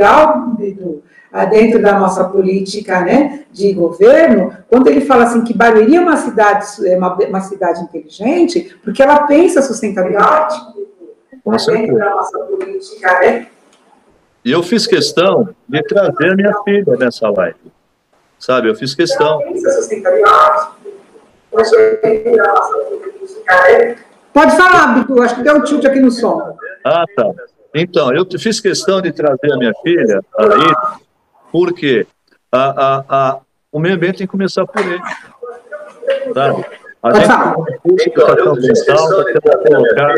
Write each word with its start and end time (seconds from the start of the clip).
legal, 0.00 0.56
Edu, 0.58 1.02
dentro 1.50 1.80
da 1.80 1.98
nossa 1.98 2.24
política 2.24 3.02
né, 3.02 3.44
de 3.52 3.72
governo, 3.74 4.56
quando 4.68 4.88
ele 4.88 5.02
fala 5.02 5.24
assim 5.24 5.44
que 5.44 5.56
Barueri 5.56 5.96
é 5.96 6.00
uma 6.00 6.16
cidade, 6.16 6.66
é 6.88 6.96
uma, 6.96 7.14
uma 7.14 7.40
cidade 7.40 7.82
inteligente, 7.82 8.74
porque 8.82 9.02
ela 9.02 9.26
pensa 9.26 9.60
sustentabilidade. 9.60 10.58
Com 11.44 11.52
dentro 11.52 11.96
da 11.96 12.10
nossa 12.10 12.38
política, 12.38 13.20
né? 13.20 13.46
E 14.44 14.52
eu 14.52 14.62
fiz 14.62 14.86
questão 14.86 15.48
de 15.66 15.82
trazer 15.82 16.36
minha 16.36 16.52
filha 16.64 16.96
nessa 16.98 17.30
live. 17.30 17.72
Sabe, 18.38 18.68
eu 18.68 18.74
fiz 18.74 18.94
questão. 18.94 19.40
Pode 24.32 24.56
falar, 24.56 24.98
Bitu, 24.98 25.22
acho 25.22 25.36
que 25.36 25.42
deu 25.42 25.56
um 25.56 25.62
tilt 25.62 25.84
aqui 25.84 26.00
no 26.00 26.10
som. 26.10 26.56
Ah, 26.84 27.04
tá. 27.16 27.32
Então, 27.74 28.12
eu 28.12 28.26
fiz 28.38 28.60
questão 28.60 29.00
de 29.00 29.12
trazer 29.12 29.52
a 29.52 29.56
minha 29.56 29.72
filha 29.82 30.20
aí, 30.38 30.98
porque 31.52 32.06
a, 32.50 32.86
a, 32.86 33.04
a, 33.08 33.40
o 33.70 33.78
meio 33.78 33.94
ambiente 33.94 34.18
tem 34.18 34.26
que 34.26 34.30
começar 34.30 34.66
por 34.66 34.80
ele. 34.84 35.00
Sabe? 36.34 36.64
A 37.02 37.14
gente 37.14 37.28
tem 37.28 37.44
um 37.44 37.64
curso 37.82 38.60
de 38.60 38.70
educação 38.70 39.20
ambiental, 39.20 39.22
está 39.22 39.58
colocar 39.58 40.14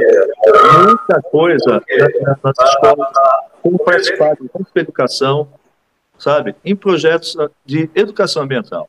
muita 0.85 1.23
coisa 1.23 1.83
nas 2.43 2.69
escolas, 2.69 3.09
como 3.63 3.79
participar 3.79 4.35
de 4.35 4.49
curso 4.49 4.73
de 4.75 4.81
educação, 4.81 5.49
sabe, 6.19 6.57
em 6.65 6.75
projetos 6.75 7.37
de 7.65 7.89
educação 7.95 8.43
ambiental. 8.43 8.89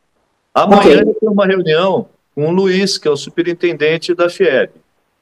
Amanhã 0.54 1.02
okay. 1.02 1.14
tem 1.14 1.30
uma 1.30 1.46
reunião 1.46 2.08
com 2.34 2.48
o 2.48 2.52
Luiz, 2.52 2.98
que 2.98 3.08
é 3.08 3.12
o 3.12 3.18
superintendente 3.18 4.16
da 4.16 4.30
FIEB. 4.30 4.72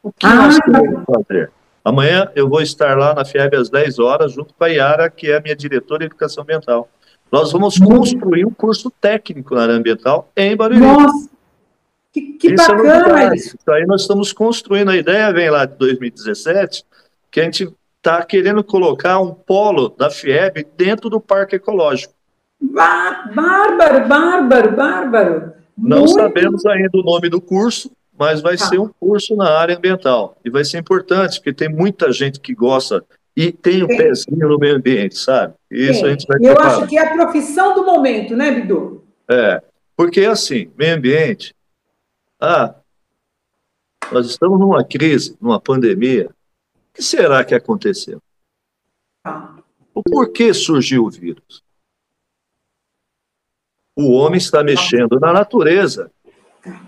O 0.02 0.12
que 0.12 0.26
ah, 0.26 0.36
nós 0.36 0.60
queremos 0.60 1.04
fazer? 1.06 1.52
Amanhã 1.84 2.30
eu 2.36 2.48
vou 2.48 2.62
estar 2.62 2.98
lá 2.98 3.14
na 3.14 3.26
FIEB 3.26 3.56
às 3.56 3.70
10 3.70 4.00
horas, 4.00 4.34
junto 4.34 4.54
com 4.54 4.64
a 4.64 4.68
Yara, 4.68 5.10
que 5.10 5.32
é 5.32 5.38
a 5.38 5.42
minha 5.42 5.56
diretora 5.56 6.00
de 6.00 6.06
educação 6.06 6.44
ambiental. 6.44 6.90
Nós 7.32 7.52
vamos 7.52 7.80
construir 7.80 8.46
um 8.46 8.52
curso 8.52 8.92
técnico 8.92 9.56
na 9.56 9.64
área 9.64 9.76
ambiental 9.76 10.30
em 10.36 10.56
Barueri. 10.56 10.84
Nossa, 10.84 11.30
que, 12.12 12.22
que 12.34 12.54
isso 12.54 12.72
é 12.72 12.76
bacana 12.76 13.34
é 13.34 13.36
isso. 13.36 13.56
Isso 13.58 13.72
aí 13.72 13.86
nós 13.86 14.02
estamos 14.02 14.34
construindo, 14.34 14.90
a 14.90 14.98
ideia 14.98 15.32
vem 15.32 15.50
lá 15.50 15.66
de 15.66 15.76
2017, 15.78 16.84
que 17.32 17.40
a 17.40 17.44
gente 17.44 17.74
está 17.98 18.24
querendo 18.24 18.64
colocar 18.64 19.20
um 19.20 19.34
polo 19.34 19.90
da 19.90 20.10
FIEB 20.10 20.68
dentro 20.76 21.10
do 21.10 21.22
Parque 21.22 21.56
Ecológico. 21.56 22.14
Bárbaro, 22.60 24.08
bárbaro, 24.08 24.76
bárbaro. 24.76 25.54
Não 25.78 26.00
Muito... 26.00 26.14
sabemos 26.14 26.66
ainda 26.66 26.92
o 26.94 27.04
nome 27.04 27.30
do 27.30 27.42
curso, 27.42 27.92
mas 28.22 28.40
vai 28.40 28.56
tá. 28.56 28.68
ser 28.68 28.80
um 28.80 28.88
curso 28.88 29.36
na 29.36 29.50
área 29.50 29.76
ambiental. 29.76 30.38
E 30.46 30.50
vai 30.52 30.64
ser 30.64 30.78
importante, 30.78 31.40
porque 31.40 31.52
tem 31.52 31.68
muita 31.68 32.12
gente 32.12 32.40
que 32.40 32.54
gosta 32.54 33.04
e 33.36 33.52
tem 33.52 33.84
um 33.84 33.88
tem. 33.88 33.98
pezinho 33.98 34.48
no 34.48 34.60
meio 34.60 34.76
ambiente, 34.76 35.18
sabe? 35.18 35.56
Isso 35.72 36.02
tem. 36.02 36.10
a 36.10 36.12
gente 36.12 36.28
vai 36.28 36.38
Eu 36.40 36.60
acho 36.60 36.86
que 36.86 37.00
é 37.00 37.02
a 37.02 37.14
profissão 37.16 37.74
do 37.74 37.84
momento, 37.84 38.36
né, 38.36 38.52
Bidu? 38.52 39.04
É, 39.28 39.60
porque 39.98 40.20
assim, 40.24 40.72
meio 40.78 40.98
ambiente. 40.98 41.56
Ah, 42.40 42.76
nós 44.12 44.28
estamos 44.28 44.60
numa 44.60 44.84
crise, 44.84 45.36
numa 45.42 45.60
pandemia, 45.60 46.28
o 46.28 46.94
que 46.94 47.02
será 47.02 47.44
que 47.44 47.56
aconteceu? 47.56 48.22
O 49.96 50.04
porquê 50.04 50.54
surgiu 50.54 51.06
o 51.06 51.10
vírus? 51.10 51.64
O 53.98 54.12
homem 54.12 54.38
está 54.38 54.64
mexendo 54.64 55.20
na 55.20 55.34
natureza. 55.34 56.12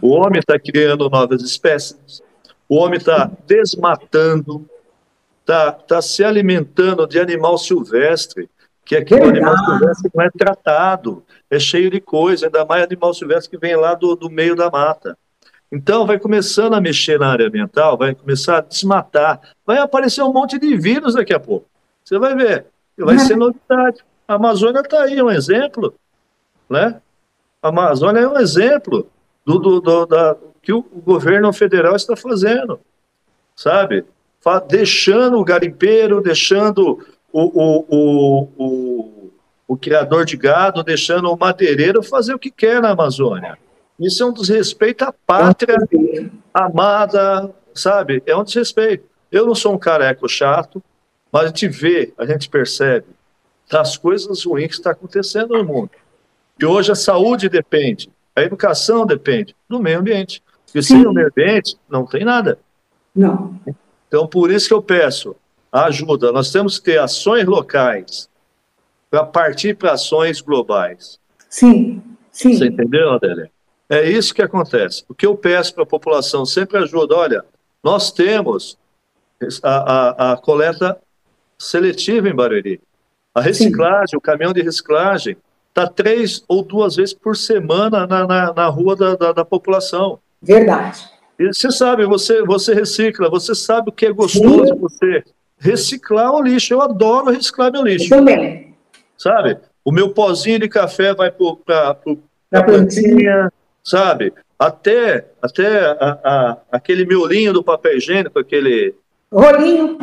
O 0.02 0.10
homem 0.10 0.40
está 0.40 0.60
criando 0.60 1.10
novas 1.10 1.42
espécies. 1.42 2.22
O 2.68 2.76
homem 2.76 2.98
está 2.98 3.30
desmatando, 3.46 4.68
está 5.42 5.72
tá 5.72 6.02
se 6.02 6.24
alimentando 6.24 7.08
de 7.08 7.20
animal 7.20 7.58
silvestre, 7.58 8.50
que 8.86 8.96
aqui 8.96 9.14
o 9.14 9.30
animal 9.30 9.58
silvestre 9.58 10.12
não 10.14 10.24
é 10.24 10.30
tratado, 10.30 11.24
é 11.50 11.60
cheio 11.60 11.90
de 11.90 12.02
coisa, 12.02 12.48
ainda 12.48 12.66
mais 12.66 12.84
animal 12.84 13.14
silvestre 13.14 13.50
que 13.50 13.58
vem 13.58 13.76
lá 13.76 13.94
do, 13.94 14.16
do 14.16 14.30
meio 14.30 14.56
da 14.56 14.70
mata. 14.70 15.18
Então, 15.72 16.06
vai 16.06 16.20
começando 16.20 16.74
a 16.74 16.82
mexer 16.82 17.20
na 17.20 17.32
área 17.32 17.48
ambiental, 17.48 17.98
vai 17.98 18.14
começar 18.14 18.58
a 18.58 18.62
desmatar, 18.62 19.42
vai 19.66 19.80
aparecer 19.80 20.22
um 20.22 20.32
monte 20.32 20.60
de 20.60 20.78
vírus 20.78 21.16
daqui 21.16 21.34
a 21.34 21.40
pouco. 21.40 21.68
Você 22.04 22.20
vai 22.20 22.36
ver, 22.36 22.68
vai 22.98 23.18
ser 23.18 23.36
novidade. 23.36 24.04
A 24.28 24.36
Amazônia 24.36 24.82
está 24.82 25.02
aí, 25.04 25.22
um 25.22 25.32
exemplo. 25.32 25.96
Né? 26.70 27.02
A 27.62 27.70
Amazônia 27.70 28.20
é 28.20 28.28
um 28.28 28.38
exemplo 28.38 29.10
do, 29.46 29.60
do, 29.60 29.82
do 29.82 30.06
da, 30.06 30.36
que 30.62 30.72
o, 30.72 30.82
governo 30.82 31.52
federal 31.52 31.96
está 31.96 32.16
fazendo, 32.16 32.80
sabe? 33.56 34.06
Deixando 34.68 35.38
o 35.38 35.44
garimpeiro, 35.44 36.22
deixando 36.22 37.06
o, 37.32 37.42
o, 37.42 37.86
o, 37.90 38.50
o, 38.58 39.32
o 39.68 39.78
criador 39.78 40.26
de 40.26 40.38
gado, 40.38 40.84
deixando 40.84 41.32
o 41.32 41.38
madeireiro 41.38 42.04
fazer 42.04 42.34
o 42.34 42.40
que 42.40 42.52
quer 42.52 42.82
na 42.82 42.92
Amazônia. 42.92 43.58
Isso 44.00 44.24
é 44.24 44.26
um 44.26 44.34
desrespeito 44.34 45.04
à 45.04 45.14
pátria 45.14 45.78
amada, 46.54 47.54
sabe? 47.74 48.22
É 48.26 48.36
um 48.36 48.44
desrespeito. 48.44 49.06
Eu 49.32 49.46
não 49.46 49.56
sou 49.56 49.74
um 49.74 49.80
careco 49.80 50.28
chato, 50.28 50.82
mas 51.32 51.44
a 51.44 51.48
gente 51.48 51.68
vê, 51.68 52.14
a 52.18 52.26
gente 52.26 52.50
percebe 52.50 53.08
das 53.70 53.98
coisas 53.98 54.44
ruins 54.46 54.68
que 54.68 54.74
está 54.74 54.92
acontecendo 54.92 55.58
no 55.58 55.64
mundo. 55.64 55.92
Que 56.60 56.66
hoje 56.66 56.92
a 56.92 56.96
saúde 56.96 57.50
depende, 57.50 58.12
a 58.36 58.42
educação 58.42 59.06
depende 59.06 59.56
do 59.70 59.80
meio 59.80 60.00
ambiente. 60.00 60.42
E 60.74 60.82
sem 60.82 61.06
o 61.06 61.14
meio 61.14 61.28
ambiente, 61.28 61.78
não 61.90 62.06
tem 62.06 62.26
nada. 62.26 62.58
Não. 63.16 63.60
Então, 64.08 64.28
por 64.28 64.52
isso 64.52 64.68
que 64.68 64.74
eu 64.74 64.82
peço 64.82 65.36
ajuda. 65.72 66.32
Nós 66.32 66.52
temos 66.52 66.80
que 66.80 66.86
ter 66.86 67.00
ações 67.00 67.46
locais 67.46 68.30
para 69.10 69.24
partir 69.24 69.76
para 69.76 69.94
ações 69.94 70.42
globais. 70.42 71.20
Sim, 71.50 72.02
sim. 72.32 72.58
Você 72.58 72.66
entendeu, 72.66 73.12
Adélia? 73.12 73.52
É 73.88 74.10
isso 74.10 74.34
que 74.34 74.42
acontece. 74.42 75.04
O 75.08 75.14
que 75.14 75.26
eu 75.26 75.38
peço 75.38 75.74
para 75.74 75.84
a 75.84 75.88
população 75.88 76.46
sempre 76.46 76.78
ajuda. 76.78 77.16
Olha, 77.16 77.46
nós 77.84 78.12
temos 78.12 78.78
a, 79.62 80.32
a, 80.32 80.34
a 80.34 80.38
coleta 80.38 80.98
seletiva 81.58 82.28
em 82.28 82.36
Barueri. 82.36 82.82
A 83.36 83.42
reciclagem, 83.42 84.10
Sim. 84.10 84.18
o 84.18 84.22
caminhão 84.22 84.54
de 84.54 84.62
reciclagem, 84.62 85.38
está 85.74 85.88
três 85.88 86.44
ou 86.48 86.64
duas 86.64 86.96
vezes 86.96 87.14
por 87.14 87.36
semana 87.36 88.06
na, 88.06 88.28
na, 88.28 88.54
na 88.54 88.68
rua 88.68 88.96
da, 88.96 89.16
da, 89.16 89.32
da, 89.34 89.46
população. 89.46 90.20
Verdade. 90.40 91.10
E 91.40 91.48
você 91.48 91.72
sabe, 91.72 92.06
você, 92.06 92.44
você 92.44 92.76
recicla, 92.76 93.28
você 93.30 93.56
sabe 93.56 93.90
o 93.90 93.92
que 93.92 94.06
é 94.06 94.12
gostoso 94.12 94.68
Sim. 94.68 94.80
você 94.80 95.24
reciclar 95.58 96.32
o 96.32 96.44
lixo. 96.44 96.76
Eu 96.76 96.82
adoro 96.82 97.32
reciclar 97.32 97.72
meu 97.72 97.84
lixo. 97.84 98.14
Eu 98.14 98.20
também. 98.20 98.76
Sabe? 99.18 99.58
O 99.84 99.92
meu 99.92 100.10
pozinho 100.10 100.60
de 100.60 100.70
café 100.70 101.14
vai 101.14 101.32
para 101.32 101.98
a 102.52 102.64
plantinha, 102.64 103.52
sabe? 103.84 104.32
Até, 104.58 105.26
até 105.42 105.86
a, 105.86 106.20
a, 106.24 106.58
aquele 106.72 107.06
miolinho 107.06 107.52
do 107.52 107.64
papel 107.64 107.98
higiênico, 107.98 108.38
aquele. 108.38 108.94
Rolinho. 109.32 109.98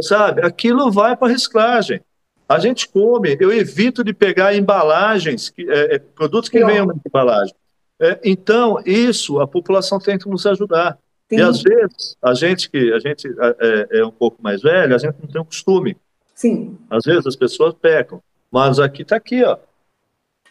Sabe? 0.00 0.44
Aquilo 0.44 0.90
vai 0.90 1.16
para 1.16 1.28
reciclagem. 1.28 2.00
A 2.48 2.58
gente 2.58 2.88
come, 2.88 3.36
eu 3.40 3.52
evito 3.52 4.04
de 4.04 4.12
pegar 4.12 4.54
embalagens, 4.54 5.52
é, 5.58 5.94
é, 5.94 5.98
produtos 5.98 6.48
que 6.48 6.64
venham 6.64 6.86
de 6.86 7.00
embalagem. 7.06 7.54
É, 8.00 8.20
então, 8.24 8.82
isso 8.84 9.40
a 9.40 9.46
população 9.46 9.98
tem 9.98 10.18
que 10.18 10.28
nos 10.28 10.44
ajudar. 10.46 10.98
Sim. 11.28 11.36
E 11.36 11.40
às 11.42 11.62
vezes, 11.62 12.16
a 12.22 12.34
gente 12.34 12.70
que 12.70 12.92
a 12.92 12.98
gente 12.98 13.26
é, 13.28 13.98
é, 14.00 14.04
um 14.04 14.10
pouco 14.10 14.42
mais 14.42 14.60
velho, 14.62 14.94
a 14.94 14.98
gente 14.98 15.16
não 15.20 15.28
tem 15.28 15.40
o 15.40 15.44
costume. 15.44 15.96
Sim. 16.34 16.76
Às 16.90 17.04
vezes 17.04 17.26
as 17.26 17.36
pessoas 17.36 17.74
pecam. 17.74 18.22
Mas 18.50 18.78
aqui 18.78 19.02
está 19.02 19.16
aqui, 19.16 19.42
ó. 19.42 19.56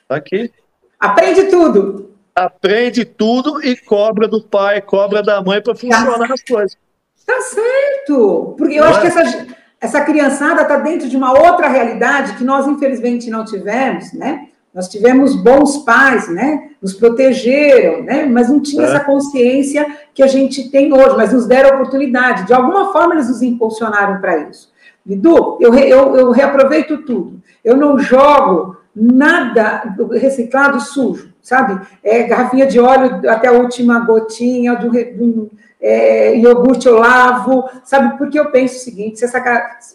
Está 0.01 0.15
aqui. 0.15 0.51
Aprende 0.99 1.43
tudo 1.43 2.13
aprende 2.35 3.05
tudo 3.05 3.63
e 3.63 3.75
cobra 3.75 4.27
do 4.27 4.41
pai, 4.41 4.81
cobra 4.81 5.21
da 5.21 5.41
mãe 5.41 5.61
para 5.61 5.75
funcionar 5.75 6.27
tá, 6.27 6.33
as 6.33 6.43
coisas. 6.43 6.77
Tá 7.25 7.39
certo, 7.41 8.55
porque 8.57 8.75
eu 8.75 8.83
não 8.83 8.89
acho 8.89 8.99
é? 8.99 9.01
que 9.01 9.07
essa, 9.07 9.47
essa 9.83 9.99
criançada 9.99 10.61
está 10.61 10.77
dentro 10.77 11.09
de 11.09 11.17
uma 11.17 11.33
outra 11.33 11.67
realidade 11.67 12.35
que 12.37 12.43
nós, 12.45 12.65
infelizmente, 12.65 13.29
não 13.29 13.43
tivemos, 13.43 14.13
né? 14.13 14.47
Nós 14.73 14.87
tivemos 14.87 15.35
bons 15.35 15.79
pais, 15.79 16.29
né? 16.29 16.69
Nos 16.81 16.93
protegeram, 16.93 18.01
né? 18.01 18.25
Mas 18.25 18.49
não 18.49 18.61
tinha 18.61 18.83
é. 18.83 18.85
essa 18.85 19.01
consciência 19.01 19.85
que 20.13 20.23
a 20.23 20.27
gente 20.27 20.71
tem 20.71 20.93
hoje, 20.93 21.17
mas 21.17 21.33
nos 21.33 21.45
deram 21.45 21.75
oportunidade. 21.75 22.47
De 22.47 22.53
alguma 22.53 22.93
forma, 22.93 23.15
eles 23.15 23.27
nos 23.27 23.41
impulsionaram 23.41 24.21
para 24.21 24.37
isso. 24.49 24.71
Vidu, 25.05 25.57
eu, 25.59 25.73
eu, 25.75 26.15
eu 26.15 26.31
reaproveito 26.31 26.99
tudo. 26.99 27.41
Eu 27.61 27.75
não 27.75 27.99
jogo 27.99 28.77
nada 28.95 29.95
reciclado 30.13 30.79
sujo 30.79 31.32
sabe? 31.43 31.85
É, 32.01 32.23
garrafinha 32.23 32.65
de 32.65 32.79
óleo 32.79 33.29
até 33.29 33.49
a 33.49 33.51
última 33.51 33.99
gotinha, 33.99 34.75
de 34.75 34.87
um, 34.87 35.49
é, 35.83 36.37
iogurte 36.37 36.87
eu 36.87 36.97
lavo, 36.97 37.69
sabe? 37.83 38.17
Porque 38.17 38.39
eu 38.39 38.49
penso 38.49 38.77
o 38.77 38.79
seguinte, 38.79 39.19
se 39.19 39.25
essa 39.25 39.43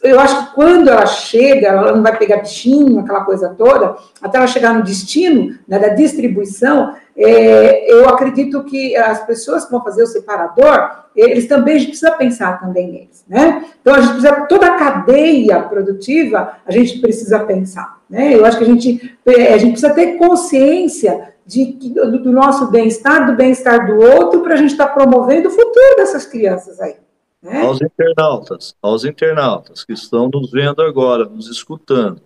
eu 0.03 0.21
acho 0.21 0.49
que 0.49 0.55
quando 0.55 0.89
ela 0.89 1.07
chega, 1.07 1.69
ela 1.69 1.93
não 1.97 2.03
vai 2.03 2.15
pegar 2.15 2.43
bichinho, 2.43 3.01
aquela 3.01 3.25
coisa 3.25 3.55
toda, 3.57 3.97
até 4.21 4.37
ela 4.37 4.47
chegar 4.47 4.75
no 4.75 4.85
destino, 4.85 5.59
né, 5.67 5.79
da 5.79 5.89
distribuição, 5.89 6.95
é, 7.17 7.91
eu 7.91 8.07
acredito 8.07 8.63
que 8.65 8.95
as 8.95 9.25
pessoas 9.25 9.65
que 9.65 9.71
vão 9.71 9.83
fazer 9.83 10.03
o 10.03 10.07
separador, 10.07 10.91
eles 11.17 11.49
também, 11.49 11.77
a 11.77 11.79
gente 11.79 11.89
precisa 11.89 12.13
pensar 12.13 12.61
também 12.61 12.93
neles, 12.93 13.25
né? 13.27 13.65
Então, 13.81 13.95
a 13.95 14.01
gente 14.01 14.13
precisa, 14.13 14.43
toda 14.43 14.67
a 14.67 14.77
cadeia 14.77 15.61
produtiva, 15.63 16.53
a 16.65 16.71
gente 16.71 17.01
precisa 17.01 17.41
pensar, 17.41 17.99
né? 18.09 18.37
Eu 18.37 18.45
acho 18.45 18.59
que 18.59 18.65
a 18.65 18.67
gente, 18.69 19.19
é, 19.27 19.55
a 19.55 19.59
gente 19.59 19.73
precisa 19.73 19.95
ter 19.95 20.19
consciência 20.19 21.33
de, 21.49 21.65
do, 21.89 22.23
do 22.23 22.31
nosso 22.31 22.71
bem-estar, 22.71 23.27
do 23.27 23.35
bem-estar 23.35 23.87
do 23.87 23.97
outro, 23.97 24.43
para 24.43 24.53
a 24.53 24.57
gente 24.57 24.73
estar 24.73 24.89
tá 24.89 24.93
promovendo 24.93 25.49
o 25.49 25.51
futuro 25.51 25.97
dessas 25.97 26.27
crianças 26.27 26.79
aí. 26.79 26.97
Né? 27.43 27.63
Aos 27.63 27.81
internautas, 27.81 28.77
aos 28.83 29.05
internautas 29.07 29.83
que 29.83 29.95
estão 29.95 30.29
nos 30.29 30.51
vendo 30.51 30.83
agora, 30.83 31.25
nos 31.25 31.49
escutando, 31.49 32.21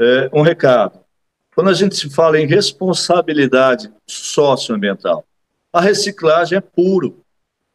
é, 0.00 0.30
um 0.32 0.42
recado. 0.42 1.00
Quando 1.56 1.70
a 1.70 1.74
gente 1.74 1.96
se 1.96 2.08
fala 2.08 2.38
em 2.38 2.46
responsabilidade 2.46 3.92
socioambiental, 4.06 5.24
a 5.72 5.80
reciclagem 5.80 6.58
é 6.58 6.60
puro. 6.60 7.20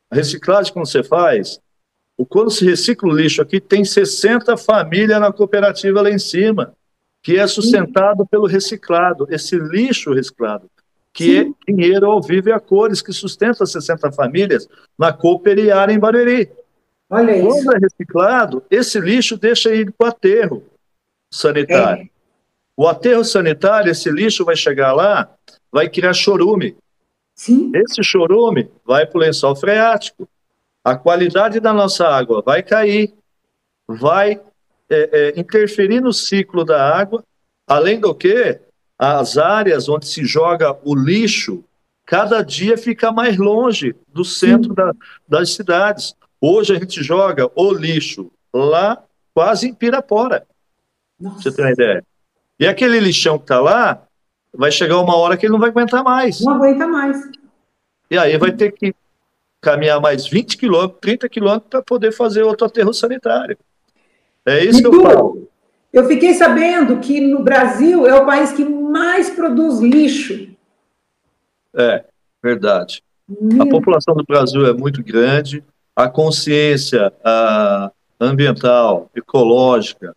A 0.09 0.15
reciclagem, 0.15 0.71
quando 0.71 0.87
você 0.87 1.03
faz, 1.03 1.59
quando 2.29 2.49
se 2.49 2.63
recicla 2.63 3.09
o 3.09 3.13
lixo 3.13 3.41
aqui, 3.41 3.59
tem 3.59 3.83
60 3.83 4.55
famílias 4.55 5.19
na 5.19 5.33
cooperativa 5.33 6.01
lá 6.01 6.09
em 6.09 6.19
cima, 6.19 6.73
que 7.21 7.37
é 7.37 7.45
sustentado 7.47 8.25
pelo 8.25 8.45
reciclado, 8.45 9.27
esse 9.29 9.57
lixo 9.57 10.13
reciclado, 10.13 10.69
que 11.13 11.37
é 11.37 11.43
Sim. 11.43 11.55
é 11.67 11.71
dinheiro 11.71 12.09
ao 12.09 12.21
vivo 12.21 12.49
e 12.49 12.51
a 12.51 12.59
cores, 12.59 13.01
que 13.01 13.11
sustenta 13.11 13.65
60 13.65 14.11
famílias 14.11 14.67
na 14.97 15.11
cooperiária 15.11 15.93
em 15.93 15.99
Barueri. 15.99 16.49
Olha 17.09 17.35
isso. 17.35 17.47
Quando 17.47 17.75
é 17.75 17.79
reciclado, 17.79 18.63
esse 18.69 18.99
lixo 18.99 19.37
deixa 19.37 19.73
ir 19.73 19.91
para 19.91 20.05
o 20.05 20.09
aterro 20.09 20.63
sanitário. 21.31 22.03
É. 22.03 22.09
O 22.77 22.87
aterro 22.87 23.25
sanitário, 23.25 23.91
esse 23.91 24.09
lixo 24.09 24.45
vai 24.45 24.55
chegar 24.55 24.93
lá, 24.93 25.29
vai 25.71 25.89
criar 25.89 26.13
chorume. 26.13 26.77
Sim. 27.35 27.71
Esse 27.73 28.03
chorume 28.03 28.69
vai 28.85 29.05
para 29.05 29.17
o 29.17 29.21
lençol 29.21 29.55
freático. 29.55 30.27
A 30.83 30.95
qualidade 30.95 31.59
da 31.59 31.73
nossa 31.73 32.07
água 32.07 32.41
vai 32.41 32.63
cair, 32.63 33.13
vai 33.87 34.39
é, 34.89 35.09
é, 35.11 35.39
interferir 35.39 36.01
no 36.01 36.11
ciclo 36.11 36.65
da 36.65 36.97
água, 36.97 37.23
além 37.67 37.99
do 37.99 38.13
que 38.13 38.59
as 38.97 39.37
áreas 39.37 39.87
onde 39.87 40.07
se 40.07 40.25
joga 40.25 40.77
o 40.83 40.95
lixo, 40.95 41.63
cada 42.05 42.41
dia 42.41 42.77
fica 42.77 43.11
mais 43.11 43.37
longe 43.37 43.95
do 44.07 44.25
centro 44.25 44.73
da, 44.73 44.93
das 45.27 45.51
cidades. 45.51 46.15
Hoje 46.41 46.75
a 46.75 46.79
gente 46.79 47.03
joga 47.03 47.49
o 47.55 47.71
lixo 47.71 48.31
lá 48.53 49.01
quase 49.33 49.67
em 49.67 49.73
Pirapora. 49.73 50.45
Nossa. 51.19 51.43
Você 51.43 51.55
tem 51.55 51.65
uma 51.65 51.71
ideia? 51.71 52.03
E 52.59 52.67
aquele 52.67 52.99
lixão 52.99 53.37
que 53.37 53.45
está 53.45 53.59
lá, 53.59 54.05
vai 54.53 54.71
chegar 54.71 54.99
uma 54.99 55.15
hora 55.15 55.37
que 55.37 55.45
ele 55.45 55.53
não 55.53 55.59
vai 55.59 55.69
aguentar 55.69 56.03
mais. 56.03 56.41
Não 56.41 56.53
aguenta 56.53 56.87
mais. 56.87 57.17
E 58.09 58.17
aí 58.17 58.37
vai 58.37 58.51
ter 58.51 58.71
que 58.71 58.93
caminhar 59.61 60.01
mais 60.01 60.27
20 60.27 60.57
quilômetros, 60.57 60.99
30 61.01 61.29
quilômetros 61.29 61.69
para 61.69 61.81
poder 61.81 62.11
fazer 62.11 62.43
outro 62.43 62.65
aterro 62.65 62.93
sanitário. 62.93 63.57
É 64.49 64.65
isso 64.65 64.79
e 64.79 64.81
que 64.81 64.87
eu 64.87 65.01
falo. 65.01 65.47
Eu 65.91 66.05
fiquei 66.05 66.33
sabendo 66.33 66.97
que 66.97 67.19
no 67.19 67.43
Brasil 67.43 68.05
é 68.05 68.13
o 68.13 68.25
país 68.25 68.51
que 68.51 68.63
mais 68.63 69.29
produz 69.29 69.79
lixo. 69.79 70.47
É, 71.75 72.03
verdade. 72.41 73.03
Meu. 73.27 73.63
A 73.63 73.65
população 73.67 74.15
do 74.15 74.23
Brasil 74.23 74.65
é 74.65 74.73
muito 74.73 75.03
grande, 75.03 75.63
a 75.95 76.07
consciência 76.07 77.13
a 77.23 77.91
ambiental, 78.19 79.09
ecológica, 79.15 80.15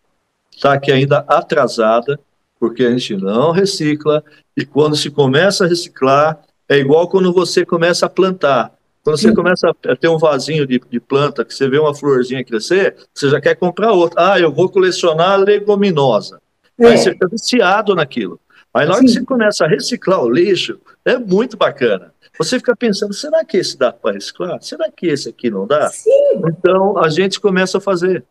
está 0.51 0.73
aqui 0.73 0.91
ainda 0.91 1.19
atrasada 1.27 2.19
porque 2.63 2.85
a 2.85 2.91
gente 2.91 3.17
não 3.17 3.51
recicla, 3.51 4.23
e 4.55 4.65
quando 4.65 4.95
se 4.95 5.11
começa 5.11 5.65
a 5.65 5.67
reciclar, 5.67 6.39
é 6.69 6.77
igual 6.77 7.09
quando 7.09 7.33
você 7.33 7.65
começa 7.65 8.05
a 8.05 8.09
plantar. 8.09 8.71
Quando 9.03 9.17
você 9.19 9.33
começa 9.33 9.69
a 9.69 9.95
ter 9.95 10.07
um 10.07 10.17
vasinho 10.17 10.65
de, 10.65 10.79
de, 10.79 10.99
planta, 10.99 11.43
que 11.43 11.53
você 11.53 11.67
vê 11.67 11.77
uma 11.77 11.93
florzinha 11.93 12.43
crescer, 12.43 12.95
você 13.13 13.29
já 13.29 13.41
quer 13.41 13.55
comprar 13.55 13.91
outra. 13.91 14.33
Ah, 14.33 14.39
eu 14.39 14.51
vou 14.51 14.69
colecionar 14.69 15.37
leguminosa. 15.39 16.41
É. 16.79 16.87
Aí 16.87 16.97
você 16.97 17.11
fica 17.11 17.27
viciado 17.27 17.93
naquilo. 17.93 18.39
Aí 18.73 18.85
na 18.85 18.93
hora 18.93 19.01
Sim. 19.01 19.07
que 19.07 19.13
você 19.13 19.25
começa 19.25 19.65
a 19.65 19.67
reciclar 19.67 20.23
o 20.23 20.29
lixo, 20.29 20.79
é 21.03 21.17
muito 21.17 21.57
bacana. 21.57 22.13
Você 22.39 22.57
fica 22.57 22.75
pensando, 22.75 23.13
será 23.13 23.43
que 23.43 23.57
esse 23.57 23.77
dá 23.77 23.91
para 23.91 24.13
reciclar? 24.13 24.61
Será 24.61 24.89
que 24.89 25.05
esse 25.07 25.29
aqui 25.29 25.49
não 25.49 25.67
dá? 25.67 25.89
Sim. 25.89 26.41
Então 26.47 26.97
a 26.97 27.09
gente 27.09 27.39
começa 27.41 27.79
a 27.79 27.81
fazer. 27.81 28.23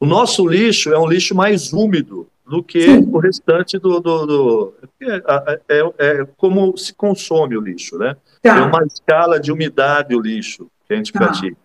O 0.00 0.06
nosso 0.06 0.46
lixo 0.46 0.90
é 0.90 0.98
um 0.98 1.06
lixo 1.06 1.34
mais 1.34 1.72
úmido 1.72 2.26
do 2.48 2.62
que 2.62 2.82
Sim. 2.82 3.08
o 3.12 3.18
restante 3.18 3.78
do. 3.78 4.00
do, 4.00 4.26
do 4.26 4.74
é, 5.00 5.60
é, 5.68 5.92
é, 5.98 6.26
como 6.36 6.76
se 6.76 6.94
consome 6.94 7.56
o 7.56 7.60
lixo, 7.60 7.98
né? 7.98 8.16
Tá. 8.42 8.56
É 8.56 8.60
uma 8.62 8.84
escala 8.84 9.38
de 9.38 9.52
umidade 9.52 10.14
o 10.16 10.20
lixo 10.20 10.68
que 10.86 10.94
a 10.94 10.96
gente 10.96 11.12
tá. 11.12 11.18
pratica. 11.18 11.56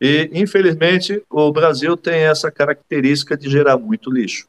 E, 0.00 0.30
infelizmente, 0.32 1.22
o 1.28 1.52
Brasil 1.52 1.96
tem 1.96 2.20
essa 2.20 2.50
característica 2.50 3.36
de 3.36 3.50
gerar 3.50 3.76
muito 3.76 4.10
lixo. 4.10 4.46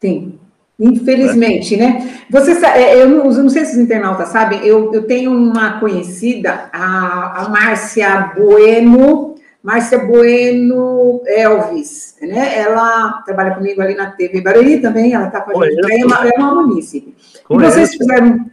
Tem. 0.00 0.38
Infelizmente, 0.78 1.76
né? 1.76 2.24
Você 2.30 2.52
é, 2.66 3.00
eu 3.00 3.08
não, 3.08 3.30
eu 3.30 3.42
não, 3.42 3.48
sei 3.48 3.64
se 3.64 3.76
os 3.76 3.78
internautas 3.78 4.30
sabem, 4.30 4.60
eu, 4.66 4.92
eu 4.92 5.06
tenho 5.06 5.30
uma 5.30 5.78
conhecida, 5.78 6.68
a, 6.72 7.44
a 7.44 7.48
Márcia 7.48 8.32
Bueno, 8.36 9.33
Márcia 9.64 9.98
Bueno 9.98 11.22
Elvis, 11.24 12.18
né? 12.20 12.58
Ela 12.58 13.22
trabalha 13.24 13.54
comigo 13.54 13.80
ali 13.80 13.94
na 13.94 14.10
TV 14.10 14.42
Barueri 14.42 14.82
também, 14.82 15.14
ela 15.14 15.28
está 15.28 15.40
com 15.40 15.58
a 15.58 15.70
gente, 15.70 15.90
é 15.90 16.04
uma, 16.04 16.28
é 16.28 16.38
uma 16.38 16.62
munícipe. 16.62 17.16
E 17.48 17.56
vocês 17.56 17.94
fizeram... 17.94 18.44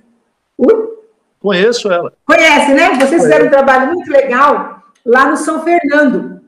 Uh? 0.58 0.92
Conheço 1.42 1.92
ela. 1.92 2.14
Conhece, 2.26 2.72
né? 2.72 2.92
Vocês 2.92 3.10
Conheço. 3.10 3.24
fizeram 3.24 3.48
um 3.48 3.50
trabalho 3.50 3.94
muito 3.94 4.10
legal 4.10 4.84
lá 5.06 5.30
no 5.30 5.36
São 5.36 5.62
Fernando. 5.64 6.40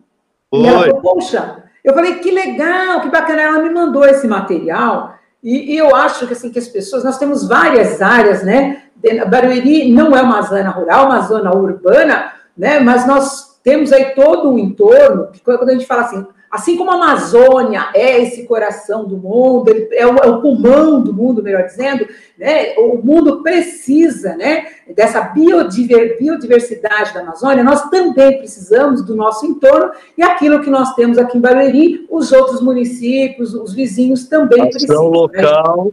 Oi. 0.49 0.61
E 0.61 0.67
ela 0.67 0.85
falou, 0.85 1.01
poxa, 1.01 1.63
eu 1.83 1.93
falei, 1.93 2.15
que 2.19 2.31
legal, 2.31 3.01
que 3.01 3.09
bacana, 3.09 3.41
ela 3.41 3.59
me 3.59 3.69
mandou 3.69 4.05
esse 4.05 4.25
material, 4.25 5.13
e, 5.43 5.73
e, 5.73 5.77
eu 5.77 5.93
acho 5.93 6.25
que, 6.25 6.31
assim, 6.31 6.49
que 6.49 6.59
as 6.59 6.69
pessoas, 6.69 7.03
nós 7.03 7.17
temos 7.17 7.45
várias 7.45 8.01
áreas, 8.01 8.43
né? 8.43 8.83
Barueri 9.29 9.91
não 9.91 10.15
é 10.15 10.21
uma 10.21 10.41
zona 10.41 10.69
rural, 10.69 11.07
uma 11.07 11.19
zona 11.19 11.53
urbana, 11.53 12.31
né? 12.57 12.79
Mas 12.79 13.05
nós 13.05 13.52
temos 13.63 13.93
aí 13.93 14.13
todo 14.13 14.49
um 14.49 14.59
entorno, 14.59 15.27
que 15.31 15.39
quando 15.39 15.69
a 15.69 15.73
gente 15.73 15.85
fala 15.85 16.01
assim, 16.01 16.25
assim 16.51 16.77
como 16.77 16.91
a 16.91 16.95
Amazônia 16.95 17.89
é 17.95 18.21
esse 18.21 18.45
coração 18.45 19.05
do 19.05 19.17
mundo, 19.17 19.71
é 19.91 20.05
o, 20.05 20.17
é 20.17 20.27
o 20.27 20.41
pulmão 20.41 21.01
do 21.01 21.11
mundo, 21.11 21.41
melhor 21.41 21.63
dizendo, 21.63 22.05
né? 22.37 22.75
o 22.77 22.97
mundo 22.97 23.41
precisa 23.41 24.35
né, 24.35 24.65
dessa 24.93 25.21
biodiver, 25.21 26.19
biodiversidade 26.19 27.13
da 27.13 27.21
Amazônia, 27.21 27.63
nós 27.63 27.89
também 27.89 28.37
precisamos 28.37 29.01
do 29.01 29.15
nosso 29.15 29.45
entorno 29.45 29.93
e 30.17 30.21
aquilo 30.21 30.61
que 30.61 30.69
nós 30.69 30.93
temos 30.93 31.17
aqui 31.17 31.37
em 31.37 31.41
Barueri, 31.41 32.05
os 32.11 32.31
outros 32.31 32.61
municípios, 32.61 33.55
os 33.55 33.73
vizinhos 33.73 34.27
também 34.27 34.61
ação 34.61 34.69
precisam. 34.69 35.03
Né? 35.05 35.17
local 35.17 35.85
né? 35.85 35.91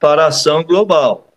para 0.00 0.26
ação 0.26 0.64
global. 0.64 1.28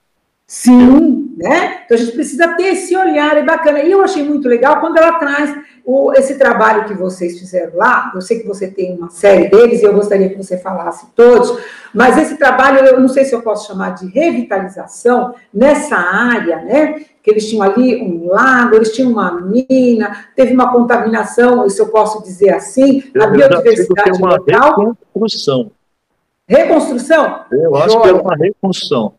Sim, 0.48 1.34
né? 1.38 1.82
Então 1.86 1.98
a 1.98 2.00
gente 2.00 2.14
precisa 2.14 2.48
ter 2.56 2.74
esse 2.74 2.96
olhar, 2.96 3.38
é 3.38 3.44
bacana. 3.44 3.82
E 3.82 3.92
eu 3.92 4.04
achei 4.04 4.24
muito 4.24 4.48
legal 4.48 4.80
quando 4.80 4.98
ela 4.98 5.14
traz 5.20 5.56
o, 5.86 6.12
esse 6.14 6.38
trabalho 6.38 6.86
que 6.86 6.94
vocês 6.94 7.40
fizeram 7.40 7.78
lá. 7.78 8.12
Eu 8.14 8.22
sei 8.22 8.40
que 8.40 8.48
você 8.48 8.68
tem 8.68 8.98
uma 8.98 9.10
série 9.12 9.48
deles 9.50 9.82
e 9.82 9.86
eu 9.86 9.94
gostaria 9.94 10.30
que 10.30 10.36
você 10.36 10.58
falasse 10.58 11.08
todos, 11.16 11.58
mas 11.94 12.18
esse 12.18 12.38
trabalho, 12.38 12.80
eu 12.86 13.00
não 13.00 13.08
sei 13.08 13.24
se 13.24 13.36
eu 13.36 13.42
posso 13.42 13.68
chamar 13.68 13.92
de 13.92 14.08
revitalização 14.08 15.36
nessa 15.54 15.96
área, 15.96 16.58
né? 16.64 17.06
Que 17.22 17.32
eles 17.32 17.48
tinham 17.48 17.64
ali 17.64 18.02
um 18.02 18.28
lago, 18.28 18.76
eles 18.76 18.94
tinham 18.94 19.12
uma 19.12 19.32
mina, 19.40 20.26
teve 20.36 20.54
uma 20.54 20.72
contaminação, 20.72 21.70
se 21.70 21.80
eu 21.80 21.88
posso 21.88 22.24
dizer 22.24 22.50
assim, 22.50 23.04
a 23.20 23.28
biodiversidade 23.28 24.18
uma 24.18 24.38
local. 24.38 24.98
Reconstrução. 25.14 25.72
Reconstrução? 26.48 27.46
Eu 27.52 27.76
acho 27.76 27.94
Joia. 27.94 28.04
que 28.04 28.10
é 28.10 28.22
uma 28.22 28.36
reconstrução. 28.36 29.14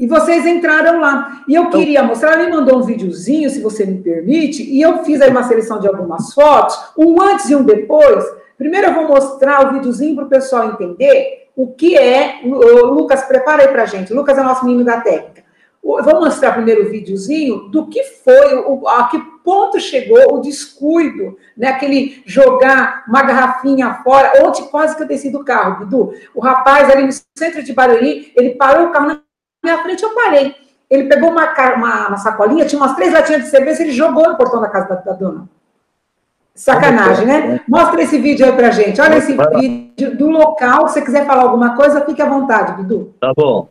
E 0.00 0.06
vocês 0.06 0.46
entraram 0.46 0.98
lá. 0.98 1.42
E 1.46 1.54
eu 1.54 1.64
então 1.64 1.78
queria 1.78 2.02
mostrar, 2.02 2.32
ela 2.32 2.44
me 2.44 2.50
mandou 2.50 2.78
um 2.78 2.82
videozinho, 2.82 3.50
se 3.50 3.60
você 3.60 3.84
me 3.84 3.98
permite, 4.00 4.62
e 4.62 4.80
eu 4.80 5.04
fiz 5.04 5.20
aí 5.20 5.30
uma 5.30 5.42
seleção 5.42 5.78
de 5.78 5.86
algumas 5.86 6.32
fotos, 6.32 6.74
um 6.96 7.20
antes 7.20 7.50
e 7.50 7.54
um 7.54 7.62
depois. 7.62 8.24
Primeiro 8.56 8.86
eu 8.86 8.94
vou 8.94 9.06
mostrar 9.06 9.68
o 9.68 9.74
videozinho 9.74 10.16
para 10.16 10.24
o 10.24 10.28
pessoal 10.28 10.70
entender 10.70 11.48
o 11.54 11.66
que 11.68 11.98
é. 11.98 12.40
O 12.42 12.86
Lucas, 12.86 13.24
prepara 13.24 13.62
aí 13.62 13.68
para 13.68 13.84
gente. 13.84 14.10
O 14.10 14.16
Lucas 14.16 14.38
é 14.38 14.42
nosso 14.42 14.64
menino 14.64 14.84
da 14.84 15.02
técnica. 15.02 15.44
Eu 15.82 16.02
vou 16.02 16.20
mostrar 16.20 16.52
primeiro 16.52 16.86
o 16.86 16.90
videozinho 16.90 17.68
do 17.68 17.86
que 17.86 18.02
foi, 18.02 18.54
o, 18.54 18.86
a 18.88 19.08
que 19.08 19.18
ponto 19.44 19.78
chegou 19.80 20.34
o 20.34 20.40
descuido, 20.40 21.36
né? 21.56 21.68
Aquele 21.68 22.22
jogar 22.24 23.04
uma 23.06 23.22
garrafinha 23.22 24.00
fora. 24.02 24.44
Ontem 24.46 24.64
quase 24.68 24.96
que 24.96 25.02
eu 25.02 25.06
desci 25.06 25.30
do 25.30 25.44
carro, 25.44 25.84
Bidu. 25.84 26.12
O 26.34 26.40
rapaz 26.40 26.88
ali 26.88 27.04
no 27.04 27.12
centro 27.36 27.62
de 27.62 27.72
Barueri, 27.72 28.32
ele 28.36 28.50
parou 28.50 28.86
o 28.86 28.90
carro 28.90 29.08
na 29.08 29.20
minha 29.62 29.82
frente, 29.82 30.02
eu 30.02 30.14
parei. 30.14 30.54
Ele 30.88 31.08
pegou 31.08 31.30
uma, 31.30 31.52
uma, 31.76 32.08
uma, 32.08 32.16
sacolinha, 32.16 32.66
tinha 32.66 32.80
umas 32.80 32.96
três 32.96 33.12
latinhas 33.12 33.42
de 33.42 33.48
cerveja, 33.48 33.82
ele 33.82 33.92
jogou 33.92 34.28
no 34.28 34.36
portão 34.36 34.60
da 34.60 34.68
casa 34.68 34.88
da, 34.88 34.94
da 34.96 35.12
dona. 35.12 35.48
Sacanagem, 36.54 37.26
né? 37.26 37.60
Mostra 37.68 38.02
esse 38.02 38.18
vídeo 38.18 38.44
aí 38.44 38.52
pra 38.52 38.70
gente. 38.70 39.00
Olha 39.00 39.16
esse 39.16 39.34
vídeo 39.34 40.16
do 40.16 40.28
local. 40.28 40.88
Se 40.88 40.94
você 40.94 41.02
quiser 41.02 41.24
falar 41.26 41.42
alguma 41.42 41.76
coisa, 41.76 42.04
fique 42.04 42.20
à 42.20 42.28
vontade, 42.28 42.82
Bidu. 42.82 43.14
Tá 43.20 43.32
bom. 43.34 43.70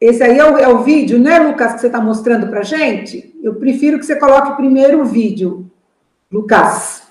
Esse 0.00 0.22
aí 0.22 0.38
é 0.38 0.44
o, 0.44 0.56
é 0.56 0.66
o 0.66 0.78
vídeo, 0.78 1.18
né, 1.18 1.38
Lucas, 1.38 1.74
que 1.74 1.80
você 1.80 1.88
está 1.88 2.00
mostrando 2.00 2.48
para 2.48 2.62
gente? 2.62 3.38
Eu 3.42 3.56
prefiro 3.56 3.98
que 3.98 4.06
você 4.06 4.16
coloque 4.16 4.56
primeiro 4.56 5.02
o 5.02 5.04
vídeo, 5.04 5.70
Lucas. 6.32 7.02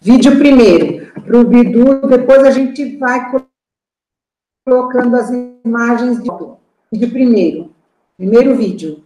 Vídeo 0.00 0.38
primeiro, 0.38 1.10
para 1.22 1.36
o 1.36 1.44
Bidu, 1.44 2.06
depois 2.06 2.44
a 2.44 2.52
gente 2.52 2.96
vai 2.96 3.28
colocando 4.68 5.16
as 5.16 5.30
imagens 5.64 6.22
de 6.92 7.06
primeiro. 7.06 7.70
Primeiro 8.16 8.54
vídeo. 8.54 9.02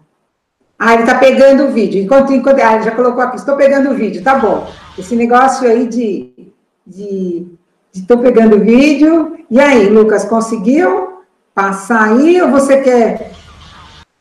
Ah, 0.78 0.94
ele 0.94 1.02
está 1.02 1.18
pegando 1.18 1.64
o 1.64 1.70
vídeo. 1.70 2.02
Enquanto, 2.02 2.32
enquanto 2.32 2.58
ah, 2.60 2.74
ele 2.74 2.84
já 2.84 2.90
colocou 2.90 3.22
aqui, 3.22 3.36
estou 3.36 3.56
pegando 3.56 3.90
o 3.90 3.94
vídeo, 3.94 4.22
tá 4.22 4.36
bom. 4.36 4.66
Esse 4.98 5.14
negócio 5.14 5.68
aí 5.68 5.86
de 5.86 6.52
estou 7.94 8.18
pegando 8.18 8.56
o 8.56 8.60
vídeo. 8.60 9.38
E 9.48 9.60
aí, 9.60 9.88
Lucas, 9.88 10.24
conseguiu 10.24 11.20
passar 11.54 12.12
aí 12.12 12.42
ou 12.42 12.50
você 12.50 12.80
quer? 12.80 13.32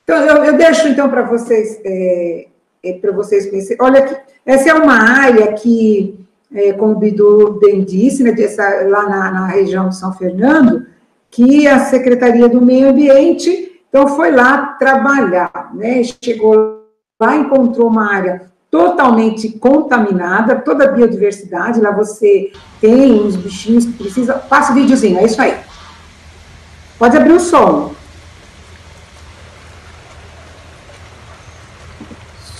Então, 0.03 0.17
eu, 0.17 0.43
eu 0.43 0.57
deixo 0.57 0.87
então 0.87 1.09
para 1.09 1.23
vocês 1.23 1.79
é, 1.83 2.47
é, 2.83 2.93
para 2.93 3.11
vocês 3.11 3.49
conhecerem. 3.49 3.77
Olha 3.81 3.99
aqui, 3.99 4.15
essa 4.45 4.69
é 4.69 4.73
uma 4.73 4.93
área 4.93 5.53
que, 5.53 6.19
é, 6.53 6.73
como 6.73 6.93
o 6.93 6.99
Bidu 6.99 7.59
bem 7.59 7.83
disse, 7.83 8.23
né, 8.23 8.33
dessa, 8.33 8.63
lá 8.87 9.07
na, 9.07 9.31
na 9.31 9.47
região 9.47 9.89
de 9.89 9.95
São 9.95 10.13
Fernando, 10.13 10.85
que 11.31 11.67
a 11.67 11.79
Secretaria 11.79 12.47
do 12.47 12.61
Meio 12.61 12.89
Ambiente 12.89 13.71
então, 13.91 14.07
foi 14.07 14.31
lá 14.31 14.67
trabalhar, 14.79 15.71
né? 15.73 16.01
Chegou 16.23 16.85
lá, 17.19 17.35
encontrou 17.35 17.89
uma 17.89 18.09
área 18.09 18.49
totalmente 18.71 19.49
contaminada, 19.49 20.55
toda 20.55 20.85
a 20.85 20.91
biodiversidade, 20.93 21.81
lá 21.81 21.91
você 21.91 22.53
tem 22.79 23.21
uns 23.21 23.35
bichinhos 23.35 23.85
que 23.85 23.91
precisam. 23.91 24.39
Passa 24.47 24.71
o 24.71 24.75
videozinho, 24.75 25.19
é 25.19 25.25
isso 25.25 25.41
aí. 25.41 25.59
Pode 26.97 27.17
abrir 27.17 27.33
o 27.33 27.39
som. 27.39 27.93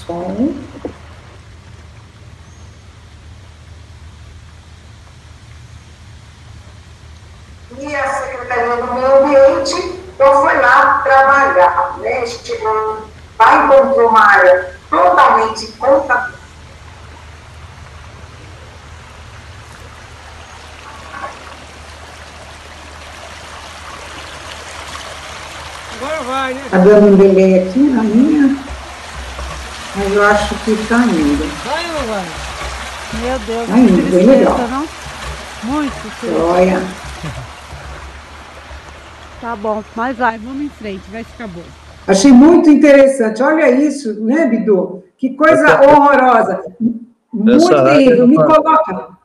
Som. 0.06 0.54
E 7.80 7.96
a 7.96 8.08
Secretaria 8.10 8.86
do 8.86 8.94
Meio 8.94 9.24
Ambiente 9.24 10.01
então 10.22 10.40
foi 10.44 10.56
lá 10.62 11.00
trabalhar, 11.00 11.98
né? 11.98 12.24
Chegou, 12.28 13.08
lá 13.40 13.56
encontrou 13.56 14.10
uma 14.10 14.24
área 14.24 14.75
totalmente 14.88 15.72
contaminada. 15.72 16.40
Agora 26.12 26.24
vai, 26.24 26.53
né? 26.53 26.62
Tá 26.70 26.77
dando 26.77 27.08
um 27.08 27.15
delay 27.15 27.60
aqui 27.60 27.80
na 27.80 28.03
minha, 28.03 28.58
mas 29.96 30.13
eu 30.13 30.24
acho 30.24 30.56
que 30.56 30.75
tá 30.88 30.98
indo. 31.06 31.65
Vai 31.65 31.86
ou 31.86 31.94
não 31.94 32.08
vai? 32.08 32.25
Meu 33.22 33.39
Deus, 33.39 33.70
tá 33.70 33.77
indo, 33.77 34.12
bem 34.12 34.25
legal. 34.25 34.58
Não? 34.58 34.88
Muito 35.63 35.94
Olha. 36.51 36.82
Tá 39.39 39.56
bom, 39.56 39.84
mas 39.96 40.18
vai, 40.18 40.38
vamos 40.38 40.62
em 40.62 40.70
frente, 40.70 41.03
vai 41.12 41.24
ficar 41.24 41.48
bom. 41.48 41.63
Achei 42.08 42.32
muito 42.32 42.70
interessante. 42.70 43.41
Olha 43.41 43.72
isso, 43.72 44.22
né, 44.22 44.48
Bidu? 44.48 45.03
Que 45.18 45.32
coisa 45.32 45.82
horrorosa. 45.82 46.63
Muito 47.32 47.70
terrível. 47.70 48.24
É 48.24 48.27
Me 48.27 48.36
coloca. 48.36 49.21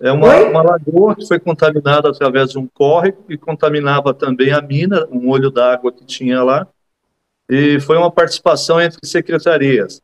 É 0.00 0.12
uma, 0.12 0.36
uma, 0.42 0.62
lagoa 0.62 1.16
que 1.16 1.26
foi 1.26 1.38
contaminada 1.38 2.10
através 2.10 2.50
de 2.50 2.58
um 2.58 2.66
córrego 2.66 3.24
e 3.28 3.38
contaminava 3.38 4.12
também 4.12 4.52
a 4.52 4.60
mina, 4.60 5.06
um 5.10 5.28
olho 5.30 5.50
d'água 5.50 5.90
que 5.90 6.04
tinha 6.04 6.42
lá. 6.42 6.66
E 7.48 7.80
foi 7.80 7.96
uma 7.96 8.10
participação 8.10 8.80
entre 8.80 8.98
secretarias. 9.04 10.02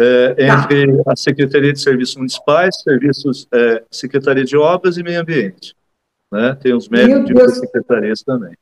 É, 0.00 0.34
tá. 0.34 0.54
entre 0.54 1.02
a 1.06 1.16
Secretaria 1.16 1.72
de 1.72 1.80
Serviços 1.80 2.16
Municipais, 2.16 2.80
Serviços, 2.82 3.48
é, 3.52 3.82
Secretaria 3.90 4.44
de 4.44 4.56
Obras 4.56 4.96
e 4.96 5.02
Meio 5.02 5.20
Ambiente 5.20 5.76
né? 6.30 6.54
Tem 6.60 6.74
os 6.74 6.88
médicos 6.88 7.24
de 7.24 7.32
outras 7.32 7.58
secretarias 7.58 8.22
também. 8.22 8.54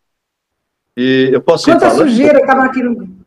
E 0.96 1.30
eu 1.32 1.42
posso 1.42 1.66
Quanta 1.66 1.90
sujeira 1.90 2.38
estava 2.38 2.64
aqui 2.64 2.82
no... 2.82 3.25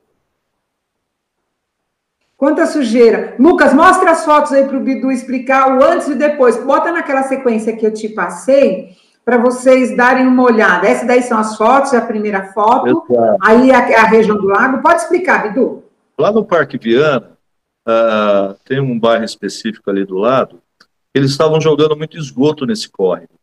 Quanta 2.40 2.66
sujeira. 2.66 3.36
Lucas, 3.38 3.74
mostra 3.74 4.12
as 4.12 4.26
fotos 4.26 4.54
aí 4.54 4.66
para 4.66 4.78
o 4.78 4.80
Bidu 4.80 5.12
explicar 5.12 5.78
o 5.78 5.84
antes 5.84 6.08
e 6.08 6.16
depois. 6.16 6.58
Bota 6.64 6.92
naquela 6.92 7.24
sequência 7.24 7.76
que 7.76 7.86
eu 7.86 7.94
te 7.94 8.10
passei 8.10 8.96
para 9.24 9.38
vocês 9.38 9.96
darem 9.96 10.26
uma 10.26 10.44
olhada. 10.44 10.88
Essas 10.88 11.06
daí 11.06 11.22
são 11.22 11.38
as 11.38 11.56
fotos, 11.58 11.94
é 11.94 11.98
a 11.98 12.06
primeira 12.06 12.52
foto. 12.54 13.04
Aí 13.42 13.70
a, 13.72 13.80
a, 14.02 14.06
região 14.06 14.38
do 14.38 14.48
lago. 14.48 14.82
Pode 14.82 15.02
explicar, 15.02 15.50
Bidu. 15.50 15.84
Lá 16.18 16.32
no 16.32 16.44
Parque 16.46 16.78
Viana, 16.78 17.38
uh, 17.86 18.56
tem 18.66 18.80
um 18.80 18.98
bairro 18.98 19.26
específico 19.26 19.90
ali 19.90 20.06
do 20.06 20.18
lado, 20.18 20.62
eles 21.14 21.32
estavam 21.32 21.60
jogando 21.60 21.96
muito 21.96 22.18
esgoto 22.18 22.66
nesse 22.66 22.90
córrego 22.90 23.40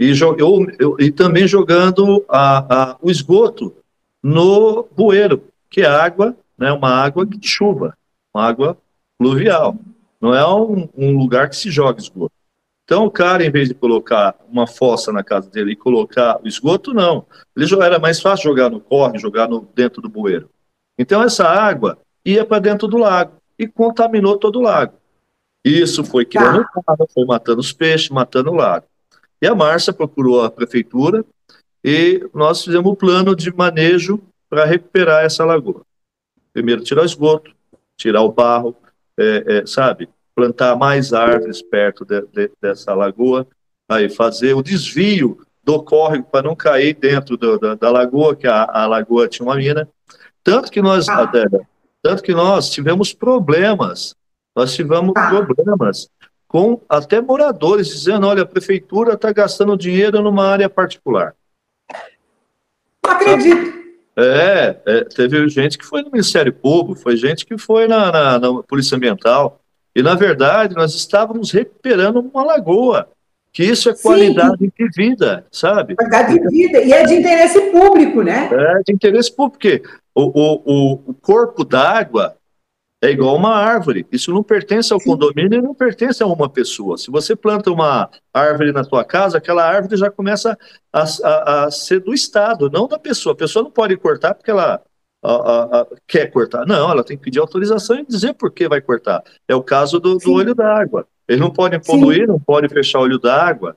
e, 0.00 0.18
eu, 0.18 0.66
eu, 0.78 0.96
e 0.98 1.12
também 1.12 1.46
jogando 1.46 2.24
a, 2.26 2.92
a, 2.92 2.96
o 3.02 3.10
esgoto 3.10 3.74
no 4.22 4.88
bueiro, 4.96 5.44
que 5.68 5.82
é 5.82 5.86
água, 5.86 6.34
né, 6.56 6.72
uma 6.72 6.88
água 6.88 7.26
de 7.26 7.46
chuva, 7.46 7.94
uma 8.34 8.46
água 8.46 8.76
pluvial. 9.18 9.76
Não 10.20 10.34
é 10.34 10.46
um, 10.46 10.88
um, 10.96 11.16
lugar 11.16 11.48
que 11.48 11.56
se 11.56 11.70
joga 11.70 12.00
esgoto. 12.00 12.32
Então, 12.84 13.04
o 13.04 13.10
cara, 13.10 13.44
em 13.44 13.50
vez 13.50 13.68
de 13.68 13.74
colocar 13.74 14.34
uma 14.48 14.66
fossa 14.66 15.12
na 15.12 15.22
casa 15.22 15.48
dele 15.48 15.72
e 15.72 15.76
colocar 15.76 16.40
o 16.42 16.48
esgoto, 16.48 16.92
não. 16.92 17.24
Ele 17.56 17.66
era 17.82 17.98
mais 17.98 18.20
fácil 18.20 18.50
jogar 18.50 18.68
no 18.68 18.80
corre, 18.80 19.18
jogar 19.18 19.48
no, 19.48 19.68
dentro 19.74 20.02
do 20.02 20.08
bueiro. 20.08 20.50
Então, 20.98 21.22
essa 21.22 21.46
água 21.46 21.98
ia 22.24 22.44
para 22.44 22.58
dentro 22.58 22.88
do 22.88 22.98
lago 22.98 23.40
e 23.58 23.66
contaminou 23.66 24.36
todo 24.36 24.58
o 24.58 24.62
lago. 24.62 24.94
Isso 25.64 26.02
foi 26.02 26.24
criando 26.24 26.64
tá. 26.64 26.96
foi 27.12 27.24
matando 27.24 27.60
os 27.60 27.72
peixes, 27.72 28.08
matando 28.08 28.50
o 28.50 28.54
lago. 28.54 28.86
E 29.40 29.46
a 29.46 29.54
Márcia 29.54 29.92
procurou 29.92 30.42
a 30.42 30.50
prefeitura 30.50 31.24
e 31.84 32.28
nós 32.34 32.64
fizemos 32.64 32.90
um 32.90 32.94
plano 32.94 33.34
de 33.34 33.54
manejo 33.54 34.20
para 34.48 34.64
recuperar 34.64 35.24
essa 35.24 35.44
lagoa. 35.44 35.82
Primeiro, 36.52 36.82
tirar 36.82 37.02
o 37.02 37.06
esgoto, 37.06 37.54
tirar 38.00 38.22
o 38.22 38.32
barro, 38.32 38.74
é, 39.18 39.58
é, 39.58 39.66
sabe? 39.66 40.08
Plantar 40.34 40.74
mais 40.74 41.12
árvores 41.12 41.60
perto 41.60 42.04
de, 42.04 42.22
de, 42.32 42.50
dessa 42.60 42.94
lagoa, 42.94 43.46
aí 43.88 44.08
fazer 44.08 44.54
o 44.54 44.62
desvio 44.62 45.38
do 45.62 45.82
córrego 45.82 46.24
para 46.24 46.48
não 46.48 46.56
cair 46.56 46.94
dentro 46.94 47.36
do, 47.36 47.58
da, 47.58 47.74
da, 47.74 47.90
lagoa, 47.90 48.34
que 48.34 48.46
a, 48.46 48.64
a, 48.64 48.86
lagoa 48.86 49.28
tinha 49.28 49.46
uma 49.46 49.56
mina. 49.56 49.86
Tanto 50.42 50.70
que 50.72 50.80
nós, 50.80 51.08
ah. 51.08 51.30
tanto 52.02 52.22
que 52.22 52.32
nós 52.32 52.70
tivemos 52.70 53.12
problemas, 53.12 54.16
nós 54.56 54.74
tivemos 54.74 55.12
ah. 55.14 55.28
problemas 55.28 56.08
com 56.48 56.80
até 56.88 57.20
moradores 57.20 57.88
dizendo: 57.88 58.26
olha, 58.26 58.42
a 58.42 58.46
prefeitura 58.46 59.12
está 59.12 59.30
gastando 59.32 59.76
dinheiro 59.76 60.22
numa 60.22 60.46
área 60.46 60.70
particular. 60.70 61.34
Não 63.04 63.12
acredito. 63.12 63.79
É, 64.16 64.76
é, 64.86 65.04
teve 65.04 65.48
gente 65.48 65.78
que 65.78 65.84
foi 65.84 66.02
no 66.02 66.10
Ministério 66.10 66.52
Público, 66.52 67.00
foi 67.00 67.16
gente 67.16 67.46
que 67.46 67.56
foi 67.56 67.86
na, 67.86 68.10
na, 68.10 68.38
na 68.38 68.62
Polícia 68.62 68.96
Ambiental. 68.96 69.60
E, 69.94 70.02
na 70.02 70.14
verdade, 70.14 70.74
nós 70.74 70.94
estávamos 70.94 71.50
recuperando 71.50 72.20
uma 72.20 72.44
lagoa, 72.44 73.08
que 73.52 73.64
isso 73.64 73.90
é 73.90 73.94
qualidade 73.94 74.58
Sim. 74.58 74.72
de 74.78 74.88
vida, 74.94 75.44
sabe? 75.50 75.96
Qualidade 75.96 76.38
de 76.38 76.48
vida, 76.48 76.80
e 76.80 76.92
é 76.92 77.04
de 77.04 77.14
interesse 77.14 77.60
público, 77.72 78.22
né? 78.22 78.48
É 78.52 78.82
de 78.84 78.92
interesse 78.92 79.34
público, 79.34 79.58
porque 79.58 79.82
o, 80.14 80.22
o, 80.22 80.92
o 81.08 81.14
corpo 81.14 81.64
d'água 81.64 82.36
é 83.02 83.10
igual 83.10 83.34
uma 83.34 83.54
árvore. 83.54 84.06
Isso 84.12 84.32
não 84.32 84.42
pertence 84.42 84.92
ao 84.92 85.00
condomínio 85.00 85.58
e 85.58 85.62
não 85.62 85.74
pertence 85.74 86.22
a 86.22 86.26
uma 86.26 86.48
pessoa. 86.48 86.98
Se 86.98 87.10
você 87.10 87.34
planta 87.34 87.70
uma 87.70 88.10
árvore 88.32 88.72
na 88.72 88.84
tua 88.84 89.04
casa, 89.04 89.38
aquela 89.38 89.64
árvore 89.64 89.96
já 89.96 90.10
começa 90.10 90.56
a, 90.92 91.04
a, 91.24 91.64
a 91.64 91.70
ser 91.70 92.00
do 92.00 92.12
Estado, 92.12 92.68
não 92.70 92.86
da 92.86 92.98
pessoa. 92.98 93.32
A 93.32 93.36
pessoa 93.36 93.62
não 93.62 93.70
pode 93.70 93.96
cortar 93.96 94.34
porque 94.34 94.50
ela 94.50 94.82
a, 95.22 95.86
quer 96.06 96.26
cortar. 96.30 96.66
Não, 96.66 96.90
ela 96.90 97.02
tem 97.02 97.16
que 97.16 97.22
pedir 97.24 97.38
autorização 97.38 97.96
e 97.96 98.06
dizer 98.06 98.34
por 98.34 98.50
que 98.50 98.68
vai 98.68 98.80
cortar. 98.80 99.22
É 99.48 99.54
o 99.54 99.62
caso 99.62 99.98
do, 99.98 100.18
do 100.18 100.32
olho 100.32 100.54
d'água. 100.54 101.06
Eles 101.26 101.40
não 101.40 101.50
podem 101.50 101.80
poluir, 101.80 102.22
Sim. 102.22 102.26
não 102.26 102.40
podem 102.40 102.68
fechar 102.68 102.98
o 102.98 103.02
olho 103.02 103.18
d'água, 103.18 103.76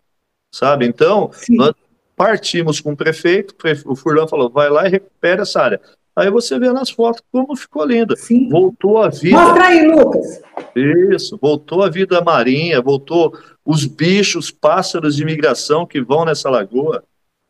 sabe? 0.52 0.86
Então, 0.86 1.30
Sim. 1.32 1.56
nós 1.56 1.74
partimos 2.16 2.80
com 2.80 2.94
o 2.94 2.98
prefeito, 2.98 3.56
o 3.86 3.96
Furlan 3.96 4.28
falou, 4.28 4.50
vai 4.50 4.70
lá 4.70 4.88
e 4.88 4.92
recupera 4.92 5.44
essa 5.44 5.62
área. 5.62 5.82
Aí 6.16 6.30
você 6.30 6.60
vê 6.60 6.72
nas 6.72 6.92
fotos 6.92 7.24
como 7.32 7.56
ficou 7.56 7.86
linda. 7.86 8.16
Sim. 8.16 8.48
Voltou 8.48 9.02
a 9.02 9.10
vida. 9.10 9.36
Mostra 9.36 9.66
aí, 9.66 9.88
Lucas. 9.88 10.42
Isso, 10.76 11.38
voltou 11.42 11.82
a 11.84 11.90
vida 11.90 12.22
marinha, 12.22 12.82
voltou 12.82 13.36
os 13.66 13.86
bichos, 13.86 14.52
pássaros 14.52 15.16
de 15.16 15.26
migração 15.26 15.86
que 15.86 16.02
vão 16.02 16.26
nessa 16.26 16.50
lagoa. 16.50 17.04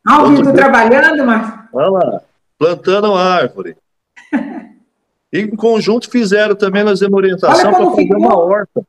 Ah, 0.06 0.22
o 0.22 0.28
Vitor 0.28 0.52
trabalhando, 0.52 1.24
mas. 1.26 1.52
Olha 1.72 1.90
lá, 1.90 2.20
plantando 2.58 3.14
árvore. 3.14 3.76
e 5.32 5.40
em 5.40 5.56
conjunto 5.56 6.10
fizeram 6.10 6.54
também, 6.54 6.84
nós 6.84 7.00
demos 7.00 7.16
orientação 7.16 7.72
para 7.72 7.90
fazer 7.90 8.14
uma 8.14 8.38
horta. 8.38 8.86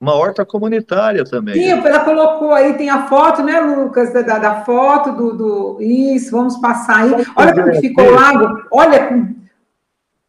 Uma 0.00 0.14
horta 0.14 0.44
comunitária 0.44 1.24
também. 1.24 1.54
Sim, 1.54 1.70
ela 1.70 2.00
colocou 2.00 2.52
aí, 2.52 2.74
tem 2.74 2.88
a 2.88 3.08
foto, 3.08 3.42
né, 3.42 3.60
Lucas, 3.60 4.12
da, 4.12 4.22
da 4.22 4.64
foto 4.64 5.12
do, 5.12 5.36
do, 5.36 5.82
Isso, 5.82 6.30
vamos 6.30 6.56
passar 6.58 7.02
aí. 7.02 7.26
Olha 7.34 7.52
como 7.52 7.72
que 7.72 7.80
ficou 7.80 8.04
o 8.04 8.14
lago, 8.14 8.62
olha. 8.70 9.28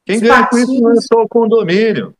Quem 0.05 0.19
ganha 0.19 0.47
com 0.47 0.57
isso 0.57 0.81
não 0.81 0.91
é 0.91 0.95
só 0.95 1.21
o 1.21 1.27
condomínio. 1.27 2.15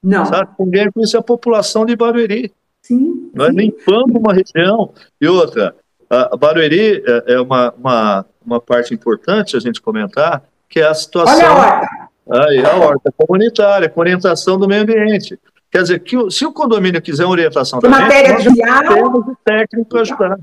Não. 0.00 0.24
Sabe? 0.24 0.50
Quem 0.56 0.70
ganha 0.70 0.92
com 0.92 1.00
isso 1.00 1.16
é 1.16 1.20
a 1.20 1.24
população 1.24 1.84
de 1.84 1.96
Barueri. 1.96 2.52
Sim. 2.82 3.30
Nós 3.34 3.50
sim. 3.50 3.56
limpamos 3.56 4.14
uma 4.14 4.32
região. 4.32 4.92
E 5.20 5.26
outra, 5.26 5.74
a 6.08 6.36
Barueri 6.36 7.02
é, 7.04 7.34
é 7.34 7.40
uma, 7.40 7.72
uma, 7.76 8.26
uma 8.46 8.60
parte 8.60 8.94
importante 8.94 9.56
a 9.56 9.60
gente 9.60 9.82
comentar, 9.82 10.44
que 10.68 10.78
é 10.78 10.86
a 10.86 10.94
situação. 10.94 11.34
Olha 11.34 11.48
a 11.48 11.54
horta. 11.54 11.88
Aí, 12.30 12.64
a 12.64 12.76
horta 12.76 13.12
comunitária, 13.16 13.88
com 13.88 14.00
orientação 14.00 14.56
do 14.56 14.68
meio 14.68 14.82
ambiente. 14.82 15.38
Quer 15.72 15.82
dizer, 15.82 16.00
que 16.00 16.30
se 16.30 16.44
o 16.44 16.52
condomínio 16.52 17.00
quiser 17.00 17.24
uma 17.24 17.32
orientação 17.32 17.80
também, 17.80 17.98
matéria 17.98 18.34
nós 18.34 18.88
temos 18.88 19.26
o 19.26 19.36
técnico 19.42 19.88
para 19.88 20.00
ajudar. 20.02 20.38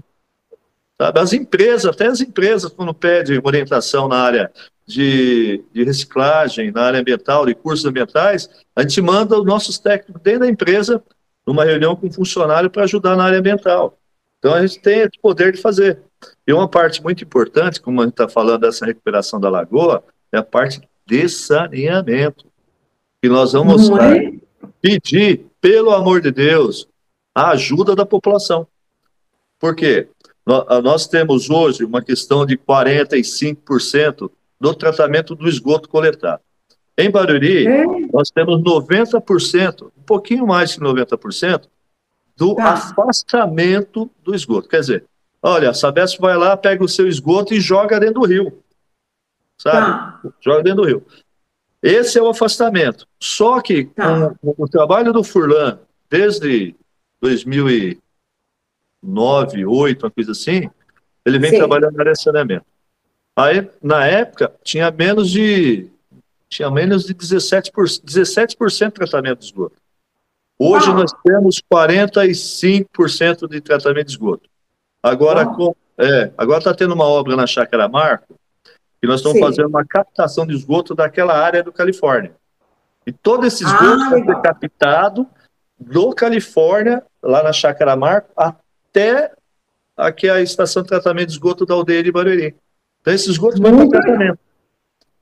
Sabe? 1.00 1.20
As 1.20 1.34
empresas, 1.34 1.86
até 1.86 2.08
as 2.08 2.20
empresas, 2.20 2.72
quando 2.72 2.96
pedem 2.96 3.40
orientação 3.44 4.08
na 4.08 4.18
área 4.18 4.52
de, 4.88 5.64
de, 5.72 5.84
reciclagem, 5.84 6.72
na 6.72 6.82
área 6.82 7.00
ambiental, 7.00 7.46
de 7.46 7.54
cursos 7.54 7.86
ambientais, 7.86 8.50
a 8.76 8.82
gente 8.82 9.00
manda 9.04 9.40
os 9.40 9.46
nossos 9.46 9.78
técnicos 9.78 10.20
dentro 10.24 10.40
da 10.40 10.48
empresa 10.48 11.02
numa 11.46 11.64
reunião 11.64 11.96
com 11.96 12.08
um 12.08 12.12
funcionário 12.12 12.70
para 12.70 12.86
ajudar 12.86 13.16
na 13.16 13.26
área 13.26 13.38
ambiental. 13.38 14.00
Então 14.40 14.56
a 14.56 14.66
gente 14.66 14.82
tem 14.82 15.02
esse 15.02 15.20
poder 15.22 15.54
de 15.54 15.62
fazer. 15.62 16.00
E 16.46 16.52
uma 16.52 16.68
parte 16.68 17.04
muito 17.04 17.24
importante, 17.24 17.80
como 17.80 18.02
a 18.02 18.06
gente 18.06 18.14
está 18.14 18.28
falando 18.28 18.62
dessa 18.62 18.84
recuperação 18.84 19.40
da 19.40 19.50
lagoa, 19.50 20.04
é 20.32 20.40
a 20.40 20.44
parte 20.44 20.82
de 21.06 21.30
saneamento. 21.30 22.48
E 23.22 23.30
nós 23.30 23.54
vamos 23.54 23.90
é? 23.92 24.49
Pedir, 24.82 25.46
pelo 25.62 25.92
amor 25.92 26.22
de 26.22 26.32
Deus, 26.32 26.88
a 27.34 27.52
ajuda 27.52 27.96
da 27.96 28.06
população. 28.06 28.68
Por 29.60 29.76
quê? 29.76 30.08
Nós 30.84 31.06
temos 31.06 31.50
hoje 31.50 31.84
uma 31.84 32.02
questão 32.02 32.46
de 32.46 32.58
45% 32.58 34.32
do 34.60 34.74
tratamento 34.74 35.36
do 35.36 35.48
esgoto 35.48 35.88
coletado. 35.88 36.42
Em 36.98 37.10
Barueri, 37.10 37.66
é. 37.66 37.86
nós 38.12 38.30
temos 38.30 38.62
90%, 38.62 39.92
um 39.98 40.04
pouquinho 40.04 40.46
mais 40.46 40.72
de 40.72 40.80
90%, 40.80 41.68
do 42.36 42.56
tá. 42.56 42.74
afastamento 42.74 44.10
do 44.24 44.34
esgoto. 44.34 44.68
Quer 44.68 44.80
dizer, 44.82 45.06
olha, 45.42 45.70
a 45.70 45.74
Sabesp 45.74 46.20
vai 46.20 46.36
lá, 46.36 46.58
pega 46.58 46.84
o 46.84 46.90
seu 46.90 47.08
esgoto 47.08 47.54
e 47.54 47.62
joga 47.62 48.00
dentro 48.00 48.22
do 48.22 48.26
rio. 48.26 48.64
Sabe? 49.58 49.86
Tá. 49.88 50.22
Joga 50.42 50.64
dentro 50.64 50.82
do 50.82 50.88
rio. 50.88 51.06
Esse 51.82 52.20
é 52.20 52.22
o 52.22 52.30
afastamento. 52.30 53.08
Só 53.20 53.62
que 53.62 53.86
tá. 53.86 54.36
com, 54.42 54.54
com, 54.54 54.64
o 54.64 54.68
trabalho 54.68 55.14
do 55.14 55.24
Furlan, 55.24 55.80
desde 56.10 56.76
2009, 57.22 58.00
2008, 59.04 60.04
uma 60.04 60.12
coisa 60.12 60.32
assim, 60.32 60.70
ele 61.26 61.40
vem 61.40 61.52
Sim. 61.52 61.58
trabalhando 61.58 61.94
na 61.94 62.02
área 62.02 62.14
de 62.14 62.22
saneamento. 62.22 62.66
Aí, 63.36 63.70
na 63.82 64.06
época, 64.06 64.54
tinha 64.64 64.92
menos 64.92 65.30
de 65.30 65.90
tinha 66.50 66.70
menos 66.72 67.06
de 67.06 67.14
17%, 67.14 67.72
17% 68.04 68.86
de 68.88 68.92
tratamento 68.92 69.40
de 69.40 69.46
esgoto. 69.46 69.76
Hoje 70.58 70.90
ah. 70.90 70.94
nós 70.94 71.12
temos 71.24 71.62
45% 71.72 73.48
de 73.48 73.62
tratamento 73.62 74.08
de 74.08 74.12
esgoto. 74.12 74.50
Agora 75.02 75.44
ah. 75.44 75.74
é, 75.98 76.32
agora 76.38 76.58
está 76.58 76.74
tendo 76.74 76.96
uma 76.96 77.06
obra 77.06 77.36
na 77.36 77.46
Chácara 77.46 77.88
Marco, 77.88 78.39
que 79.02 79.08
nós 79.08 79.20
estamos 79.20 79.38
Sim. 79.38 79.44
fazendo 79.44 79.70
uma 79.70 79.86
captação 79.86 80.46
de 80.46 80.54
esgoto 80.56 80.94
daquela 80.94 81.38
área 81.38 81.64
do 81.64 81.72
Califórnia. 81.72 82.34
E 83.06 83.12
todo 83.12 83.46
esse 83.46 83.64
esgoto 83.64 84.04
ah, 84.04 84.10
vai 84.10 84.24
ser 84.24 84.42
captado 84.42 85.28
do 85.80 86.14
Califórnia, 86.14 87.04
lá 87.24 87.42
na 87.42 87.54
Chácara 87.54 87.96
Marco, 87.96 88.30
até 88.36 89.32
aqui 89.96 90.30
a 90.30 90.42
estação 90.42 90.84
de 90.84 90.90
tratamento 90.90 91.28
de 91.28 91.34
esgoto 91.34 91.66
da 91.66 91.74
aldeia 91.74 92.04
de 92.04 92.12
Barueri. 92.12 92.56
Então, 93.02 93.14
esse 93.14 93.30
esgoto 93.30 93.62
vai 93.62 93.72
para 93.72 93.88
tratamento. 93.90 94.40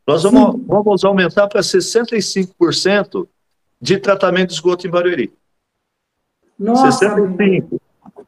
Nós 0.05 0.23
vamos, 0.23 0.65
vamos 0.65 1.03
aumentar 1.03 1.47
para 1.47 1.61
65% 1.61 3.27
de 3.79 3.99
tratamento 3.99 4.49
de 4.49 4.55
esgoto 4.55 4.87
em 4.87 4.89
Barueri. 4.89 5.33
Nossa, 6.57 7.05
65%. 7.05 7.79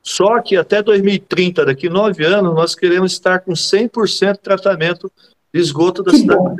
Só 0.02 0.42
que 0.42 0.56
até 0.56 0.82
2030, 0.82 1.66
daqui 1.66 1.90
nove 1.90 2.24
anos, 2.26 2.54
nós 2.54 2.76
queremos 2.76 3.12
estar 3.12 3.40
com 3.40 3.52
100% 3.52 4.34
de 4.34 4.40
tratamento 4.40 5.12
de 5.54 5.60
esgoto 5.60 6.04
da 6.04 6.12
que 6.12 6.18
cidade. 6.18 6.40
Bom. 6.40 6.56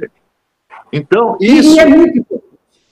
Então, 0.92 1.38
isso 1.40 1.80
é, 1.80 1.86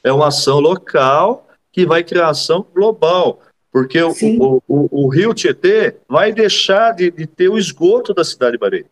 é 0.03 0.13
uma 0.13 0.27
ação 0.27 0.59
local 0.59 1.47
que 1.71 1.85
vai 1.85 2.03
criar 2.03 2.29
ação 2.29 2.65
global, 2.73 3.39
porque 3.71 4.01
o, 4.01 4.11
o, 4.11 4.63
o, 4.67 5.05
o, 5.05 5.07
Rio 5.09 5.33
Tietê 5.33 5.97
vai 6.07 6.31
deixar 6.31 6.93
de, 6.93 7.11
de, 7.11 7.27
ter 7.27 7.49
o 7.49 7.57
esgoto 7.57 8.13
da 8.13 8.23
cidade 8.23 8.53
de 8.53 8.57
Barueri. 8.57 8.85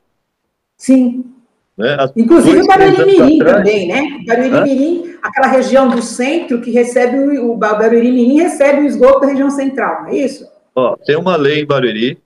Sim. 0.77 1.25
Né? 1.77 1.97
Inclusive 2.15 2.61
o 2.61 2.67
Barueri 2.67 3.05
Mirim 3.05 3.39
também, 3.39 3.87
né? 3.87 4.23
Barueri 4.25 4.61
Mirim, 4.61 5.17
aquela 5.21 5.47
região 5.47 5.89
do 5.89 6.01
centro 6.01 6.61
que 6.61 6.71
recebe 6.71 7.17
o, 7.17 7.51
o 7.51 7.57
Barueri 7.57 8.11
Mirim 8.11 8.37
recebe 8.37 8.81
o 8.81 8.85
esgoto 8.85 9.21
da 9.21 9.27
região 9.27 9.49
central, 9.49 10.03
não 10.03 10.09
é 10.09 10.17
isso? 10.17 10.47
Ó, 10.75 10.95
tem 10.97 11.15
uma 11.15 11.35
lei 11.35 11.61
em 11.61 11.65
Barueri 11.65 12.17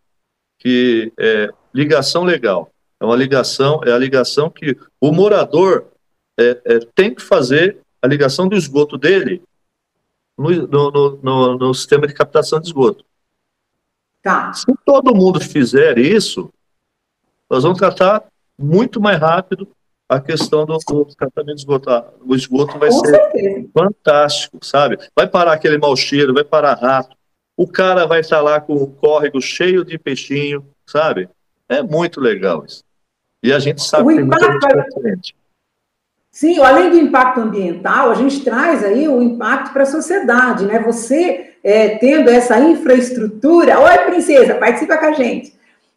que 0.57 1.11
é 1.17 1.49
ligação 1.73 2.23
legal. 2.23 2.69
É 2.99 3.05
uma 3.05 3.15
ligação, 3.15 3.81
é 3.85 3.91
a 3.91 3.97
ligação 3.97 4.49
que 4.49 4.77
o 4.99 5.11
morador 5.11 5.87
é, 6.37 6.61
é, 6.65 6.79
tem 6.93 7.13
que 7.13 7.21
fazer 7.21 7.79
a 8.01 8.07
ligação 8.07 8.47
do 8.47 8.55
esgoto 8.55 8.97
dele 8.97 9.41
no, 10.37 10.67
no, 10.67 11.19
no, 11.21 11.57
no, 11.57 11.73
sistema 11.73 12.07
de 12.07 12.13
captação 12.13 12.59
de 12.59 12.67
esgoto. 12.67 13.05
Tá. 14.21 14.53
Se 14.53 14.65
todo 14.85 15.15
mundo 15.15 15.39
fizer 15.39 15.97
isso, 15.97 16.51
nós 17.49 17.63
vamos 17.63 17.77
tratar 17.77 18.25
muito 18.57 19.01
mais 19.01 19.19
rápido 19.19 19.67
a 20.07 20.19
questão 20.19 20.65
do, 20.65 20.77
do 20.77 21.05
tratamento 21.05 21.55
de 21.55 21.61
esgoto. 21.61 21.89
O 22.25 22.35
esgoto 22.35 22.79
vai 22.79 22.89
Com 22.89 22.99
ser 22.99 23.15
certeza. 23.15 23.69
fantástico, 23.73 24.59
sabe? 24.63 24.97
Vai 25.15 25.27
parar 25.27 25.53
aquele 25.53 25.77
mau 25.77 25.95
cheiro, 25.95 26.33
vai 26.33 26.43
parar 26.43 26.73
rato. 26.73 27.15
O 27.55 27.67
cara 27.67 28.05
vai 28.05 28.21
estar 28.21 28.41
lá 28.41 28.59
com 28.59 28.73
o 28.75 28.87
córrego 28.87 29.41
cheio 29.41 29.83
de 29.83 29.97
peixinho, 29.97 30.65
sabe? 30.85 31.29
É 31.67 31.83
muito 31.83 32.19
legal 32.19 32.65
isso. 32.65 32.83
E 33.41 33.53
a 33.53 33.59
gente 33.59 33.81
sabe 33.81 34.03
o 34.03 34.07
que 34.15 34.21
impacto, 34.21 34.59
tem 34.59 34.75
muita 34.75 35.09
gente 35.09 35.35
Sim, 36.31 36.59
além 36.61 36.91
do 36.91 36.97
impacto 36.97 37.41
ambiental, 37.41 38.11
a 38.11 38.13
gente 38.13 38.43
traz 38.43 38.83
aí 38.83 39.07
o 39.07 39.21
impacto 39.21 39.73
para 39.73 39.83
a 39.83 39.87
sociedade, 39.87 40.65
né? 40.65 40.79
Você 40.79 41.55
é, 41.63 41.97
tendo 41.97 42.29
essa 42.29 42.59
infraestrutura, 42.59 43.79
oi 43.79 43.97
princesa, 44.05 44.55
participa 44.55 44.97
com 44.97 45.07
a 45.07 45.11
gente. 45.11 45.53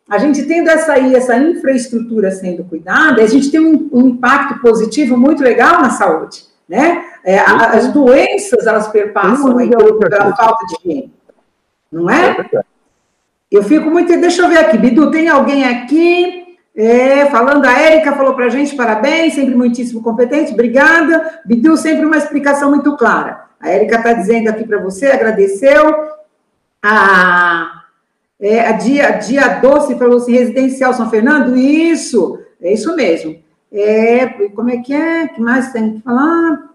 A 0.09 0.18
gente 0.18 0.42
tendo 0.44 0.68
essa 0.68 0.94
aí, 0.94 1.14
essa 1.14 1.37
infraestrutura 1.37 2.31
sendo 2.31 2.64
cuidada, 2.64 3.22
a 3.22 3.26
gente 3.26 3.50
tem 3.50 3.61
um, 3.61 3.88
um 3.92 4.09
impacto 4.09 4.61
positivo 4.61 5.16
muito 5.16 5.42
legal 5.42 5.81
na 5.81 5.90
saúde, 5.90 6.44
né? 6.68 7.05
É, 7.24 7.38
as 7.38 7.92
doenças, 7.92 8.66
elas 8.66 8.88
perpassam 8.88 9.57
aí 9.59 9.70
pela 9.70 10.35
falta 10.35 10.66
de 10.66 10.74
higiene, 10.74 11.14
não 11.90 12.11
é? 12.11 12.37
é 12.52 12.61
eu 13.50 13.62
fico 13.62 13.90
muito... 13.90 14.09
Deixa 14.18 14.42
eu 14.42 14.48
ver 14.48 14.59
aqui, 14.59 14.78
Bidu, 14.78 15.11
tem 15.11 15.28
alguém 15.28 15.64
aqui... 15.64 16.41
É, 16.74 17.26
falando, 17.26 17.66
a 17.66 17.78
Érica 17.78 18.12
falou 18.12 18.35
para 18.35 18.46
a 18.46 18.48
gente, 18.48 18.74
parabéns, 18.74 19.35
sempre 19.35 19.54
muitíssimo 19.54 20.02
competente, 20.02 20.52
obrigada. 20.52 21.40
Bidu, 21.44 21.76
sempre 21.76 22.06
uma 22.06 22.16
explicação 22.16 22.70
muito 22.70 22.96
clara. 22.96 23.44
A 23.61 23.70
Érica 23.70 23.96
está 23.96 24.12
dizendo 24.12 24.48
aqui 24.48 24.64
para 24.64 24.78
você, 24.78 25.06
agradeceu. 25.06 25.94
A, 26.82 27.82
é, 28.40 28.61
a, 28.61 28.72
Dia, 28.72 29.08
a 29.08 29.11
Dia 29.12 29.48
Doce 29.61 29.96
falou 29.96 30.16
assim, 30.16 30.32
residencial 30.32 30.94
São 30.94 31.11
Fernando, 31.11 31.56
isso, 31.56 32.40
é 32.61 32.72
isso 32.72 32.96
mesmo. 32.96 33.37
É, 33.70 34.26
como 34.54 34.70
é 34.70 34.78
que 34.78 34.92
é? 34.92 35.28
que 35.28 35.40
mais 35.40 35.72
tem 35.72 35.94
que 35.94 36.02
falar? 36.02 36.70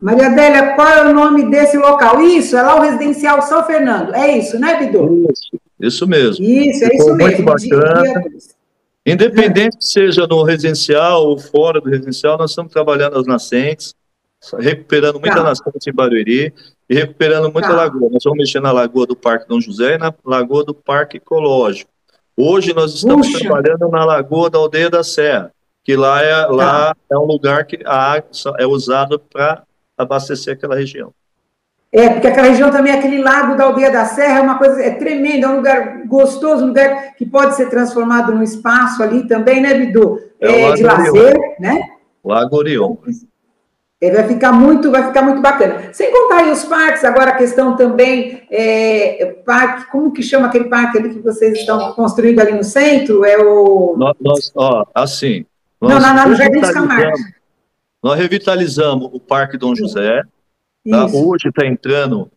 Maria 0.00 0.26
Adélia, 0.28 0.74
qual 0.74 0.88
é 0.88 1.10
o 1.10 1.12
nome 1.12 1.50
desse 1.50 1.76
local? 1.76 2.20
Isso, 2.20 2.56
é 2.56 2.62
lá 2.62 2.76
o 2.76 2.82
residencial 2.82 3.42
São 3.42 3.64
Fernando. 3.64 4.14
É 4.14 4.38
isso, 4.38 4.58
né, 4.58 4.76
Bidu? 4.78 5.26
Isso, 5.32 5.60
isso 5.80 6.06
mesmo. 6.06 6.44
Isso, 6.44 6.84
é 6.84 6.94
isso 6.94 7.14
mesmo. 7.14 7.42
Muito 7.42 7.42
bacana. 7.42 8.02
Dia, 8.02 8.57
Independente 9.12 9.76
seja 9.80 10.26
no 10.26 10.42
residencial 10.42 11.26
ou 11.26 11.38
fora 11.38 11.80
do 11.80 11.88
residencial, 11.88 12.36
nós 12.36 12.50
estamos 12.50 12.72
trabalhando 12.72 13.18
as 13.18 13.26
nascentes, 13.26 13.94
recuperando 14.58 15.18
muita 15.18 15.36
tá. 15.36 15.42
nascente 15.42 15.88
em 15.88 15.92
Barueri 15.92 16.52
e 16.88 16.94
recuperando 16.94 17.50
muita 17.50 17.68
tá. 17.68 17.74
lagoa. 17.74 18.10
Nós 18.10 18.22
vamos 18.24 18.38
mexer 18.38 18.60
na 18.60 18.70
lagoa 18.70 19.06
do 19.06 19.16
Parque 19.16 19.48
Dom 19.48 19.60
José 19.60 19.94
e 19.94 19.98
na 19.98 20.12
lagoa 20.24 20.62
do 20.62 20.74
Parque 20.74 21.16
Ecológico. 21.16 21.90
Hoje 22.36 22.74
nós 22.74 22.94
estamos 22.94 23.26
Puxa. 23.26 23.40
trabalhando 23.40 23.88
na 23.88 24.04
lagoa 24.04 24.50
da 24.50 24.58
Aldeia 24.58 24.90
da 24.90 25.02
Serra, 25.02 25.52
que 25.82 25.96
lá 25.96 26.22
é, 26.22 26.46
lá 26.46 26.94
tá. 26.94 26.96
é 27.10 27.18
um 27.18 27.24
lugar 27.24 27.64
que 27.64 27.80
a 27.84 28.12
água 28.12 28.30
é 28.58 28.66
usada 28.66 29.18
para 29.18 29.64
abastecer 29.96 30.54
aquela 30.54 30.76
região. 30.76 31.12
É, 31.90 32.10
porque 32.10 32.26
aquela 32.26 32.48
região 32.48 32.70
também, 32.70 32.92
aquele 32.92 33.22
lago 33.22 33.56
da 33.56 33.64
Aldeia 33.64 33.90
da 33.90 34.04
Serra, 34.04 34.38
é 34.38 34.42
uma 34.42 34.58
coisa 34.58 34.82
é 34.82 34.90
tremenda, 34.90 35.46
é 35.46 35.48
um 35.48 35.56
lugar 35.56 36.06
gostoso, 36.06 36.64
um 36.64 36.68
lugar 36.68 37.14
que 37.16 37.24
pode 37.24 37.56
ser 37.56 37.70
transformado 37.70 38.34
num 38.34 38.42
espaço 38.42 39.02
ali 39.02 39.26
também, 39.26 39.62
né, 39.62 39.72
Bidu? 39.72 40.20
É, 40.38 40.62
é 40.62 40.72
de 40.74 40.82
lazer, 40.82 41.34
né? 41.58 41.80
Lago 42.22 42.56
Orion. 42.56 42.96
É, 44.00 44.12
vai 44.12 44.28
ficar 44.28 44.52
muito, 44.52 44.90
vai 44.92 45.06
ficar 45.06 45.22
muito 45.22 45.40
bacana. 45.40 45.92
Sem 45.92 46.12
contar 46.12 46.42
aí 46.42 46.52
os 46.52 46.64
parques, 46.64 47.04
agora 47.04 47.30
a 47.30 47.36
questão 47.36 47.74
também, 47.74 48.42
é, 48.50 49.36
parque, 49.44 49.90
como 49.90 50.12
que 50.12 50.22
chama 50.22 50.46
aquele 50.46 50.66
parque 50.66 50.98
ali 50.98 51.08
que 51.08 51.20
vocês 51.20 51.58
estão 51.58 51.92
construindo 51.94 52.38
ali 52.38 52.52
no 52.52 52.62
centro? 52.62 53.24
É 53.24 53.38
o. 53.38 53.96
Nós, 53.96 54.14
nós 54.20 54.52
ó, 54.54 54.86
assim. 54.94 55.44
Não, 55.80 55.98
não, 55.98 56.14
não, 56.14 56.28
no 56.28 56.34
Jardim 56.36 56.60
dos 56.60 56.70
Camargos. 56.70 57.20
Nós 58.02 58.18
revitalizamos 58.18 59.10
o 59.12 59.18
Parque 59.18 59.56
Dom 59.56 59.74
José. 59.74 60.22
Tá? 60.90 61.06
Hoje 61.06 61.48
está 61.48 61.66
entrando 61.66 62.30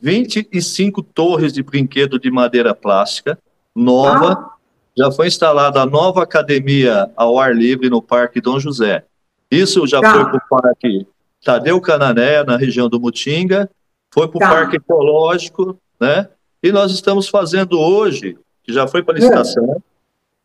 25 0.00 1.02
torres 1.02 1.52
de 1.52 1.62
brinquedo 1.62 2.18
de 2.18 2.30
madeira 2.30 2.74
plástica, 2.74 3.38
nova. 3.74 4.32
Ah. 4.32 4.56
Já 4.96 5.10
foi 5.10 5.26
instalada 5.26 5.80
a 5.80 5.86
nova 5.86 6.22
academia 6.22 7.10
ao 7.16 7.38
ar 7.38 7.54
livre 7.54 7.90
no 7.90 8.00
Parque 8.00 8.40
Dom 8.40 8.58
José. 8.58 9.04
Isso 9.50 9.86
já 9.86 10.00
tá. 10.00 10.12
foi 10.12 10.24
para 10.24 10.36
o 10.36 10.48
Parque 10.48 11.06
Tadeu 11.44 11.80
Canané, 11.80 12.42
na 12.42 12.56
região 12.56 12.88
do 12.88 12.98
Mutinga, 12.98 13.70
foi 14.12 14.26
para 14.28 14.36
o 14.36 14.40
tá. 14.40 14.48
Parque 14.48 14.76
Ecológico, 14.76 15.78
né? 16.00 16.28
E 16.62 16.72
nós 16.72 16.92
estamos 16.92 17.28
fazendo 17.28 17.78
hoje, 17.78 18.38
que 18.62 18.72
já 18.72 18.88
foi 18.88 19.02
para 19.02 19.14
licitação, 19.14 19.74
é. 19.74 19.76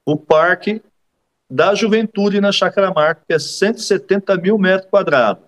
o 0.06 0.18
Parque 0.18 0.82
da 1.50 1.74
Juventude 1.74 2.40
na 2.42 2.52
Chácara 2.52 2.94
Marca, 2.94 3.22
que 3.28 3.34
é 3.34 3.40
170 3.40 4.36
mil 4.38 4.58
metros 4.58 4.90
quadrados. 4.90 5.44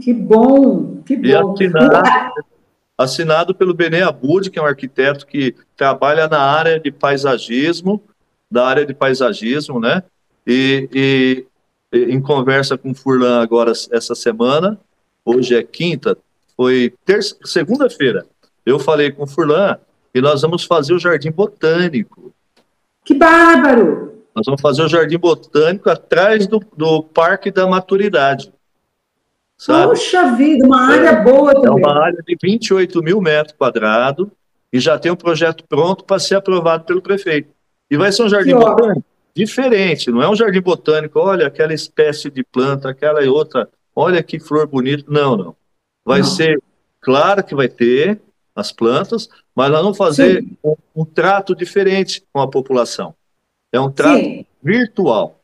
Que 0.00 0.12
bom, 0.12 1.02
que 1.04 1.16
bom. 1.16 1.26
E 1.26 1.34
assinado, 1.34 2.02
assinado 2.96 3.54
pelo 3.54 3.74
Benê 3.74 4.02
Abud, 4.02 4.48
que 4.48 4.58
é 4.58 4.62
um 4.62 4.66
arquiteto 4.66 5.26
que 5.26 5.54
trabalha 5.76 6.28
na 6.28 6.40
área 6.40 6.78
de 6.78 6.92
paisagismo, 6.92 8.00
da 8.50 8.66
área 8.66 8.86
de 8.86 8.94
paisagismo, 8.94 9.80
né? 9.80 10.02
E, 10.46 10.88
e 10.92 11.46
em 11.92 12.20
conversa 12.20 12.78
com 12.78 12.92
o 12.92 12.94
Furlan 12.94 13.42
agora 13.42 13.72
essa 13.90 14.14
semana, 14.14 14.78
hoje 15.24 15.56
é 15.56 15.62
quinta, 15.62 16.16
foi 16.56 16.94
terça, 17.04 17.36
segunda-feira, 17.44 18.26
eu 18.64 18.78
falei 18.78 19.10
com 19.10 19.24
o 19.24 19.26
Furlan 19.26 19.76
e 20.14 20.20
nós 20.20 20.42
vamos 20.42 20.64
fazer 20.64 20.92
o 20.92 20.98
Jardim 20.98 21.32
Botânico. 21.32 22.32
Que 23.04 23.14
bárbaro! 23.14 24.22
Nós 24.34 24.46
vamos 24.46 24.60
fazer 24.60 24.82
o 24.82 24.88
Jardim 24.88 25.18
Botânico 25.18 25.90
atrás 25.90 26.46
do, 26.46 26.60
do 26.76 27.02
Parque 27.02 27.50
da 27.50 27.66
Maturidade. 27.66 28.52
Sabe? 29.60 29.88
Poxa 29.88 30.32
vida, 30.36 30.66
uma 30.66 30.80
área 30.90 31.10
é, 31.10 31.22
boa 31.22 31.52
também. 31.52 31.68
É 31.68 31.86
uma 31.86 32.02
área 32.02 32.22
de 32.26 32.34
28 32.42 33.02
mil 33.02 33.20
metros 33.20 33.54
quadrados 33.54 34.26
e 34.72 34.80
já 34.80 34.98
tem 34.98 35.12
um 35.12 35.16
projeto 35.16 35.64
pronto 35.68 36.02
para 36.02 36.18
ser 36.18 36.36
aprovado 36.36 36.84
pelo 36.84 37.02
prefeito. 37.02 37.50
E 37.90 37.94
vai 37.98 38.10
ser 38.10 38.22
um 38.22 38.28
jardim 38.30 38.54
botânico 38.54 39.04
diferente, 39.36 40.10
não 40.10 40.22
é 40.22 40.30
um 40.30 40.34
jardim 40.34 40.62
botânico, 40.62 41.18
olha 41.18 41.46
aquela 41.46 41.74
espécie 41.74 42.30
de 42.30 42.42
planta, 42.42 42.88
aquela 42.88 43.22
e 43.22 43.28
outra, 43.28 43.68
olha 43.94 44.22
que 44.22 44.40
flor 44.40 44.66
bonita. 44.66 45.04
Não, 45.06 45.36
não. 45.36 45.56
Vai 46.06 46.20
não. 46.20 46.26
ser, 46.26 46.58
claro 46.98 47.44
que 47.44 47.54
vai 47.54 47.68
ter 47.68 48.18
as 48.56 48.72
plantas, 48.72 49.28
mas 49.54 49.70
nós 49.70 49.82
vamos 49.82 49.98
fazer 49.98 50.42
um, 50.64 50.74
um, 50.96 51.04
trato 51.04 51.54
diferente 51.54 52.24
com 52.32 52.40
a 52.40 52.48
população. 52.48 53.14
É 53.70 53.78
um 53.78 53.90
trato 53.90 54.20
Sim. 54.20 54.46
virtual. 54.62 55.38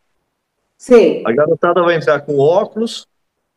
Sim. 0.79 1.23
A 1.27 1.33
garotada 1.33 1.83
vai 1.83 1.97
entrar 1.97 2.21
com 2.21 2.39
óculos, 2.39 3.07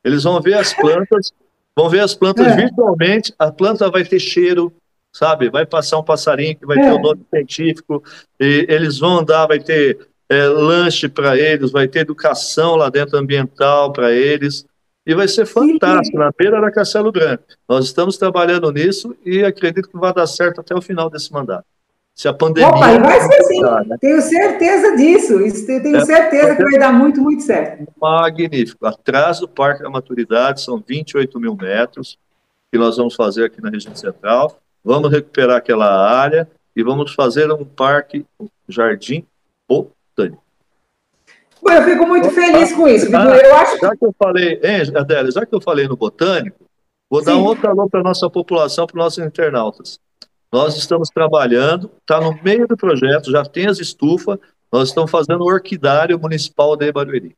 eles 0.04 0.24
vão 0.24 0.42
ver 0.42 0.56
as 0.56 0.74
plantas, 0.74 1.32
vão 1.76 1.90
ver 1.90 2.00
as 2.00 2.16
plantas 2.16 2.48
é. 2.48 2.56
virtualmente, 2.56 3.34
a 3.38 3.52
planta 3.52 3.90
vai 3.90 4.04
ter 4.04 4.20
cheiro, 4.20 4.74
sabe? 5.14 5.50
Vai 5.50 5.66
passar 5.66 6.00
um 6.00 6.04
passarinho 6.04 6.56
que 6.56 6.66
vai 6.66 6.78
é. 6.78 6.82
ter 6.82 6.92
o 6.92 7.00
nome 7.00 7.22
científico, 7.30 8.04
e 8.40 8.66
eles 8.70 9.00
vão 9.00 9.20
andar, 9.20 9.48
vai 9.48 9.60
ter 9.60 9.98
é, 10.30 10.46
lanche 10.46 11.10
para 11.10 11.38
eles, 11.38 11.72
vai 11.72 11.88
ter 11.88 12.00
educação 12.00 12.76
lá 12.76 12.90
dentro 12.90 13.18
ambiental 13.18 13.92
para 13.92 14.12
eles, 14.12 14.66
e 15.06 15.16
vai 15.16 15.28
ser 15.28 15.46
fantástico, 15.46 16.20
na 16.20 16.32
beira 16.38 16.62
da 16.62 16.72
Castelo 16.72 17.12
Branco. 17.12 17.44
Nós 17.68 17.86
estamos 17.86 18.18
trabalhando 18.18 18.72
nisso 18.72 19.16
e 19.26 19.44
acredito 19.44 19.90
que 19.90 19.98
vai 19.98 20.14
dar 20.14 20.28
certo 20.28 20.62
até 20.62 20.76
o 20.76 20.82
final 20.82 21.10
desse 21.10 21.32
mandato. 21.34 21.66
Se 22.16 22.28
a 22.28 22.34
pandemia. 22.34 22.70
Opa, 22.70 23.00
vai 23.00 23.22
ser 23.22 23.44
sim, 23.44 23.62
né? 23.62 23.98
tenho 24.02 24.22
certeza 24.22 24.98
disso, 24.98 25.40
isso, 25.42 25.66
tenho 25.66 25.96
é, 25.96 26.06
certeza 26.06 26.56
que 26.56 26.64
vai 26.64 26.78
dar 26.78 26.92
muito, 26.92 27.22
muito 27.22 27.44
certo. 27.44 27.88
Magnífico. 28.00 28.86
Atrás 28.86 29.40
do 29.40 29.48
Parque 29.48 29.84
da 29.84 29.90
Maturidade, 29.90 30.62
são 30.62 30.84
28 30.86 31.40
mil 31.40 31.56
metros 31.56 32.18
que 32.72 32.78
nós 32.78 32.98
vamos 32.98 33.16
fazer 33.16 33.46
aqui 33.46 33.62
na 33.62 33.70
região 33.70 33.96
central. 33.96 34.60
Vamos 34.84 35.12
recuperar 35.12 35.58
aquela 35.58 35.88
área 36.10 36.50
e 36.76 36.84
vamos 36.84 37.14
fazer 37.14 37.50
um 37.52 37.64
parque, 37.64 38.26
um 38.40 38.48
jardim 38.68 39.26
Tânia. 40.20 40.38
Bom, 41.62 41.72
eu 41.72 41.84
fico 41.84 42.06
muito 42.06 42.30
feliz 42.32 42.74
com 42.74 42.88
isso. 42.88 43.08
Ah, 43.16 43.38
eu 43.38 43.56
acho 43.56 43.78
já 43.78 43.96
que 43.96 44.06
eu 44.06 44.14
falei, 44.18 44.60
hein, 44.64 44.82
Adélia, 44.96 45.32
já 45.32 45.46
que 45.46 45.56
eu 45.56 45.62
falei 45.62 45.88
no 45.88 45.96
botânico, 45.96 46.66
vou 47.10 47.22
Sim. 47.22 47.26
dar 47.28 47.38
um 47.38 47.44
outro 47.46 47.70
alô 47.70 47.90
para 47.90 48.02
a 48.02 48.04
nossa 48.04 48.30
população, 48.30 48.86
para 48.86 48.98
os 48.98 49.04
nossos 49.04 49.26
internautas. 49.26 50.00
Nós 50.52 50.76
estamos 50.78 51.10
trabalhando, 51.10 51.92
está 52.02 52.20
no 52.20 52.42
meio 52.42 52.68
do 52.68 52.76
projeto, 52.76 53.32
já 53.32 53.44
tem 53.44 53.68
as 53.68 53.80
estufas, 53.80 54.40
nós 54.72 54.90
estamos 54.90 55.12
fazendo 55.12 55.42
o 55.42 55.48
orquidário 55.48 56.20
municipal 56.20 56.76
de 56.76 56.92
Barueri. 56.92 57.36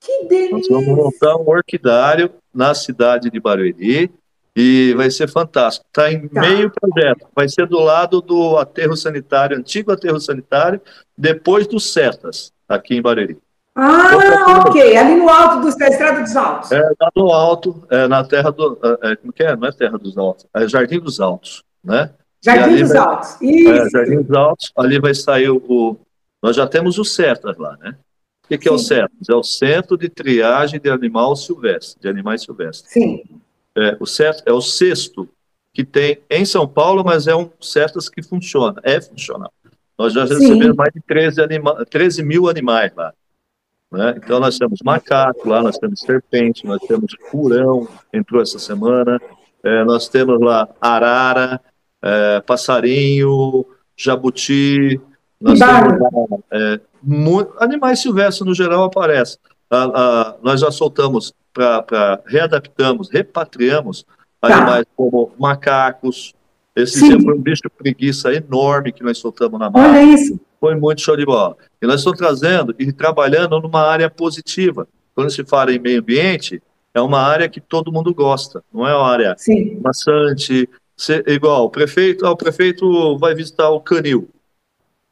Que 0.00 0.24
delícia! 0.24 0.56
Nós 0.56 0.68
vamos 0.68 0.96
montar 0.96 1.36
um 1.36 1.48
orquidário 1.48 2.32
na 2.54 2.74
cidade 2.74 3.30
de 3.30 3.38
Barueri, 3.38 4.10
e 4.56 4.94
vai 4.94 5.10
ser 5.10 5.28
fantástico. 5.28 5.84
Está 5.86 6.10
em 6.10 6.26
tá. 6.28 6.40
meio 6.40 6.70
projeto. 6.70 7.28
Vai 7.34 7.46
ser 7.46 7.66
do 7.66 7.78
lado 7.78 8.22
do 8.22 8.56
aterro 8.56 8.96
sanitário, 8.96 9.58
antigo 9.58 9.92
aterro 9.92 10.18
sanitário, 10.18 10.80
depois 11.16 11.66
do 11.66 11.78
Cetas, 11.78 12.50
aqui 12.66 12.94
em 12.94 13.02
Barueri. 13.02 13.36
Ah, 13.76 14.64
ok. 14.66 14.96
Ali 14.96 15.16
no 15.16 15.28
alto 15.28 15.60
do, 15.60 15.76
da 15.76 15.88
Estrada 15.88 16.22
dos 16.22 16.34
Altos. 16.34 16.72
É, 16.72 16.80
lá 16.80 17.10
no 17.14 17.30
alto, 17.30 17.86
é, 17.90 18.08
na 18.08 18.24
terra 18.24 18.50
do. 18.50 18.78
É, 18.82 19.12
é, 19.12 19.16
como 19.16 19.32
que 19.32 19.42
é? 19.42 19.54
Não 19.54 19.68
é 19.68 19.72
Terra 19.72 19.98
dos 19.98 20.16
Altos, 20.16 20.46
é 20.54 20.66
Jardim 20.66 20.98
dos 20.98 21.20
Altos, 21.20 21.62
né? 21.84 22.10
Jardim 22.42 22.80
dos 22.80 22.88
vai, 22.88 22.98
Altos. 22.98 23.42
É, 23.42 23.44
Isso. 23.44 23.70
É, 23.70 23.90
Jardim 23.90 24.22
dos 24.22 24.36
Altos, 24.36 24.72
ali 24.76 24.98
vai 24.98 25.14
sair 25.14 25.50
o, 25.50 25.56
o. 25.56 25.96
nós 26.42 26.56
já 26.56 26.66
temos 26.66 26.98
o 26.98 27.04
Cetas 27.04 27.58
lá, 27.58 27.76
né? 27.76 27.94
O 28.46 28.48
que, 28.48 28.58
que 28.58 28.68
é 28.68 28.72
o 28.72 28.78
CETAS? 28.78 29.28
É 29.28 29.34
o 29.34 29.42
Centro 29.42 29.98
de 29.98 30.08
Triagem 30.08 30.80
de 30.80 30.88
Animal 30.88 31.34
Silvestre, 31.34 32.00
de 32.00 32.08
Animais 32.08 32.42
Silvestres. 32.42 32.92
Sim. 32.92 33.24
É, 33.76 33.96
o 33.98 34.06
CERT 34.06 34.40
é 34.46 34.52
o 34.52 34.60
sexto 34.60 35.28
que 35.74 35.84
tem 35.84 36.20
em 36.30 36.44
São 36.44 36.66
Paulo, 36.66 37.02
mas 37.04 37.26
é 37.26 37.34
um 37.34 37.50
CERTAS 37.60 38.08
que 38.08 38.22
funciona, 38.22 38.80
é 38.84 39.00
funcional. 39.00 39.52
Nós 39.98 40.12
já 40.12 40.24
recebemos 40.24 40.76
mais 40.76 40.92
de 40.94 41.00
13, 41.00 41.42
anima 41.42 41.84
13 41.84 42.22
mil 42.22 42.48
animais 42.48 42.92
lá. 42.94 43.12
Né? 43.90 44.14
Então, 44.16 44.40
nós 44.40 44.58
temos 44.58 44.80
macaco 44.84 45.48
lá, 45.48 45.62
nós 45.62 45.78
temos 45.78 46.00
serpente, 46.00 46.66
nós 46.66 46.80
temos 46.82 47.14
furão, 47.30 47.88
entrou 48.12 48.42
essa 48.42 48.58
semana, 48.58 49.20
é, 49.62 49.84
nós 49.84 50.08
temos 50.08 50.40
lá 50.40 50.68
arara, 50.80 51.60
é, 52.02 52.40
passarinho, 52.40 53.64
jabuti, 53.96 55.00
nós 55.40 55.58
temos 55.58 56.40
é, 56.52 56.80
animais 57.58 58.00
silvestres 58.00 58.46
no 58.46 58.54
geral 58.54 58.84
aparecem. 58.84 59.38
Ah, 59.70 59.90
ah, 59.94 60.36
nós 60.42 60.60
já 60.60 60.70
soltamos 60.70 61.34
para 61.52 62.20
readaptamos, 62.26 63.10
repatriamos 63.10 64.04
tá. 64.40 64.54
animais 64.54 64.84
como 64.94 65.32
macacos. 65.38 66.34
Esse 66.76 67.02
dia 67.02 67.18
foi 67.18 67.34
um 67.34 67.40
bicho 67.40 67.62
preguiça 67.76 68.32
enorme 68.34 68.92
que 68.92 69.02
nós 69.02 69.16
soltamos 69.16 69.58
na 69.58 69.70
mata. 69.70 69.88
Olha 69.88 70.02
isso. 70.02 70.38
Foi 70.60 70.74
muito 70.74 71.00
show 71.00 71.16
de 71.16 71.24
bola. 71.24 71.56
E 71.80 71.86
nós 71.86 72.00
estamos 72.00 72.18
trazendo 72.18 72.74
e 72.78 72.92
trabalhando 72.92 73.58
numa 73.60 73.80
área 73.80 74.10
positiva. 74.10 74.86
Quando 75.14 75.30
se 75.30 75.42
fala 75.44 75.72
em 75.72 75.78
meio 75.78 76.00
ambiente, 76.00 76.62
é 76.92 77.00
uma 77.00 77.20
área 77.20 77.48
que 77.48 77.60
todo 77.60 77.90
mundo 77.90 78.14
gosta, 78.14 78.62
não 78.72 78.86
é 78.86 78.94
uma 78.94 79.08
área 79.08 79.34
Sim. 79.38 79.80
maçante. 79.82 80.68
igual, 81.26 81.64
o 81.64 81.70
prefeito, 81.70 82.26
ah, 82.26 82.30
o 82.30 82.36
prefeito 82.36 83.16
vai 83.18 83.34
visitar 83.34 83.70
o 83.70 83.80
canil. 83.80 84.28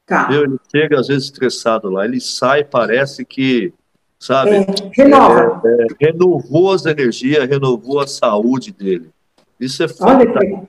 Tá. 0.07 0.29
Ele 0.31 0.59
chega 0.71 1.01
às 1.01 1.09
vezes 1.09 1.25
estressado 1.25 1.89
lá, 1.89 2.05
ele 2.05 2.21
sai, 2.21 2.63
parece 2.63 3.25
que 3.25 3.73
sabe? 4.19 4.51
É, 4.51 4.67
renova. 4.93 5.63
É, 5.65 5.83
é, 5.83 5.87
renovou 6.01 6.73
as 6.73 6.85
energias, 6.85 7.49
renovou 7.49 8.01
a 8.01 8.07
saúde 8.07 8.73
dele. 8.73 9.11
Isso 9.59 9.83
é 9.83 9.89
fantástico. 9.89 10.69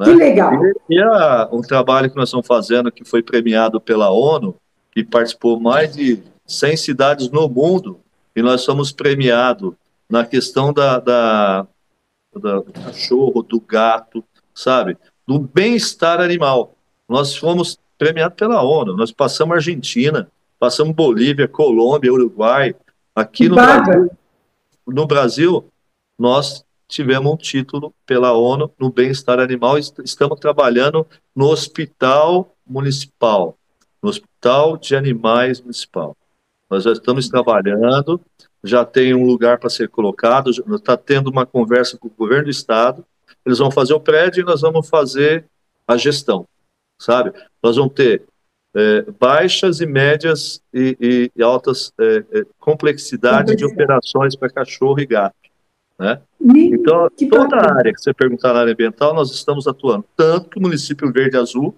Né? 0.00 0.06
que 0.06 0.14
legal. 0.14 0.52
E, 0.64 0.96
e 0.96 1.02
a, 1.02 1.48
um 1.52 1.60
trabalho 1.60 2.10
que 2.10 2.16
nós 2.16 2.30
estamos 2.30 2.46
fazendo, 2.46 2.90
que 2.90 3.04
foi 3.04 3.22
premiado 3.22 3.78
pela 3.78 4.10
ONU, 4.10 4.56
que 4.90 5.04
participou 5.04 5.60
mais 5.60 5.94
de 5.94 6.22
100 6.46 6.76
cidades 6.78 7.30
no 7.30 7.46
mundo, 7.48 8.00
e 8.34 8.40
nós 8.40 8.62
somos 8.62 8.90
premiados 8.90 9.74
na 10.08 10.24
questão 10.24 10.72
da, 10.72 10.98
da, 10.98 11.66
da 12.34 12.60
do 12.60 12.72
cachorro, 12.72 13.42
do 13.42 13.60
gato, 13.60 14.24
sabe? 14.54 14.96
Do 15.26 15.38
bem-estar 15.38 16.20
animal. 16.20 16.74
Nós 17.06 17.36
fomos 17.36 17.78
premiados 17.98 18.36
pela 18.36 18.62
ONU, 18.62 18.96
nós 18.96 19.12
passamos 19.12 19.56
Argentina, 19.56 20.28
passamos 20.58 20.94
Bolívia, 20.94 21.46
Colômbia, 21.46 22.12
Uruguai. 22.12 22.74
Aqui 23.14 23.48
no 23.48 23.56
Brasil, 23.56 24.10
no 24.86 25.06
Brasil, 25.06 25.64
nós 26.18 26.64
tivemos 26.90 27.32
um 27.32 27.36
título 27.36 27.94
pela 28.04 28.32
ONU 28.32 28.70
no 28.78 28.90
bem-estar 28.90 29.38
animal. 29.38 29.78
Estamos 29.78 30.38
trabalhando 30.38 31.06
no 31.34 31.46
hospital 31.46 32.54
municipal, 32.66 33.56
no 34.02 34.10
hospital 34.10 34.76
de 34.76 34.94
animais 34.94 35.60
municipal. 35.60 36.16
Nós 36.68 36.84
já 36.84 36.92
estamos 36.92 37.28
trabalhando, 37.28 38.20
já 38.62 38.84
tem 38.84 39.14
um 39.14 39.24
lugar 39.24 39.58
para 39.58 39.70
ser 39.70 39.88
colocado, 39.88 40.50
está 40.50 40.96
tendo 40.96 41.30
uma 41.30 41.46
conversa 41.46 41.96
com 41.96 42.08
o 42.08 42.14
governo 42.16 42.44
do 42.44 42.50
estado. 42.50 43.04
Eles 43.44 43.58
vão 43.58 43.70
fazer 43.70 43.94
o 43.94 44.00
prédio 44.00 44.42
e 44.42 44.44
nós 44.44 44.60
vamos 44.60 44.88
fazer 44.88 45.46
a 45.86 45.96
gestão, 45.96 46.46
sabe? 46.98 47.32
Nós 47.62 47.76
vamos 47.76 47.94
ter 47.94 48.22
é, 48.74 49.02
baixas 49.18 49.80
e 49.80 49.86
médias 49.86 50.62
e, 50.72 51.30
e 51.34 51.42
altas 51.42 51.92
é, 51.98 52.24
é, 52.32 52.46
complexidade 52.58 53.56
de 53.56 53.64
operações 53.64 54.36
para 54.36 54.50
cachorro 54.50 55.00
e 55.00 55.06
gato. 55.06 55.34
Né? 56.00 56.18
Então, 56.40 57.10
toda 57.30 57.56
a 57.56 57.76
área 57.76 57.92
que 57.92 58.00
você 58.00 58.14
perguntar 58.14 58.54
na 58.54 58.60
área 58.60 58.72
ambiental, 58.72 59.12
nós 59.12 59.30
estamos 59.32 59.68
atuando. 59.68 60.02
Tanto 60.16 60.48
que 60.48 60.58
o 60.58 60.62
município 60.62 61.12
Verde 61.12 61.36
Azul, 61.36 61.76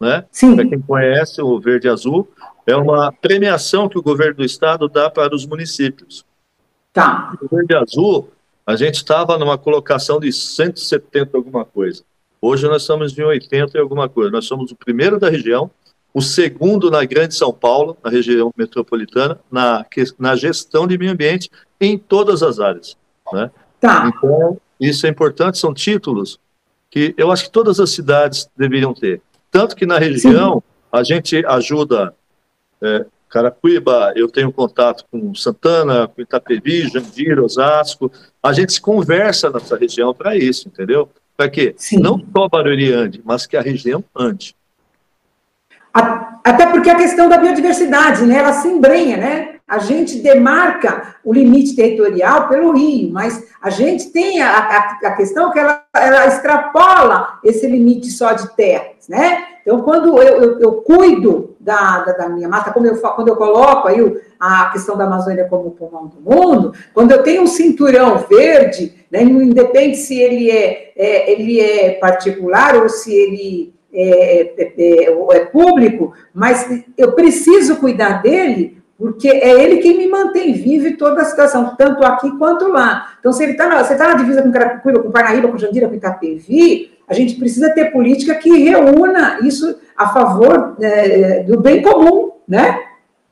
né? 0.00 0.24
Para 0.54 0.68
quem 0.68 0.80
conhece 0.80 1.42
o 1.42 1.58
Verde 1.58 1.88
Azul, 1.88 2.28
é 2.64 2.76
uma 2.76 3.10
premiação 3.10 3.88
que 3.88 3.98
o 3.98 4.02
governo 4.02 4.36
do 4.36 4.44
estado 4.44 4.88
dá 4.88 5.10
para 5.10 5.34
os 5.34 5.44
municípios. 5.44 6.24
Tá. 6.92 7.36
O 7.42 7.48
Verde 7.48 7.74
Azul, 7.74 8.30
a 8.64 8.76
gente 8.76 8.94
estava 8.94 9.36
numa 9.36 9.58
colocação 9.58 10.20
de 10.20 10.32
170 10.32 11.36
alguma 11.36 11.64
coisa. 11.64 12.04
Hoje 12.40 12.68
nós 12.68 12.82
estamos 12.82 13.18
em 13.18 13.22
80 13.22 13.76
e 13.76 13.80
alguma 13.80 14.08
coisa. 14.08 14.30
Nós 14.30 14.44
somos 14.44 14.70
o 14.70 14.76
primeiro 14.76 15.18
da 15.18 15.28
região, 15.28 15.68
o 16.12 16.22
segundo 16.22 16.92
na 16.92 17.04
Grande 17.04 17.34
São 17.34 17.52
Paulo, 17.52 17.96
na 18.04 18.08
região 18.08 18.52
metropolitana, 18.56 19.40
na, 19.50 19.84
na 20.16 20.36
gestão 20.36 20.86
de 20.86 20.96
meio 20.96 21.10
ambiente 21.10 21.50
em 21.80 21.98
todas 21.98 22.40
as 22.40 22.60
áreas. 22.60 22.96
Né? 23.32 23.50
Tá. 23.80 24.12
Então, 24.16 24.58
isso 24.80 25.06
é 25.06 25.10
importante, 25.10 25.58
são 25.58 25.74
títulos 25.74 26.38
que 26.90 27.14
eu 27.16 27.32
acho 27.32 27.44
que 27.44 27.50
todas 27.50 27.80
as 27.80 27.90
cidades 27.90 28.48
deveriam 28.56 28.94
ter. 28.94 29.20
Tanto 29.50 29.74
que 29.74 29.84
na 29.84 29.98
região, 29.98 30.54
Sim. 30.54 30.62
a 30.92 31.02
gente 31.02 31.44
ajuda 31.46 32.14
é, 32.80 33.04
Carapicuíba, 33.28 34.12
eu 34.14 34.28
tenho 34.28 34.52
contato 34.52 35.04
com 35.10 35.34
Santana, 35.34 36.06
com 36.06 36.22
Itapevi, 36.22 36.88
Jandira, 36.88 37.42
Osasco. 37.42 38.12
A 38.40 38.52
gente 38.52 38.72
se 38.72 38.80
conversa 38.80 39.50
nessa 39.50 39.76
região 39.76 40.14
para 40.14 40.36
isso, 40.36 40.68
entendeu? 40.68 41.10
Para 41.36 41.48
quê? 41.48 41.74
Sim. 41.76 41.98
Não 41.98 42.24
só 42.32 42.48
Barueri 42.48 42.92
ande, 42.92 43.20
mas 43.24 43.44
que 43.44 43.56
a 43.56 43.60
região 43.60 44.04
ande. 44.16 44.54
Até 45.92 46.66
porque 46.66 46.88
a 46.88 46.96
questão 46.96 47.28
da 47.28 47.38
biodiversidade, 47.38 48.24
né, 48.24 48.38
ela 48.38 48.52
se 48.52 48.68
embrenha, 48.68 49.16
né? 49.16 49.53
A 49.66 49.78
gente 49.78 50.18
demarca 50.18 51.16
o 51.24 51.32
limite 51.32 51.74
territorial 51.74 52.48
pelo 52.48 52.72
rio, 52.72 53.10
mas 53.10 53.46
a 53.62 53.70
gente 53.70 54.10
tem 54.10 54.42
a, 54.42 54.50
a, 54.50 54.98
a 55.08 55.16
questão 55.16 55.50
que 55.50 55.58
ela, 55.58 55.82
ela, 55.94 56.26
extrapola 56.26 57.38
esse 57.42 57.66
limite 57.66 58.10
só 58.10 58.34
de 58.34 58.54
terras, 58.54 59.08
né? 59.08 59.44
Então, 59.62 59.80
quando 59.80 60.18
eu, 60.18 60.42
eu, 60.42 60.60
eu 60.60 60.72
cuido 60.82 61.56
da, 61.58 62.00
da, 62.00 62.12
da, 62.12 62.28
minha 62.28 62.46
mata, 62.46 62.70
como 62.70 62.86
eu, 62.86 62.94
quando 62.98 63.28
eu 63.28 63.36
coloco 63.36 63.88
aí 63.88 64.20
a 64.38 64.66
questão 64.66 64.98
da 64.98 65.04
Amazônia 65.04 65.46
como 65.48 65.70
pulmão 65.70 66.08
do 66.08 66.20
mundo, 66.20 66.74
quando 66.92 67.12
eu 67.12 67.22
tenho 67.22 67.42
um 67.42 67.46
cinturão 67.46 68.18
verde, 68.28 68.94
né, 69.10 69.22
independe 69.22 69.96
se 69.96 70.20
ele 70.20 70.50
é, 70.50 70.92
é 70.94 71.32
ele 71.32 71.58
é 71.58 71.92
particular 71.92 72.76
ou 72.76 72.90
se 72.90 73.14
ele 73.14 73.74
é, 73.96 74.42
é, 74.58 74.74
é, 74.76 75.36
é, 75.36 75.44
público, 75.46 76.12
mas 76.34 76.68
eu 76.98 77.12
preciso 77.12 77.76
cuidar 77.76 78.20
dele, 78.20 78.82
porque 78.98 79.28
é 79.28 79.62
ele 79.62 79.78
quem 79.78 79.98
me 79.98 80.08
mantém 80.08 80.52
vivo 80.52 80.86
em 80.86 80.96
toda 80.96 81.22
a 81.22 81.24
situação, 81.24 81.74
tanto 81.76 82.04
aqui 82.04 82.30
quanto 82.38 82.68
lá. 82.68 83.14
Então, 83.18 83.32
se 83.32 83.42
ele 83.42 83.52
está 83.52 83.68
na, 83.68 83.82
tá 83.82 84.08
na 84.08 84.14
divisa 84.14 84.42
com 84.42 84.52
Carapicuíba, 84.52 85.02
com 85.02 85.10
Parnaíba, 85.10 85.48
com 85.48 85.58
Jandira, 85.58 85.88
com 85.88 85.94
Itapevi, 85.94 86.92
a 87.08 87.14
gente 87.14 87.34
precisa 87.34 87.74
ter 87.74 87.92
política 87.92 88.34
que 88.34 88.50
reúna 88.50 89.38
isso 89.42 89.78
a 89.96 90.08
favor 90.08 90.76
é, 90.80 91.42
do 91.42 91.60
bem 91.60 91.82
comum, 91.82 92.32
né? 92.48 92.80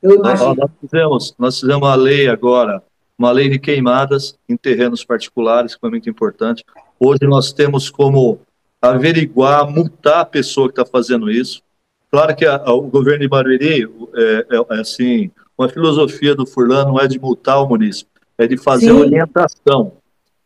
Eu 0.03 0.17
imagino. 0.17 0.55
Nós 0.55 0.71
fizemos, 0.81 1.35
nós 1.39 1.61
fizemos 1.61 1.87
uma 1.87 1.95
lei 1.95 2.29
agora, 2.29 2.83
uma 3.17 3.31
lei 3.31 3.49
de 3.49 3.59
queimadas 3.59 4.37
em 4.49 4.57
terrenos 4.57 5.05
particulares, 5.05 5.77
que 5.77 5.87
é 5.87 5.89
muito 5.89 6.11
importante. 6.11 6.65
Hoje 6.99 7.21
nós 7.23 7.53
temos 7.53 7.89
como 7.89 8.41
averiguar, 8.81 9.71
multar 9.71 10.21
a 10.21 10.25
pessoa 10.25 10.67
que 10.67 10.81
está 10.81 10.85
fazendo 10.85 11.31
isso. 11.31 11.63
Claro 12.11 12.35
que 12.35 12.45
a, 12.45 12.57
a, 12.57 12.75
o 12.75 12.83
governo 12.83 13.21
de 13.21 13.29
Barueri, 13.29 13.89
é, 14.15 14.47
é, 14.51 14.77
é, 14.77 14.81
assim, 14.81 15.31
uma 15.57 15.69
filosofia 15.69 16.35
do 16.35 16.47
Furlan 16.47 16.85
não 16.85 16.99
é 16.99 17.07
de 17.07 17.19
multar 17.19 17.63
o 17.63 17.69
município, 17.69 18.21
é 18.39 18.47
de 18.47 18.57
fazer 18.57 18.87
Sim. 18.87 19.01
orientação. 19.01 19.93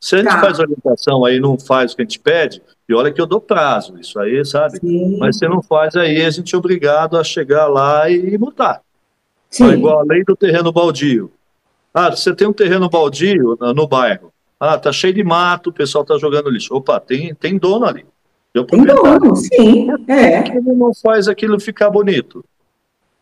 Se 0.00 0.16
a 0.16 0.18
gente 0.18 0.28
tá. 0.28 0.40
faz 0.40 0.58
orientação 0.58 1.24
aí 1.24 1.40
não 1.40 1.58
faz 1.58 1.92
o 1.92 1.96
que 1.96 2.02
a 2.02 2.04
gente 2.04 2.20
pede, 2.20 2.62
e 2.88 2.94
olha 2.94 3.12
que 3.12 3.20
eu 3.20 3.26
dou 3.26 3.40
prazo, 3.40 3.98
isso 3.98 4.18
aí, 4.20 4.44
sabe? 4.44 4.78
Sim. 4.78 5.18
Mas 5.18 5.38
se 5.38 5.48
não 5.48 5.62
faz 5.62 5.96
aí, 5.96 6.22
a 6.22 6.30
gente 6.30 6.54
é 6.54 6.58
obrigado 6.58 7.16
a 7.16 7.24
chegar 7.24 7.66
lá 7.66 8.08
e 8.10 8.36
multar. 8.38 8.80
Sim. 9.50 9.70
É 9.70 9.72
igual 9.72 10.00
a 10.00 10.04
lei 10.04 10.22
do 10.22 10.36
terreno 10.36 10.70
baldio. 10.70 11.32
Ah, 11.92 12.10
você 12.10 12.34
tem 12.34 12.46
um 12.46 12.52
terreno 12.52 12.88
baldio 12.88 13.56
no, 13.58 13.72
no 13.72 13.86
bairro. 13.88 14.32
Ah, 14.60 14.78
tá 14.78 14.92
cheio 14.92 15.14
de 15.14 15.24
mato, 15.24 15.70
o 15.70 15.72
pessoal 15.72 16.04
tá 16.04 16.16
jogando 16.18 16.50
lixo. 16.50 16.74
Opa, 16.74 17.00
tem, 17.00 17.34
tem 17.34 17.58
dono 17.58 17.86
ali. 17.86 18.04
Tem 18.52 18.84
dono, 18.84 19.36
sim. 19.36 19.88
É. 20.08 20.42
Por 20.42 20.50
que 20.50 20.58
ele 20.58 20.72
não 20.72 20.94
faz 20.94 21.28
aquilo 21.28 21.60
ficar 21.60 21.90
bonito? 21.90 22.44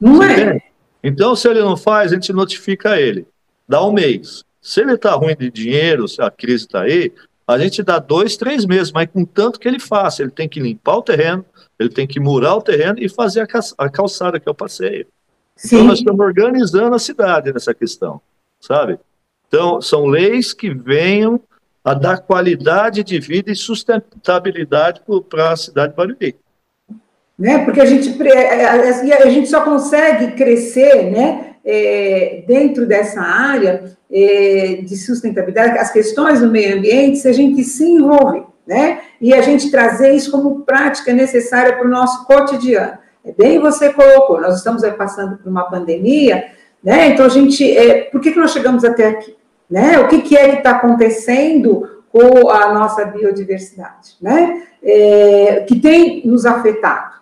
Não 0.01 0.17
Você 0.17 0.33
é. 0.33 0.51
Tem? 0.53 0.63
Então, 1.07 1.37
se 1.37 1.47
ele 1.47 1.61
não 1.61 1.77
faz, 1.77 2.11
a 2.11 2.15
gente 2.15 2.33
notifica 2.33 2.99
ele. 2.99 3.27
Dá 3.69 3.85
um 3.85 3.93
mês. 3.93 4.43
Se 4.63 4.81
ele 4.81 4.95
está 4.95 5.13
ruim 5.13 5.37
de 5.37 5.51
dinheiro, 5.51 6.09
se 6.09 6.23
a 6.23 6.31
crise 6.31 6.65
está 6.65 6.81
aí, 6.81 7.13
a 7.47 7.59
gente 7.59 7.83
dá 7.83 7.99
dois, 7.99 8.39
três 8.39 8.65
meses, 8.65 8.91
mas 8.91 9.11
com 9.13 9.23
tanto 9.23 9.61
que 9.61 9.69
ele 9.69 9.79
faça. 9.79 10.23
Ele 10.23 10.31
tem 10.31 10.49
que 10.49 10.59
limpar 10.59 10.97
o 10.97 11.03
terreno, 11.03 11.45
ele 11.79 11.91
tem 11.91 12.07
que 12.07 12.19
murar 12.19 12.55
o 12.55 12.63
terreno 12.63 12.99
e 12.99 13.07
fazer 13.07 13.47
a 13.77 13.91
calçada, 13.91 14.41
que 14.41 14.49
é 14.49 14.51
o 14.51 14.55
passeio. 14.55 15.07
Sim. 15.55 15.77
Então, 15.77 15.89
nós 15.89 15.99
estamos 15.99 16.25
organizando 16.25 16.97
a 16.97 16.99
cidade 16.99 17.53
nessa 17.53 17.75
questão, 17.75 18.19
sabe? 18.59 18.99
Então, 19.47 19.83
são 19.83 20.07
leis 20.07 20.55
que 20.55 20.73
venham 20.73 21.39
a 21.85 21.93
dar 21.93 22.17
qualidade 22.23 23.05
de 23.05 23.21
vida 23.21 23.53
e 23.53 23.55
sustentabilidade 23.55 25.03
para 25.29 25.53
a 25.53 25.57
cidade 25.57 25.93
de 25.93 25.97
Barueri. 25.97 26.35
Né? 27.39 27.65
Porque 27.65 27.81
a 27.81 27.85
gente, 27.85 28.21
é, 28.23 28.63
é, 28.63 29.23
a 29.23 29.29
gente 29.29 29.49
só 29.49 29.63
consegue 29.63 30.33
crescer 30.33 31.11
né, 31.11 31.55
é, 31.65 32.45
dentro 32.47 32.87
dessa 32.87 33.21
área 33.21 33.97
é, 34.11 34.81
de 34.83 34.97
sustentabilidade, 34.97 35.79
as 35.79 35.91
questões 35.91 36.41
do 36.41 36.51
meio 36.51 36.79
ambiente, 36.79 37.19
se 37.19 37.29
a 37.29 37.33
gente 37.33 37.65
se 37.65 37.85
envolve, 37.85 38.45
né? 38.67 39.01
E 39.21 39.35
a 39.35 39.43
gente 39.43 39.71
trazer 39.71 40.13
isso 40.15 40.31
como 40.31 40.61
prática 40.61 41.13
necessária 41.13 41.77
para 41.77 41.87
o 41.87 41.91
nosso 41.91 42.25
cotidiano. 42.25 42.97
É 43.25 43.33
bem 43.33 43.59
você 43.59 43.93
colocou, 43.93 44.41
nós 44.41 44.57
estamos 44.57 44.83
passando 44.97 45.37
por 45.37 45.51
uma 45.51 45.69
pandemia, 45.69 46.45
né? 46.83 47.09
Então 47.09 47.27
a 47.27 47.29
gente, 47.29 47.77
é, 47.77 48.05
por 48.05 48.21
que, 48.21 48.31
que 48.31 48.39
nós 48.39 48.53
chegamos 48.53 48.85
até 48.85 49.09
aqui? 49.09 49.35
né? 49.69 49.99
O 49.99 50.09
que, 50.09 50.23
que 50.23 50.37
é 50.37 50.51
que 50.51 50.59
está 50.59 50.73
acontecendo 50.73 52.03
com 52.11 52.49
a 52.49 52.73
nossa 52.73 53.05
biodiversidade, 53.07 54.17
né? 54.21 54.63
É, 54.83 55.65
que 55.67 55.81
tem 55.81 56.25
nos 56.25 56.47
afetado. 56.47 57.15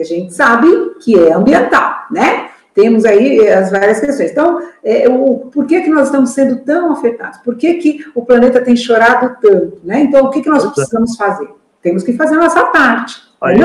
A 0.00 0.04
gente 0.04 0.34
sabe 0.34 0.66
que 1.02 1.18
é 1.18 1.32
ambiental, 1.32 2.06
né? 2.10 2.50
Temos 2.74 3.04
aí 3.04 3.48
as 3.48 3.70
várias 3.70 4.00
questões. 4.00 4.30
Então, 4.30 4.60
é, 4.82 5.08
o, 5.08 5.50
por 5.52 5.66
que, 5.66 5.80
que 5.80 5.90
nós 5.90 6.06
estamos 6.06 6.30
sendo 6.30 6.64
tão 6.64 6.92
afetados? 6.92 7.38
Por 7.38 7.56
que, 7.56 7.74
que 7.74 8.04
o 8.14 8.24
planeta 8.24 8.60
tem 8.60 8.76
chorado 8.76 9.36
tanto? 9.40 9.80
Né? 9.84 10.02
Então, 10.04 10.26
o 10.26 10.30
que, 10.30 10.40
que 10.40 10.48
nós 10.48 10.64
precisamos 10.64 11.16
fazer? 11.16 11.48
Temos 11.82 12.02
que 12.02 12.12
fazer 12.12 12.36
a 12.36 12.38
nossa 12.38 12.66
parte. 12.66 13.20
Aí 13.42 13.58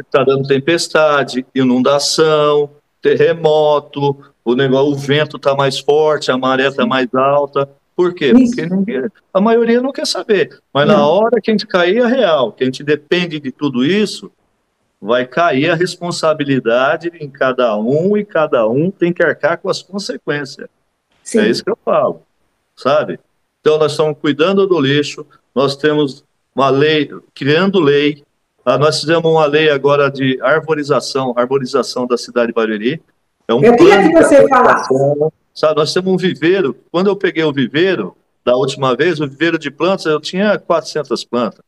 está 0.00 0.22
dando 0.22 0.46
tempestade, 0.46 1.44
inundação, 1.54 2.70
terremoto, 3.00 4.16
o 4.44 4.54
negócio, 4.54 4.92
o 4.92 4.94
vento 4.94 5.36
está 5.36 5.54
mais 5.54 5.78
forte, 5.78 6.30
a 6.30 6.36
maré 6.36 6.68
está 6.68 6.84
mais 6.84 7.12
alta. 7.14 7.68
Por 7.96 8.12
quê? 8.12 8.32
Isso. 8.32 8.54
Porque 8.54 8.66
ninguém, 8.66 9.02
a 9.32 9.40
maioria 9.40 9.80
não 9.80 9.92
quer 9.92 10.06
saber. 10.06 10.58
Mas 10.72 10.86
não. 10.86 10.96
na 10.96 11.06
hora 11.06 11.40
que 11.40 11.50
a 11.50 11.54
gente 11.54 11.66
cair 11.66 12.02
a 12.02 12.06
real, 12.06 12.52
que 12.52 12.62
a 12.62 12.66
gente 12.66 12.82
depende 12.82 13.40
de 13.40 13.50
tudo 13.50 13.84
isso, 13.84 14.30
vai 15.04 15.26
cair 15.26 15.68
a 15.68 15.74
responsabilidade 15.74 17.12
em 17.20 17.28
cada 17.28 17.76
um 17.76 18.16
e 18.16 18.24
cada 18.24 18.66
um 18.66 18.90
tem 18.90 19.12
que 19.12 19.22
arcar 19.22 19.58
com 19.58 19.68
as 19.68 19.82
consequências. 19.82 20.66
Sim. 21.22 21.40
É 21.40 21.48
isso 21.48 21.62
que 21.62 21.70
eu 21.70 21.78
falo, 21.84 22.22
sabe? 22.74 23.20
Então 23.60 23.76
nós 23.78 23.92
estamos 23.92 24.16
cuidando 24.18 24.66
do 24.66 24.80
lixo, 24.80 25.26
nós 25.54 25.76
temos 25.76 26.24
uma 26.54 26.70
lei, 26.70 27.10
criando 27.34 27.80
lei, 27.80 28.24
ah, 28.64 28.78
nós 28.78 29.00
fizemos 29.00 29.30
uma 29.30 29.44
lei 29.44 29.68
agora 29.68 30.10
de 30.10 30.40
arborização, 30.40 31.34
arborização 31.36 32.06
da 32.06 32.16
cidade 32.16 32.46
de 32.46 32.54
Barueri, 32.54 33.02
é 33.46 33.52
um 33.52 33.62
eu 33.62 33.76
queria 33.76 34.02
que 34.08 34.12
você 34.12 34.48
falasse. 34.48 34.88
Sabe, 35.52 35.76
nós 35.76 35.92
temos 35.92 36.14
um 36.14 36.16
viveiro. 36.16 36.74
Quando 36.90 37.08
eu 37.08 37.16
peguei 37.16 37.44
o 37.44 37.52
viveiro, 37.52 38.16
da 38.42 38.56
última 38.56 38.96
vez, 38.96 39.20
o 39.20 39.28
viveiro 39.28 39.58
de 39.58 39.70
plantas, 39.70 40.06
eu 40.06 40.18
tinha 40.18 40.58
400 40.58 41.24
plantas. 41.24 41.60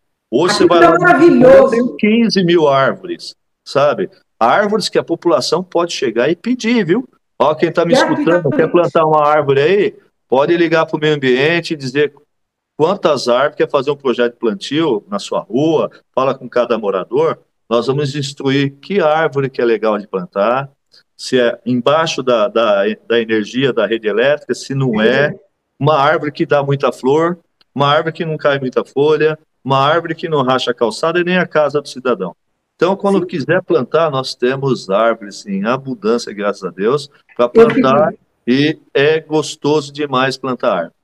Aqui 0.45 0.55
você 0.55 0.67
vai 0.67 0.81
tá 0.81 0.91
lá, 0.91 0.99
maravilhoso. 0.99 1.71
tenho 1.71 1.97
15 1.97 2.45
mil 2.45 2.69
árvores, 2.69 3.35
sabe? 3.65 4.11
Árvores 4.39 4.89
que 4.89 4.99
a 4.99 5.05
população 5.05 5.63
pode 5.63 5.93
chegar 5.93 6.29
e 6.29 6.37
pedir, 6.37 6.85
viu? 6.85 7.09
Ó, 7.39 7.55
quem 7.55 7.69
está 7.69 7.85
me 7.85 7.93
escutando, 7.93 8.51
quer 8.51 8.71
plantar 8.71 9.05
uma 9.05 9.27
árvore 9.27 9.61
aí, 9.61 9.95
pode 10.29 10.57
ligar 10.57 10.87
para 10.87 10.97
o 10.97 11.01
meio 11.01 11.15
ambiente 11.15 11.75
e 11.75 11.77
dizer 11.77 12.13
quantas 12.77 13.29
árvores, 13.29 13.57
quer 13.57 13.71
fazer 13.71 13.91
um 13.91 13.97
projeto 13.97 14.33
de 14.33 14.39
plantio 14.39 15.05
na 15.09 15.19
sua 15.19 15.41
rua, 15.41 15.91
fala 16.15 16.35
com 16.35 16.49
cada 16.49 16.79
morador, 16.79 17.39
nós 17.69 17.87
vamos 17.87 18.15
instruir 18.15 18.75
que 18.81 19.01
árvore 19.01 19.51
que 19.51 19.61
é 19.61 19.65
legal 19.65 19.99
de 19.99 20.07
plantar, 20.07 20.71
se 21.17 21.41
é 21.41 21.59
embaixo 21.65 22.23
da, 22.23 22.49
da, 22.49 22.85
da 23.09 23.21
energia 23.21 23.73
da 23.73 23.87
rede 23.87 24.07
elétrica, 24.07 24.55
se 24.55 24.75
não 24.75 25.01
é, 25.01 25.35
uma 25.79 25.99
árvore 25.99 26.31
que 26.31 26.45
dá 26.45 26.63
muita 26.63 26.93
flor, 26.93 27.39
uma 27.75 27.89
árvore 27.89 28.15
que 28.15 28.25
não 28.25 28.37
cai 28.37 28.59
muita 28.59 28.85
folha, 28.85 29.39
uma 29.67 29.81
árvore 29.81 30.15
que 30.15 30.29
não 30.29 30.43
racha 30.43 30.71
a 30.71 30.75
calçada 30.75 31.19
e 31.19 31.25
nem 31.25 31.39
a 31.39 31.47
casa 31.47 31.83
do 31.83 31.89
cidadão. 31.89 32.37
Então, 32.77 32.95
quando 32.95 33.19
Sim. 33.19 33.27
quiser 33.27 33.61
plantar, 33.65 34.13
nós 34.13 34.33
temos 34.33 34.89
árvores 34.89 35.45
em 35.45 35.65
abundância, 35.65 36.33
graças 36.33 36.63
a 36.63 36.71
Deus, 36.71 37.11
para 37.37 37.49
plantar 37.49 38.15
e 38.47 38.79
é 38.95 39.19
gostoso 39.19 39.93
demais 39.93 40.37
plantar 40.37 40.73
árvore. 40.73 40.95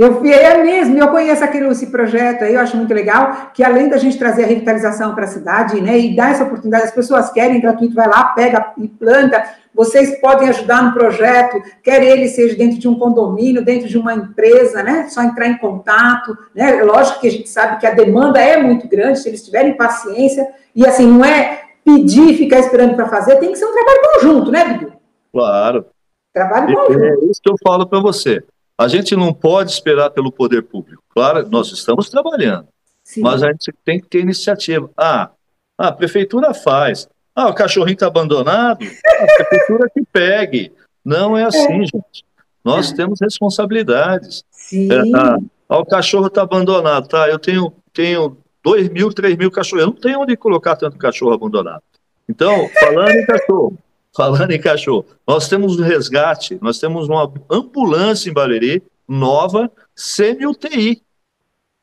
Eu 0.00 0.24
é 0.24 0.62
mesmo, 0.62 0.96
eu 0.96 1.08
conheço 1.08 1.44
aquele 1.44 1.68
esse 1.68 1.88
projeto 1.88 2.42
aí, 2.42 2.54
eu 2.54 2.60
acho 2.60 2.74
muito 2.74 2.94
legal, 2.94 3.50
que 3.52 3.62
além 3.62 3.86
da 3.86 3.98
gente 3.98 4.18
trazer 4.18 4.44
a 4.44 4.46
revitalização 4.46 5.14
para 5.14 5.24
a 5.24 5.28
cidade, 5.28 5.78
né, 5.78 5.98
e 5.98 6.16
dar 6.16 6.30
essa 6.30 6.44
oportunidade, 6.44 6.84
as 6.84 6.90
pessoas 6.90 7.30
querem 7.30 7.60
gratuito, 7.60 7.94
vai 7.94 8.08
lá, 8.08 8.24
pega 8.28 8.72
e 8.78 8.88
planta, 8.88 9.44
vocês 9.74 10.18
podem 10.18 10.48
ajudar 10.48 10.84
no 10.84 10.94
projeto, 10.94 11.60
quer 11.82 12.02
ele 12.02 12.28
seja 12.28 12.56
dentro 12.56 12.78
de 12.78 12.88
um 12.88 12.98
condomínio, 12.98 13.62
dentro 13.62 13.88
de 13.88 13.98
uma 13.98 14.14
empresa, 14.14 14.82
né, 14.82 15.06
só 15.10 15.22
entrar 15.22 15.48
em 15.48 15.58
contato, 15.58 16.34
né, 16.54 16.82
lógico 16.82 17.20
que 17.20 17.28
a 17.28 17.32
gente 17.32 17.50
sabe 17.50 17.78
que 17.78 17.86
a 17.86 17.92
demanda 17.92 18.40
é 18.40 18.56
muito 18.56 18.88
grande, 18.88 19.18
se 19.18 19.28
eles 19.28 19.44
tiverem 19.44 19.76
paciência, 19.76 20.48
e 20.74 20.86
assim, 20.86 21.06
não 21.06 21.22
é 21.22 21.64
pedir 21.84 22.30
e 22.30 22.38
ficar 22.38 22.58
esperando 22.58 22.96
para 22.96 23.06
fazer, 23.06 23.36
tem 23.36 23.52
que 23.52 23.58
ser 23.58 23.66
um 23.66 23.74
trabalho 23.74 24.00
conjunto, 24.14 24.50
né, 24.50 24.64
Bidu? 24.64 24.92
Claro. 25.30 25.84
Trabalho 26.32 26.74
conjunto. 26.74 27.04
É 27.04 27.30
isso 27.30 27.40
que 27.42 27.50
eu 27.50 27.56
falo 27.62 27.86
para 27.86 28.00
você. 28.00 28.42
A 28.80 28.88
gente 28.88 29.14
não 29.14 29.30
pode 29.30 29.72
esperar 29.72 30.08
pelo 30.08 30.32
poder 30.32 30.62
público. 30.62 31.02
Claro, 31.10 31.46
nós 31.50 31.70
estamos 31.70 32.08
trabalhando, 32.08 32.66
Sim. 33.04 33.20
mas 33.20 33.42
a 33.42 33.48
gente 33.48 33.70
tem 33.84 34.00
que 34.00 34.08
ter 34.08 34.20
iniciativa. 34.20 34.90
Ah, 34.96 35.28
a 35.76 35.92
prefeitura 35.92 36.54
faz. 36.54 37.06
Ah, 37.36 37.50
o 37.50 37.54
cachorrinho 37.54 37.92
está 37.92 38.06
abandonado, 38.06 38.82
a 38.82 39.44
prefeitura 39.44 39.90
que 39.92 40.02
pegue. 40.10 40.72
Não 41.04 41.36
é 41.36 41.44
assim, 41.44 41.82
é. 41.82 41.84
gente. 41.84 42.24
Nós 42.64 42.90
é. 42.90 42.96
temos 42.96 43.20
responsabilidades. 43.20 44.42
Sim. 44.50 44.90
É, 44.90 45.14
ah, 45.14 45.36
ah, 45.68 45.78
o 45.78 45.84
cachorro 45.84 46.28
está 46.28 46.40
abandonado, 46.40 47.06
tá? 47.06 47.28
Eu 47.28 47.38
tenho, 47.38 47.74
tenho 47.92 48.38
dois 48.64 48.88
mil, 48.88 49.12
três 49.12 49.36
mil 49.36 49.50
cachorros. 49.50 49.82
Eu 49.82 49.88
não 49.88 49.94
tenho 49.94 50.20
onde 50.20 50.38
colocar 50.38 50.74
tanto 50.76 50.96
cachorro 50.96 51.34
abandonado. 51.34 51.82
Então, 52.26 52.66
falando 52.80 53.10
em 53.10 53.26
cachorro, 53.26 53.76
Falando 54.16 54.50
em 54.50 54.60
cachorro, 54.60 55.06
nós 55.26 55.48
temos 55.48 55.78
um 55.78 55.82
resgate, 55.82 56.58
nós 56.60 56.78
temos 56.78 57.08
uma 57.08 57.32
ambulância 57.48 58.28
em 58.28 58.32
Baleri, 58.32 58.82
nova, 59.06 59.70
semi-UTI, 59.94 61.02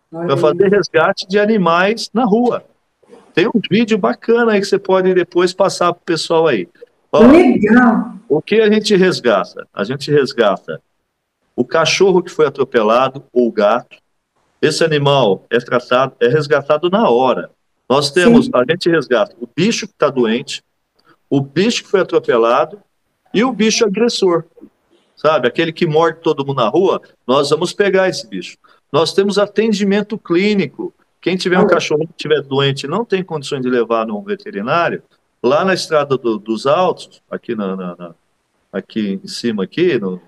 para 0.10 0.38
fazer 0.38 0.70
resgate 0.70 1.28
de 1.28 1.40
animais 1.40 2.10
na 2.14 2.26
rua. 2.26 2.64
Tem 3.34 3.48
um 3.48 3.62
vídeo 3.70 3.98
bacana 3.98 4.54
aí 4.54 4.60
que 4.60 4.66
você 4.66 4.80
pode 4.80 5.14
depois 5.14 5.54
passar 5.54 5.94
para 5.94 6.02
o 6.02 6.06
pessoal 6.06 6.48
aí. 6.48 6.68
Ó, 7.12 7.20
Legal! 7.20 8.14
O 8.28 8.42
que 8.42 8.56
a 8.56 8.72
gente 8.72 8.96
resgata? 8.96 9.68
A 9.74 9.84
gente 9.84 10.12
resgata 10.12 10.82
o 11.56 11.64
cachorro 11.64 12.22
que 12.22 12.32
foi 12.32 12.46
atropelado 12.46 13.24
ou 13.32 13.48
o 13.48 13.52
gato. 13.52 13.98
Esse 14.62 14.84
animal 14.84 15.46
é 15.50 15.60
tratado, 15.60 16.14
é 16.20 16.28
resgatado 16.28 16.90
na 16.90 17.10
hora. 17.10 17.52
Nós 17.90 18.12
temos, 18.12 18.46
Sim. 18.46 18.52
a 18.54 18.64
gente 18.70 18.90
resgata 18.90 19.36
o 19.40 19.48
bicho 19.56 19.88
que 19.88 19.94
está 19.94 20.10
doente, 20.10 20.64
o 21.30 21.42
bicho 21.42 21.84
que 21.84 21.90
foi 21.90 22.00
atropelado 22.00 22.80
e 23.34 23.44
o 23.44 23.52
bicho 23.52 23.86
agressor. 23.86 24.46
Sabe, 25.16 25.48
aquele 25.48 25.74
que 25.74 25.88
morde 25.88 26.20
todo 26.22 26.46
mundo 26.46 26.58
na 26.58 26.70
rua, 26.70 27.02
nós 27.26 27.50
vamos 27.50 27.74
pegar 27.74 28.08
esse 28.08 28.28
bicho. 28.28 28.58
Nós 28.92 29.14
temos 29.14 29.40
atendimento 29.40 30.18
clínico. 30.18 30.94
Quem 31.20 31.36
tiver 31.36 31.58
um 31.60 31.66
cachorro 31.66 32.06
que 32.08 32.14
estiver 32.16 32.42
doente 32.44 32.88
não 32.88 33.04
tem 33.04 33.24
condições 33.24 33.62
de 33.62 33.70
levar 33.70 34.06
no 34.06 34.22
veterinário, 34.22 35.02
lá 35.44 35.66
na 35.66 35.74
estrada 35.74 36.18
do, 36.18 36.38
dos 36.38 36.68
Altos, 36.68 37.22
aqui, 37.30 37.56
na, 37.56 37.76
na, 37.76 37.96
na, 37.96 38.16
aqui 38.72 39.20
em 39.24 39.28
cima, 39.28 39.64
aqui, 39.64 39.98
no, 39.98 40.22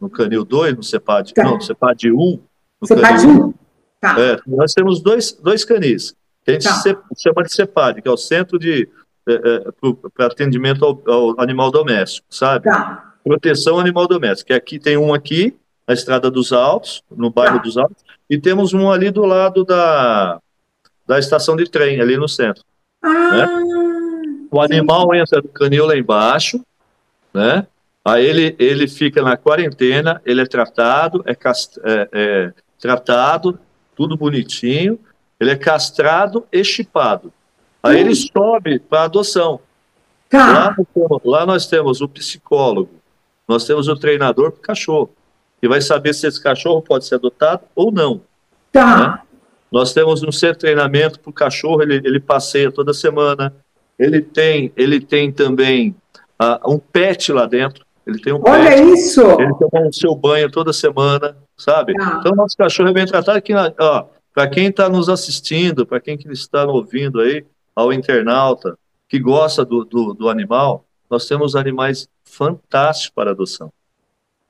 no 0.00 0.10
Canil 0.10 0.44
2, 0.44 0.76
no 0.76 0.82
CEPAD, 0.82 1.32
tá. 1.32 1.44
não, 1.44 1.54
no 1.54 1.62
CEPAD 1.62 2.10
1. 2.10 2.40
No 2.80 2.88
CEPAD 2.88 3.26
1? 3.26 3.54
Tá. 4.00 4.16
É, 4.20 4.38
nós 4.46 4.72
temos 4.72 5.00
dois, 5.00 5.32
dois 5.32 5.64
canis, 5.64 6.16
que 6.44 6.50
a 6.50 6.54
gente 6.54 6.64
tá. 6.64 6.82
chama 7.16 7.44
de 7.44 7.54
CEPAD, 7.54 8.02
que 8.02 8.08
é 8.08 8.10
o 8.10 8.16
Centro 8.16 8.58
de 8.58 8.88
é, 9.28 9.32
é, 9.34 9.64
para 10.14 10.26
atendimento 10.26 10.84
ao, 10.84 11.02
ao, 11.06 11.40
animal 11.40 11.70
doméstico, 11.70 12.26
sabe? 12.30 12.64
Tá. 12.64 13.14
Proteção 13.24 13.78
animal 13.78 14.08
doméstico. 14.08 14.48
Que 14.48 14.52
aqui 14.52 14.78
tem 14.78 14.96
um 14.96 15.14
aqui, 15.14 15.56
na 15.86 15.94
Estrada 15.94 16.30
dos 16.30 16.52
Altos, 16.52 17.02
no 17.10 17.30
bairro 17.30 17.56
tá. 17.56 17.62
dos 17.62 17.76
Altos, 17.76 18.04
e 18.28 18.38
temos 18.38 18.72
um 18.72 18.90
ali 18.90 19.10
do 19.10 19.24
lado 19.24 19.64
da, 19.64 20.40
da 21.06 21.18
estação 21.18 21.56
de 21.56 21.70
trem, 21.70 22.00
ali 22.00 22.16
no 22.16 22.28
centro. 22.28 22.64
Ah, 23.02 23.36
né? 23.36 23.48
O 24.50 24.60
animal 24.60 25.08
sim. 25.10 25.18
entra 25.18 25.40
no 25.40 25.48
canil 25.48 25.86
lá 25.86 25.96
embaixo, 25.96 26.60
né? 27.32 27.66
Aí 28.04 28.26
ele, 28.26 28.56
ele 28.58 28.88
fica 28.88 29.22
na 29.22 29.36
quarentena, 29.36 30.20
ele 30.26 30.40
é 30.40 30.46
tratado, 30.46 31.22
é, 31.24 31.34
cast, 31.34 31.80
é, 31.84 32.08
é 32.12 32.52
tratado, 32.80 33.58
tudo 33.94 34.16
bonitinho, 34.16 34.98
ele 35.38 35.50
é 35.50 35.56
castrado 35.56 36.44
e 36.50 36.64
chipado. 36.64 37.32
Aí 37.82 38.00
ele 38.00 38.14
sobe 38.14 38.78
para 38.78 39.04
adoção. 39.04 39.60
Tá. 40.28 40.74
Lá, 40.96 41.18
lá, 41.24 41.46
nós 41.46 41.66
temos 41.66 42.00
o 42.00 42.08
psicólogo, 42.08 42.90
nós 43.46 43.66
temos 43.66 43.88
o 43.88 43.96
treinador 43.96 44.52
para 44.52 44.58
o 44.58 44.62
cachorro, 44.62 45.10
que 45.60 45.68
vai 45.68 45.80
saber 45.80 46.14
se 46.14 46.26
esse 46.26 46.42
cachorro 46.42 46.80
pode 46.80 47.04
ser 47.04 47.16
adotado 47.16 47.62
ou 47.74 47.92
não. 47.92 48.20
Tá. 48.70 48.96
Né? 48.96 49.18
Nós 49.70 49.92
temos 49.92 50.22
um 50.22 50.30
centro 50.32 50.54
de 50.54 50.60
treinamento 50.60 51.18
para 51.18 51.30
o 51.30 51.32
cachorro, 51.32 51.82
ele, 51.82 51.96
ele 52.04 52.20
passeia 52.20 52.70
toda 52.70 52.92
semana. 52.94 53.54
Ele 53.98 54.20
tem, 54.20 54.72
ele 54.76 55.00
tem 55.00 55.30
também 55.30 55.94
uh, 56.40 56.72
um 56.72 56.78
pet 56.78 57.32
lá 57.32 57.46
dentro. 57.46 57.84
Ele 58.06 58.18
tem 58.18 58.32
um 58.32 58.40
Olha 58.44 58.70
pet, 58.70 58.82
isso! 58.92 59.20
Ele 59.20 59.54
toma 59.54 59.88
o 59.88 59.92
seu 59.92 60.14
banho 60.14 60.50
toda 60.50 60.72
semana, 60.72 61.36
sabe? 61.56 61.94
Tá. 61.94 62.18
Então, 62.20 62.34
nosso 62.34 62.56
cachorro 62.56 62.88
é 62.88 62.92
bem 62.92 63.06
tratado. 63.06 63.38
Aqui, 63.38 63.52
para 64.34 64.48
quem 64.48 64.66
está 64.66 64.88
nos 64.88 65.08
assistindo, 65.08 65.86
para 65.86 66.00
quem 66.00 66.18
que 66.18 66.30
está 66.32 66.64
ouvindo 66.64 67.20
aí, 67.20 67.44
ao 67.74 67.92
internauta 67.92 68.78
que 69.08 69.18
gosta 69.18 69.64
do, 69.64 69.84
do, 69.84 70.14
do 70.14 70.28
animal, 70.28 70.84
nós 71.10 71.26
temos 71.26 71.54
animais 71.54 72.08
fantásticos 72.24 73.12
para 73.14 73.30
adoção. 73.32 73.70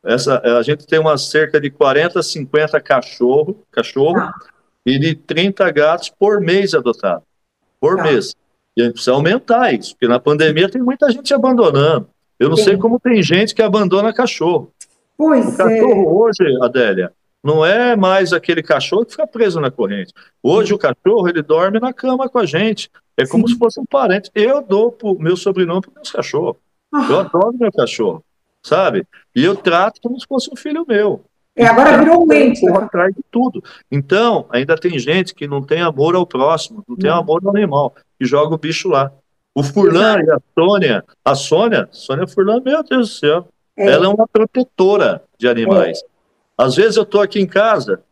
Essa, 0.04 0.40
a 0.58 0.62
gente 0.62 0.86
tem 0.86 0.98
uma 0.98 1.16
cerca 1.16 1.60
de 1.60 1.70
40, 1.70 2.22
50 2.22 2.80
cachorro, 2.80 3.56
cachorro 3.70 4.18
ah. 4.18 4.32
e 4.84 4.98
de 4.98 5.14
30 5.14 5.70
gatos 5.70 6.08
por 6.10 6.40
mês 6.40 6.74
adotado. 6.74 7.22
Por 7.80 8.00
ah. 8.00 8.02
mês. 8.04 8.34
E 8.76 8.82
a 8.82 8.84
gente 8.84 8.94
precisa 8.94 9.12
aumentar 9.12 9.72
isso, 9.72 9.94
porque 9.94 10.08
na 10.08 10.18
pandemia 10.18 10.68
tem 10.68 10.82
muita 10.82 11.10
gente 11.10 11.32
abandonando. 11.32 12.08
Eu 12.38 12.48
não 12.48 12.56
Sim. 12.56 12.64
sei 12.64 12.76
como 12.76 12.98
tem 12.98 13.22
gente 13.22 13.54
que 13.54 13.62
abandona 13.62 14.12
cachorro. 14.12 14.72
Pois 15.16 15.54
o 15.54 15.56
cachorro 15.56 16.02
é. 16.02 16.08
hoje, 16.08 16.58
Adélia, 16.62 17.12
não 17.42 17.64
é 17.64 17.96
mais 17.96 18.32
aquele 18.32 18.62
cachorro 18.62 19.04
que 19.04 19.12
fica 19.12 19.26
preso 19.26 19.60
na 19.60 19.70
corrente. 19.70 20.12
Hoje 20.42 20.72
o 20.72 20.78
cachorro 20.78 21.28
ele 21.28 21.42
dorme 21.42 21.80
na 21.80 21.92
cama 21.92 22.28
com 22.28 22.38
a 22.38 22.46
gente. 22.46 22.88
É 23.16 23.26
como 23.26 23.46
Sim. 23.48 23.54
se 23.54 23.58
fosse 23.58 23.80
um 23.80 23.84
parente. 23.84 24.30
Eu 24.34 24.62
dou 24.62 24.96
o 25.02 25.18
meu 25.18 25.36
sobrenome 25.36 25.82
para 25.82 25.92
meus 25.96 26.10
cachorros. 26.10 26.56
Ah. 26.92 27.06
Eu 27.10 27.18
adoro 27.20 27.56
meu 27.58 27.72
cachorro, 27.72 28.24
sabe? 28.62 29.06
E 29.34 29.44
eu 29.44 29.56
trato 29.56 30.00
como 30.00 30.18
se 30.20 30.26
fosse 30.26 30.50
um 30.52 30.56
filho 30.56 30.84
meu. 30.86 31.24
É, 31.54 31.66
agora 31.66 31.98
virou 31.98 32.26
um 32.26 32.32
ente. 32.32 32.64
Né? 32.64 32.72
atrás 32.76 33.14
de 33.14 33.22
tudo. 33.30 33.62
Então, 33.90 34.46
ainda 34.50 34.76
tem 34.76 34.98
gente 34.98 35.34
que 35.34 35.46
não 35.46 35.62
tem 35.62 35.82
amor 35.82 36.14
ao 36.14 36.26
próximo, 36.26 36.82
não 36.88 36.96
tem 36.96 37.10
não. 37.10 37.18
amor 37.18 37.42
ao 37.44 37.54
animal, 37.54 37.94
e 38.18 38.24
joga 38.24 38.54
o 38.54 38.58
bicho 38.58 38.88
lá. 38.88 39.12
O 39.54 39.62
Furlan 39.62 40.18
Exato. 40.20 40.26
e 40.26 40.32
a 40.32 40.40
Sônia, 40.54 41.04
a 41.22 41.34
Sônia, 41.34 41.88
Sônia 41.90 42.26
Furlan, 42.26 42.62
meu 42.64 42.82
Deus 42.82 43.10
do 43.10 43.14
céu, 43.14 43.48
é. 43.76 43.86
ela 43.86 44.06
é 44.06 44.08
uma 44.08 44.26
protetora 44.26 45.22
de 45.38 45.46
animais. 45.46 46.02
É. 46.02 46.11
Às 46.56 46.76
vezes 46.76 46.96
eu 46.96 47.02
estou 47.02 47.20
aqui 47.20 47.40
em 47.40 47.46
casa, 47.46 48.02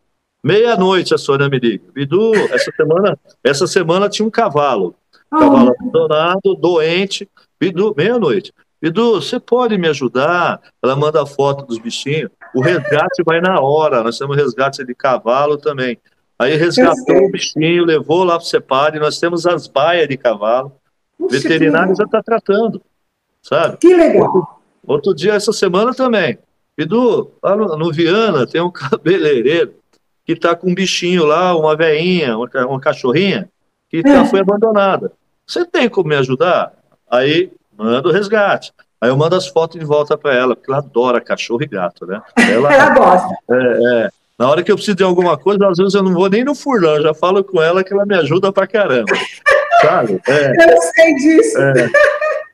meia-noite 0.43 1.13
a 1.13 1.17
Sônia 1.17 1.49
me 1.49 1.59
liga. 1.59 1.83
Bidu, 1.93 2.33
essa 2.51 2.71
semana, 2.75 3.19
essa 3.43 3.67
semana 3.67 4.09
tinha 4.09 4.27
um 4.27 4.31
cavalo. 4.31 4.95
Oh. 5.31 5.39
Cavalo 5.39 5.75
abandonado, 5.77 6.55
doente. 6.55 7.29
Bidu, 7.59 7.93
meia-noite. 7.95 8.53
Bidu, 8.81 9.21
você 9.21 9.39
pode 9.39 9.77
me 9.77 9.87
ajudar? 9.87 10.59
Ela 10.81 10.95
manda 10.95 11.21
a 11.21 11.25
foto 11.25 11.65
dos 11.65 11.77
bichinhos. 11.77 12.31
O 12.55 12.61
resgate 12.61 13.23
vai 13.23 13.39
na 13.39 13.61
hora. 13.61 14.03
Nós 14.03 14.17
temos 14.17 14.35
resgate 14.35 14.83
de 14.83 14.95
cavalo 14.95 15.57
também. 15.57 15.99
Aí 16.39 16.55
resgatou 16.55 17.25
o 17.25 17.31
bichinho, 17.31 17.85
levou 17.85 18.23
lá 18.23 18.33
para 18.33 18.43
o 18.43 18.47
CEPAD. 18.47 18.99
Nós 18.99 19.19
temos 19.19 19.45
as 19.45 19.67
baias 19.67 20.07
de 20.07 20.17
cavalo. 20.17 20.73
Puxa, 21.15 21.37
veterinário 21.37 21.95
já 21.95 22.03
está 22.03 22.23
tratando, 22.23 22.81
sabe? 23.43 23.77
Que 23.77 23.93
legal. 23.93 24.23
Outro, 24.23 24.47
outro 24.87 25.15
dia, 25.15 25.33
essa 25.33 25.53
semana 25.53 25.93
também. 25.93 26.39
Edu, 26.77 27.31
lá 27.43 27.55
no, 27.55 27.77
no 27.77 27.91
Viana 27.91 28.47
tem 28.47 28.61
um 28.61 28.71
cabeleireiro 28.71 29.73
que 30.25 30.33
está 30.33 30.55
com 30.55 30.69
um 30.69 30.75
bichinho 30.75 31.25
lá, 31.25 31.55
uma 31.55 31.75
veinha, 31.75 32.37
uma, 32.37 32.49
uma 32.67 32.79
cachorrinha, 32.79 33.49
que 33.89 34.01
tá, 34.01 34.25
foi 34.25 34.39
abandonada. 34.39 35.11
Você 35.45 35.65
tem 35.65 35.89
como 35.89 36.09
me 36.09 36.15
ajudar? 36.15 36.73
Aí 37.09 37.51
manda 37.75 38.07
o 38.07 38.11
resgate. 38.11 38.71
Aí 39.01 39.09
eu 39.09 39.17
mando 39.17 39.35
as 39.35 39.47
fotos 39.47 39.79
de 39.79 39.85
volta 39.85 40.15
para 40.17 40.33
ela, 40.33 40.55
porque 40.55 40.71
ela 40.71 40.77
adora 40.79 41.19
cachorro 41.19 41.63
e 41.63 41.67
gato, 41.67 42.05
né? 42.05 42.21
Ela, 42.37 42.71
ela 42.73 42.93
gosta. 42.93 43.35
É, 43.49 44.03
é. 44.05 44.09
Na 44.37 44.49
hora 44.49 44.63
que 44.63 44.71
eu 44.71 44.75
preciso 44.75 44.97
de 44.97 45.03
alguma 45.03 45.37
coisa, 45.37 45.67
às 45.67 45.77
vezes 45.77 45.93
eu 45.93 46.03
não 46.03 46.13
vou 46.13 46.29
nem 46.29 46.43
no 46.43 46.55
furlão, 46.55 47.01
já 47.01 47.13
falo 47.13 47.43
com 47.43 47.61
ela 47.61 47.83
que 47.83 47.93
ela 47.93 48.05
me 48.05 48.15
ajuda 48.15 48.51
pra 48.51 48.67
caramba. 48.67 49.11
sabe? 49.81 50.21
É. 50.27 50.71
Eu 50.71 50.81
sei 50.81 51.15
disso. 51.15 51.59
É. 51.59 51.89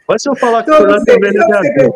Mas 0.08 0.22
se 0.22 0.30
eu 0.30 0.36
falar 0.36 0.64
o 0.68 0.74
Furlan 0.74 1.04
também 1.04 1.30
ele 1.30 1.40
é, 1.40 1.90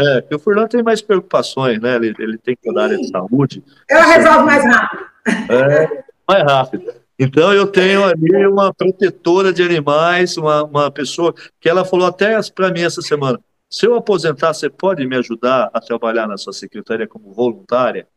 é, 0.00 0.22
que 0.22 0.34
o 0.34 0.38
Furlan 0.38 0.66
tem 0.66 0.82
mais 0.82 1.02
preocupações, 1.02 1.80
né? 1.80 1.96
Ele, 1.96 2.14
ele 2.18 2.38
tem 2.38 2.56
a 2.76 2.80
área 2.80 2.96
de 2.96 3.08
saúde. 3.08 3.62
Ela 3.88 4.04
resolve 4.04 4.44
mais 4.44 4.64
rápido. 4.64 5.04
É, 5.50 6.04
mais 6.28 6.42
rápido. 6.44 6.92
Então 7.18 7.52
eu 7.52 7.66
tenho 7.66 8.02
ali 8.04 8.46
uma 8.46 8.72
protetora 8.72 9.52
de 9.52 9.62
animais, 9.62 10.38
uma, 10.38 10.64
uma 10.64 10.90
pessoa 10.90 11.34
que 11.60 11.68
ela 11.68 11.84
falou 11.84 12.06
até 12.06 12.38
para 12.54 12.72
mim 12.72 12.80
essa 12.80 13.02
semana: 13.02 13.38
se 13.68 13.86
eu 13.86 13.94
aposentar, 13.94 14.54
você 14.54 14.70
pode 14.70 15.06
me 15.06 15.16
ajudar 15.16 15.70
a 15.72 15.80
trabalhar 15.80 16.26
na 16.26 16.38
sua 16.38 16.52
secretaria 16.52 17.06
como 17.06 17.32
voluntária? 17.32 18.08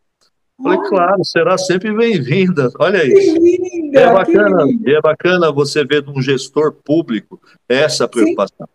Falei, 0.62 0.80
claro, 0.88 1.26
será 1.26 1.58
sempre 1.58 1.94
bem-vinda. 1.94 2.72
Olha 2.80 3.04
isso. 3.04 3.38
Linda, 3.38 4.00
é 4.00 4.14
bacana, 4.14 4.64
é 4.86 5.02
bacana 5.02 5.52
você 5.52 5.84
ver 5.84 6.04
de 6.04 6.10
um 6.10 6.22
gestor 6.22 6.72
público 6.72 7.42
essa 7.68 8.08
preocupação. 8.08 8.68
Sim. 8.68 8.74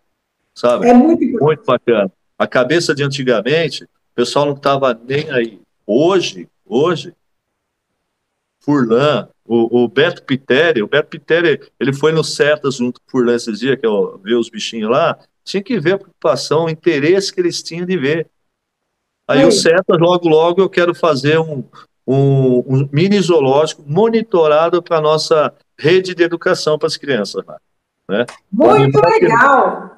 Sabe? 0.55 0.89
É 0.89 0.93
muito, 0.93 1.43
muito 1.43 1.65
bacana. 1.65 2.13
A 2.39 2.47
cabeça 2.47 2.95
de 2.95 3.03
antigamente, 3.03 3.85
o 3.85 3.89
pessoal 4.15 4.47
não 4.47 4.55
estava 4.55 4.95
nem 4.95 5.29
aí. 5.31 5.61
Hoje, 5.87 6.49
hoje, 6.65 7.13
Furlan, 8.61 9.29
o, 9.45 9.85
o 9.85 9.89
Beto 9.89 10.23
Pitéria, 10.23 10.85
o 10.85 10.89
Beto 10.89 11.09
Pitéria, 11.09 11.61
ele 11.81 11.93
foi 11.93 12.13
no 12.13 12.23
Cetas 12.23 12.77
junto 12.77 13.01
com 13.01 13.07
o 13.07 13.11
Furlan 13.11 13.35
esses 13.35 13.59
dias, 13.59 13.79
que 13.79 13.87
eu 13.87 14.21
vi 14.23 14.35
os 14.35 14.49
bichinhos 14.49 14.91
lá, 14.91 15.19
tinha 15.43 15.63
que 15.63 15.81
ver 15.81 15.95
a 15.95 15.99
preocupação, 15.99 16.67
o 16.67 16.71
interesse 16.71 17.33
que 17.33 17.41
eles 17.41 17.63
tinham 17.63 17.87
de 17.87 17.97
ver. 17.97 18.29
Aí 19.27 19.45
o 19.45 19.51
Cetas, 19.51 19.99
logo, 19.99 20.29
logo, 20.29 20.61
eu 20.61 20.69
quero 20.69 20.95
fazer 20.95 21.39
um, 21.39 21.65
um, 22.07 22.59
um 22.67 22.89
mini 22.93 23.21
zoológico 23.21 23.83
monitorado 23.87 24.83
para 24.83 24.99
a 24.99 25.03
nossa 25.03 25.55
rede 25.79 26.15
de 26.15 26.23
educação 26.23 26.79
para 26.79 26.87
as 26.87 26.97
crianças. 26.97 27.45
Né? 28.09 28.25
Muito 28.51 28.99
legal! 29.01 29.98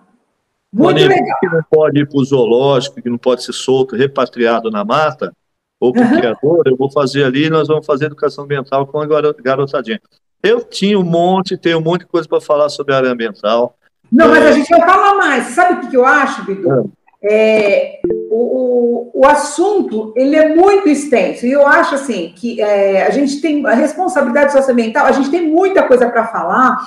Muito 0.73 0.99
legal. 0.99 1.39
que 1.41 1.47
não 1.47 1.63
pode 1.69 2.01
ir 2.01 2.09
para 2.09 2.19
o 2.19 2.25
zoológico, 2.25 3.03
que 3.03 3.11
não 3.11 3.19
pode 3.19 3.43
ser 3.43 3.53
solto, 3.53 3.97
repatriado 3.97 4.71
na 4.71 4.85
mata, 4.85 5.33
ou 5.81 5.93
para 5.93 6.03
o 6.03 6.05
uhum. 6.05 6.17
criador, 6.17 6.63
eu 6.67 6.77
vou 6.77 6.91
fazer 6.91 7.25
ali, 7.25 7.49
nós 7.49 7.67
vamos 7.67 7.87
fazer 7.87 8.07
educação 8.07 8.45
ambiental 8.45 8.87
com 8.87 9.01
a 9.01 9.07
garotadinha. 9.07 10.01
Eu 10.43 10.63
tinha 10.63 10.99
um 10.99 11.03
monte, 11.03 11.57
tenho 11.57 11.79
um 11.79 11.83
monte 11.83 12.03
de 12.03 12.07
coisa 12.07 12.29
para 12.29 12.41
falar 12.41 12.69
sobre 12.69 12.95
a 12.95 12.99
área 12.99 13.11
ambiental. 13.11 13.77
Não, 14.13 14.29
mas 14.29 14.45
a 14.45 14.53
gente 14.53 14.69
vai 14.69 14.81
falar 14.81 15.15
mais. 15.15 15.47
Sabe 15.47 15.87
o 15.87 15.91
que 15.91 15.97
eu 15.97 16.05
acho, 16.05 16.45
Vitor? 16.45 16.91
É. 17.23 17.99
é, 17.99 18.01
o, 18.31 19.11
o, 19.15 19.27
assunto 19.27 20.13
ele 20.17 20.37
é 20.37 20.55
muito 20.55 20.89
extenso 20.89 21.45
e 21.45 21.53
eu 21.53 21.67
acho 21.67 21.95
assim 21.95 22.33
que 22.35 22.61
é, 22.61 23.07
a 23.07 23.11
gente 23.11 23.43
tem 23.43 23.67
a 23.67 23.75
responsabilidade 23.75 24.53
socioambiental, 24.53 25.05
a 25.05 25.13
gente 25.13 25.31
tem 25.31 25.47
muita 25.47 25.83
coisa 25.83 26.09
para 26.09 26.27
falar 26.29 26.79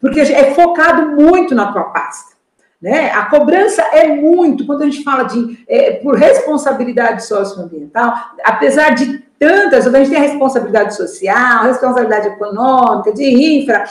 porque 0.00 0.20
é 0.20 0.54
focado 0.54 1.10
muito 1.10 1.54
na 1.54 1.72
tua 1.72 1.84
pasta. 1.84 2.29
Né? 2.80 3.10
A 3.10 3.26
cobrança 3.26 3.82
é 3.92 4.08
muito, 4.08 4.64
quando 4.64 4.82
a 4.82 4.84
gente 4.86 5.02
fala 5.02 5.24
de 5.24 5.62
é, 5.68 5.92
por 5.92 6.16
responsabilidade 6.16 7.26
socioambiental, 7.26 8.14
apesar 8.42 8.94
de 8.94 9.22
tantas, 9.38 9.86
a 9.86 9.98
gente 9.98 10.10
tem 10.10 10.18
a 10.18 10.22
responsabilidade 10.22 10.96
social, 10.96 11.64
responsabilidade 11.64 12.28
econômica, 12.28 13.12
de 13.12 13.24
infra, 13.24 13.84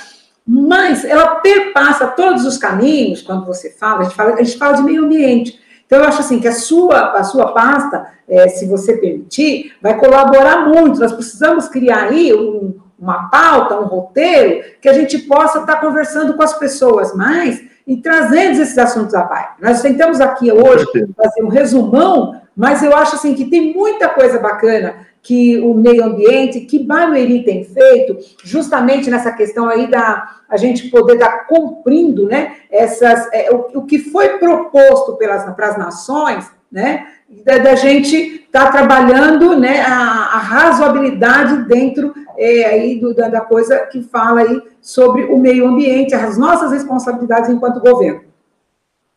mas 0.46 1.06
ela 1.06 1.36
perpassa 1.36 2.08
todos 2.08 2.46
os 2.46 2.58
caminhos 2.58 3.22
quando 3.22 3.46
você 3.46 3.70
fala, 3.70 4.00
a 4.00 4.04
gente 4.04 4.16
fala, 4.16 4.34
a 4.34 4.44
gente 4.44 4.58
fala 4.58 4.74
de 4.78 4.84
meio 4.84 5.06
ambiente. 5.06 5.60
Então, 5.86 6.00
eu 6.00 6.06
acho 6.06 6.22
assim 6.22 6.40
que 6.40 6.48
a 6.48 6.54
sua, 6.54 7.14
a 7.14 7.24
sua 7.24 7.52
pasta, 7.52 8.08
é, 8.28 8.48
se 8.48 8.68
você 8.68 8.98
permitir, 8.98 9.74
vai 9.82 9.98
colaborar 9.98 10.68
muito. 10.68 11.00
Nós 11.00 11.12
precisamos 11.12 11.68
criar 11.68 12.10
aí 12.10 12.34
um, 12.34 12.80
uma 12.98 13.30
pauta, 13.30 13.80
um 13.80 13.86
roteiro, 13.86 14.64
que 14.82 14.90
a 14.90 14.94
gente 14.94 15.18
possa 15.20 15.60
estar 15.60 15.78
conversando 15.78 16.36
com 16.36 16.44
as 16.44 16.54
pessoas 16.54 17.16
mais 17.16 17.69
e 17.90 17.98
trazendo 17.98 18.62
esses 18.62 18.78
assuntos 18.78 19.16
à 19.16 19.24
baila. 19.24 19.56
Nós 19.60 19.82
tentamos 19.82 20.22
aqui 20.22 20.52
hoje 20.52 20.86
fazer 21.18 21.44
um 21.44 21.48
resumão, 21.48 22.40
mas 22.56 22.84
eu 22.84 22.96
acho 22.96 23.16
assim 23.16 23.34
que 23.34 23.46
tem 23.50 23.74
muita 23.74 24.08
coisa 24.08 24.38
bacana 24.38 25.08
que 25.24 25.58
o 25.60 25.74
meio 25.74 26.04
ambiente, 26.06 26.62
que 26.62 26.78
Barueri 26.78 27.44
tem 27.44 27.64
feito, 27.64 28.16
justamente 28.44 29.10
nessa 29.10 29.32
questão 29.32 29.68
aí 29.68 29.90
da 29.90 30.38
a 30.48 30.56
gente 30.56 30.90
poder 30.90 31.14
estar 31.14 31.48
cumprindo, 31.48 32.28
né, 32.28 32.58
essas, 32.72 33.28
é, 33.34 33.52
o, 33.52 33.80
o, 33.80 33.86
que 33.86 34.00
foi 34.00 34.38
proposto 34.38 35.16
pelas 35.18 35.44
para 35.56 35.68
as 35.68 35.78
nações, 35.78 36.50
né, 36.72 37.08
da, 37.46 37.58
da 37.58 37.76
gente 37.76 38.16
estar 38.16 38.66
tá 38.66 38.72
trabalhando, 38.72 39.58
né, 39.58 39.82
a, 39.82 39.92
a 39.92 40.38
razoabilidade 40.40 41.68
dentro 41.68 42.14
é, 42.38 42.66
aí 42.66 43.00
do, 43.00 43.14
da, 43.14 43.28
da 43.28 43.42
coisa 43.42 43.80
que 43.88 44.02
fala 44.02 44.42
aí 44.42 44.62
sobre 44.82 45.24
o 45.24 45.38
meio 45.38 45.68
ambiente, 45.68 46.16
as 46.16 46.38
nossas 46.38 46.72
responsabilidades 46.72 47.50
enquanto 47.50 47.80
governo. 47.80 48.30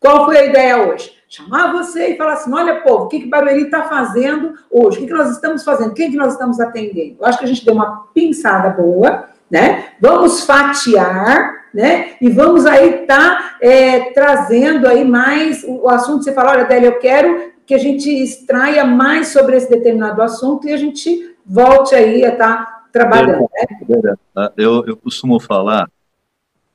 Qual 0.02 0.24
foi 0.24 0.36
a 0.36 0.46
ideia 0.46 0.88
hoje? 0.88 1.12
Chamar 1.28 1.72
você 1.72 2.08
e 2.08 2.16
falar 2.16 2.32
assim: 2.32 2.52
olha, 2.52 2.80
povo, 2.80 3.04
o 3.04 3.08
que, 3.08 3.20
que 3.20 3.28
Barueri 3.28 3.62
está 3.62 3.84
fazendo 3.84 4.54
hoje? 4.68 4.98
O 4.98 5.00
que, 5.00 5.06
que 5.06 5.12
nós 5.12 5.30
estamos 5.30 5.62
fazendo? 5.62 5.94
Quem 5.94 6.10
que 6.10 6.16
nós 6.16 6.32
estamos 6.32 6.58
atendendo? 6.58 7.16
Eu 7.20 7.24
acho 7.24 7.38
que 7.38 7.44
a 7.44 7.48
gente 7.48 7.64
deu 7.64 7.72
uma 7.72 8.08
pinçada 8.12 8.68
boa, 8.70 9.28
né? 9.48 9.86
Vamos 10.00 10.44
fatiar, 10.44 11.61
né? 11.72 12.16
E 12.20 12.28
vamos 12.28 12.66
aí 12.66 13.02
estar 13.02 13.06
tá, 13.06 13.56
é, 13.60 14.10
trazendo 14.12 14.86
aí 14.86 15.04
mais 15.04 15.64
o, 15.66 15.88
assunto. 15.88 16.24
Você 16.24 16.32
fala, 16.32 16.52
olha, 16.52 16.64
Délia, 16.64 16.88
eu 16.88 16.98
quero 16.98 17.52
que 17.66 17.74
a 17.74 17.78
gente 17.78 18.10
extraia 18.10 18.84
mais 18.84 19.28
sobre 19.28 19.56
esse 19.56 19.70
determinado 19.70 20.20
assunto 20.20 20.68
e 20.68 20.72
a 20.72 20.76
gente 20.76 21.34
volte 21.44 21.94
aí 21.94 22.24
a 22.24 22.32
estar 22.32 22.56
tá 22.56 22.84
trabalhando. 22.92 23.48
Né? 23.88 24.14
Ah, 24.36 24.52
eu, 24.56 24.84
eu 24.86 24.96
costumo 24.96 25.40
falar 25.40 25.88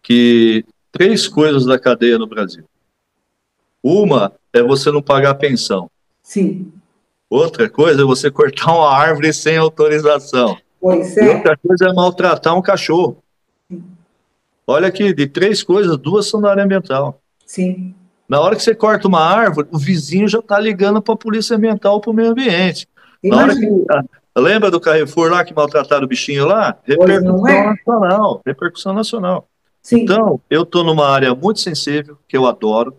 que 0.02 0.66
três 0.92 1.28
coisas 1.28 1.66
da 1.66 1.78
cadeia 1.78 2.18
no 2.18 2.28
Brasil. 2.28 2.64
Uma 3.84 4.34
é 4.52 4.64
você 4.64 4.92
não 4.92 5.02
pagar 5.02 5.36
pensão. 5.36 5.90
Sim. 6.24 6.72
Outra 7.30 7.70
coisa 7.70 8.02
é 8.02 8.06
você 8.06 8.32
cortar 8.32 8.74
uma 8.74 8.92
árvore 8.92 9.34
sem 9.34 9.58
autorização. 9.58 10.58
Pois 10.80 11.16
é. 11.18 11.26
E 11.26 11.36
outra 11.36 11.58
coisa 11.58 11.90
é 11.90 11.94
maltratar 11.94 12.58
um 12.58 12.62
cachorro. 12.62 13.22
Olha 14.68 14.90
aqui, 14.90 15.14
de 15.14 15.26
três 15.28 15.64
coisas, 15.64 15.98
duas 15.98 16.28
são 16.28 16.42
da 16.42 16.52
área 16.52 16.64
ambiental. 16.66 17.22
Sim. 17.46 17.96
Na 18.28 18.42
hora 18.42 18.56
que 18.56 18.62
você 18.62 18.76
corta 18.76 19.08
uma 19.08 19.22
árvore, 19.22 19.70
o 19.72 19.78
vizinho 19.78 20.28
já 20.28 20.40
está 20.40 20.60
ligando 20.60 21.02
para 21.02 21.14
a 21.14 21.18
polícia 21.18 21.56
ambiental, 21.56 22.02
para 22.02 22.12
o 22.12 22.14
meio 22.14 22.32
ambiente. 22.32 22.88
Na 23.24 23.38
hora 23.38 23.56
que, 23.56 23.66
Lembra 24.38 24.70
do 24.70 24.80
Carrefour 24.80 25.32
lá 25.32 25.44
que 25.44 25.54
maltrataram 25.54 26.04
o 26.04 26.08
bichinho 26.08 26.46
lá? 26.46 26.78
Repercussão 26.84 27.48
é. 27.48 27.64
nacional. 27.64 28.42
Repercussão 28.46 28.94
nacional. 28.94 29.48
Sim. 29.82 30.02
Então, 30.02 30.40
eu 30.50 30.62
estou 30.62 30.84
numa 30.84 31.08
área 31.08 31.34
muito 31.34 31.60
sensível, 31.60 32.20
que 32.28 32.38
eu 32.38 32.46
adoro, 32.46 32.96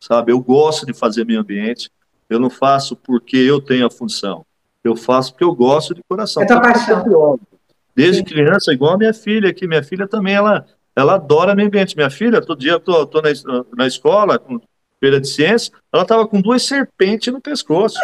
sabe? 0.00 0.32
Eu 0.32 0.40
gosto 0.40 0.84
de 0.84 0.92
fazer 0.92 1.24
meio 1.24 1.40
ambiente. 1.40 1.90
Eu 2.28 2.38
não 2.38 2.50
faço 2.50 2.94
porque 2.94 3.36
eu 3.36 3.60
tenho 3.60 3.86
a 3.86 3.90
função. 3.90 4.44
Eu 4.84 4.96
faço 4.96 5.32
porque 5.32 5.44
eu 5.44 5.54
gosto 5.54 5.94
de 5.94 6.02
coração. 6.06 6.42
É 6.42 6.46
tua 6.46 6.60
paixão. 6.60 7.38
Desde 7.94 8.18
Sim. 8.18 8.24
criança, 8.24 8.72
igual 8.72 8.94
a 8.94 8.98
minha 8.98 9.14
filha 9.14 9.48
aqui. 9.48 9.66
Minha 9.66 9.82
filha 9.82 10.06
também, 10.06 10.34
ela, 10.34 10.66
ela 10.94 11.14
adora 11.14 11.54
meio 11.54 11.68
ambiente. 11.68 11.96
Minha 11.96 12.10
filha, 12.10 12.40
todo 12.40 12.58
dia 12.58 12.72
eu 12.72 12.80
tô, 12.80 13.06
tô 13.06 13.20
na, 13.20 13.30
na 13.76 13.86
escola, 13.86 14.38
com 14.38 14.60
feira 15.00 15.20
de 15.20 15.28
ciência, 15.28 15.72
ela 15.92 16.02
estava 16.02 16.26
com 16.26 16.40
duas 16.40 16.62
serpentes 16.62 17.32
no 17.32 17.40
pescoço, 17.40 17.98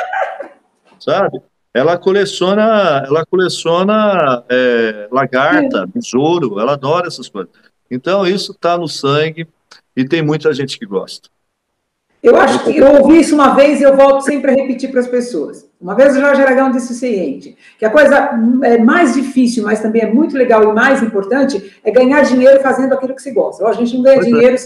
sabe? 0.98 1.40
ela 1.72 1.96
coleciona, 1.96 3.04
ela 3.06 3.24
coleciona 3.24 4.44
é, 4.48 5.08
lagarta, 5.12 5.86
besouro, 5.86 6.58
ela 6.58 6.72
adora 6.72 7.06
essas 7.06 7.28
coisas. 7.28 7.52
Então 7.90 8.26
isso 8.26 8.52
está 8.52 8.76
no 8.76 8.88
sangue 8.88 9.46
e 9.96 10.04
tem 10.04 10.22
muita 10.22 10.52
gente 10.52 10.78
que 10.78 10.86
gosta. 10.86 11.28
Eu 12.22 12.36
acho 12.36 12.64
que 12.64 12.76
eu 12.76 13.00
ouvi 13.00 13.20
isso 13.20 13.34
uma 13.34 13.54
vez 13.54 13.80
e 13.80 13.84
eu 13.84 13.96
volto 13.96 14.22
sempre 14.22 14.50
a 14.50 14.54
repetir 14.54 14.90
para 14.90 15.00
as 15.00 15.06
pessoas. 15.06 15.68
Uma 15.80 15.94
vez 15.94 16.16
o 16.16 16.20
Jorge 16.20 16.42
Aragão 16.42 16.72
disse 16.72 16.92
o 16.92 16.96
seguinte: 16.96 17.56
que 17.78 17.84
a 17.84 17.90
coisa 17.90 18.30
é 18.64 18.78
mais 18.78 19.14
difícil, 19.14 19.62
mas 19.62 19.80
também 19.80 20.02
é 20.02 20.12
muito 20.12 20.36
legal 20.36 20.64
e 20.64 20.74
mais 20.74 21.00
importante, 21.00 21.78
é 21.84 21.90
ganhar 21.92 22.22
dinheiro 22.22 22.60
fazendo 22.60 22.92
aquilo 22.92 23.14
que 23.14 23.22
se 23.22 23.30
gosta. 23.30 23.64
A 23.66 23.72
gente 23.72 23.94
não 23.94 24.02
ganha 24.02 24.18
é. 24.18 24.24
dinheiro 24.24 24.56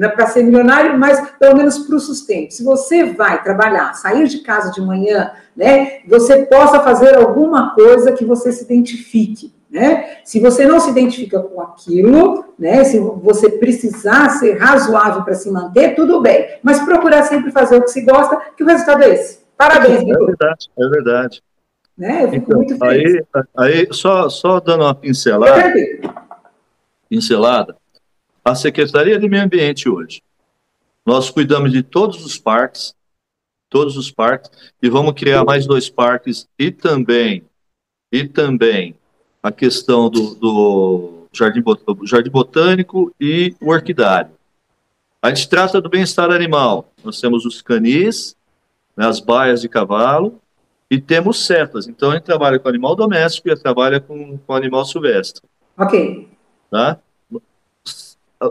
é. 0.00 0.08
para 0.08 0.26
ser 0.28 0.42
milionário, 0.42 0.98
mas 0.98 1.20
pelo 1.38 1.56
menos 1.56 1.78
para 1.78 1.96
o 1.96 2.00
sustento. 2.00 2.54
Se 2.54 2.64
você 2.64 3.04
vai 3.04 3.42
trabalhar, 3.42 3.92
sair 3.92 4.26
de 4.26 4.38
casa 4.38 4.72
de 4.72 4.80
manhã, 4.80 5.30
né, 5.54 5.98
você 6.08 6.46
possa 6.46 6.80
fazer 6.80 7.14
alguma 7.16 7.74
coisa 7.74 8.12
que 8.12 8.24
você 8.24 8.50
se 8.50 8.64
identifique. 8.64 9.52
Né? 9.74 10.18
Se 10.24 10.38
você 10.38 10.64
não 10.64 10.78
se 10.78 10.88
identifica 10.88 11.40
com 11.40 11.60
aquilo, 11.60 12.54
né, 12.56 12.84
se 12.84 12.96
você 13.00 13.50
precisar 13.50 14.28
ser 14.28 14.56
razoável 14.56 15.24
para 15.24 15.34
se 15.34 15.50
manter, 15.50 15.96
tudo 15.96 16.20
bem. 16.20 16.60
Mas 16.62 16.84
procurar 16.84 17.24
sempre 17.24 17.50
fazer 17.50 17.78
o 17.78 17.82
que 17.82 17.90
se 17.90 18.02
gosta, 18.02 18.40
que 18.56 18.62
o 18.62 18.66
resultado 18.68 19.02
é 19.02 19.14
esse. 19.14 19.40
Parabéns, 19.56 20.02
É 20.02 20.04
verdade, 20.04 20.70
é 20.78 20.88
verdade. 20.88 21.42
Né? 21.98 22.22
Eu 22.22 22.30
fico 22.30 22.44
então, 22.46 22.58
muito 22.58 22.78
feliz. 22.78 23.24
Aí, 23.34 23.42
aí 23.56 23.88
só, 23.90 24.28
só 24.28 24.60
dando 24.60 24.84
uma 24.84 24.94
pincelada, 24.94 25.72
pincelada, 27.10 27.76
a 28.44 28.54
Secretaria 28.54 29.18
de 29.18 29.28
Meio 29.28 29.42
Ambiente 29.42 29.88
hoje, 29.88 30.22
nós 31.04 31.30
cuidamos 31.30 31.72
de 31.72 31.82
todos 31.82 32.24
os 32.24 32.38
parques, 32.38 32.94
todos 33.68 33.96
os 33.96 34.08
parques, 34.08 34.52
e 34.80 34.88
vamos 34.88 35.14
criar 35.14 35.44
mais 35.44 35.66
dois 35.66 35.90
parques, 35.90 36.46
e 36.56 36.70
também, 36.70 37.42
e 38.12 38.24
também 38.24 38.94
a 39.44 39.52
questão 39.52 40.08
do, 40.08 40.34
do 40.36 41.26
jardim, 41.30 41.62
jardim 42.04 42.30
botânico 42.30 43.14
e 43.20 43.54
o 43.60 43.68
orquidário. 43.68 44.30
A 45.20 45.28
gente 45.28 45.50
trata 45.50 45.82
do 45.82 45.90
bem-estar 45.90 46.30
animal. 46.30 46.90
Nós 47.04 47.20
temos 47.20 47.44
os 47.44 47.60
canis, 47.60 48.34
né, 48.96 49.06
as 49.06 49.20
baias 49.20 49.60
de 49.60 49.68
cavalo, 49.68 50.40
e 50.90 50.98
temos 50.98 51.44
setas. 51.44 51.86
Então, 51.86 52.10
a 52.10 52.14
gente 52.14 52.24
trabalha 52.24 52.58
com 52.58 52.70
animal 52.70 52.96
doméstico 52.96 53.50
e 53.50 53.54
trabalha 53.56 54.00
com, 54.00 54.38
com 54.38 54.54
animal 54.54 54.86
silvestre. 54.86 55.42
Ok. 55.76 56.26
Tá? 56.70 56.98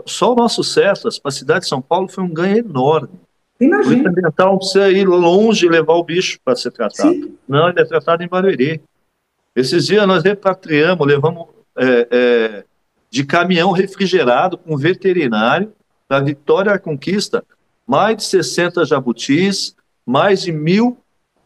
Só 0.06 0.32
o 0.32 0.36
nosso 0.36 0.62
setas 0.62 1.18
para 1.18 1.30
a 1.30 1.32
cidade 1.32 1.60
de 1.60 1.68
São 1.68 1.82
Paulo 1.82 2.06
foi 2.06 2.22
um 2.22 2.32
ganho 2.32 2.58
enorme. 2.58 3.18
Imagina. 3.58 4.04
O 4.04 4.08
ambiental 4.10 4.52
não 4.52 4.58
precisa 4.58 4.90
ir 4.92 5.08
longe 5.08 5.66
e 5.66 5.68
levar 5.68 5.94
o 5.94 6.04
bicho 6.04 6.38
para 6.44 6.54
ser 6.54 6.70
tratado. 6.70 7.12
Sim. 7.12 7.36
Não, 7.48 7.68
ele 7.68 7.80
é 7.80 7.84
tratado 7.84 8.22
em 8.22 8.28
Barueri. 8.28 8.80
Esses 9.54 9.86
dias 9.86 10.06
nós 10.06 10.22
repatriamos, 10.22 11.06
levamos 11.06 11.46
é, 11.76 12.08
é, 12.10 12.64
de 13.10 13.24
caminhão 13.24 13.70
refrigerado 13.72 14.58
com 14.58 14.76
veterinário 14.76 15.72
da 16.08 16.20
Vitória 16.20 16.78
Conquista, 16.78 17.44
mais 17.86 18.16
de 18.16 18.24
60 18.24 18.84
jabutis, 18.84 19.74
mais 20.04 20.42
de 20.42 20.52
mil 20.52 20.98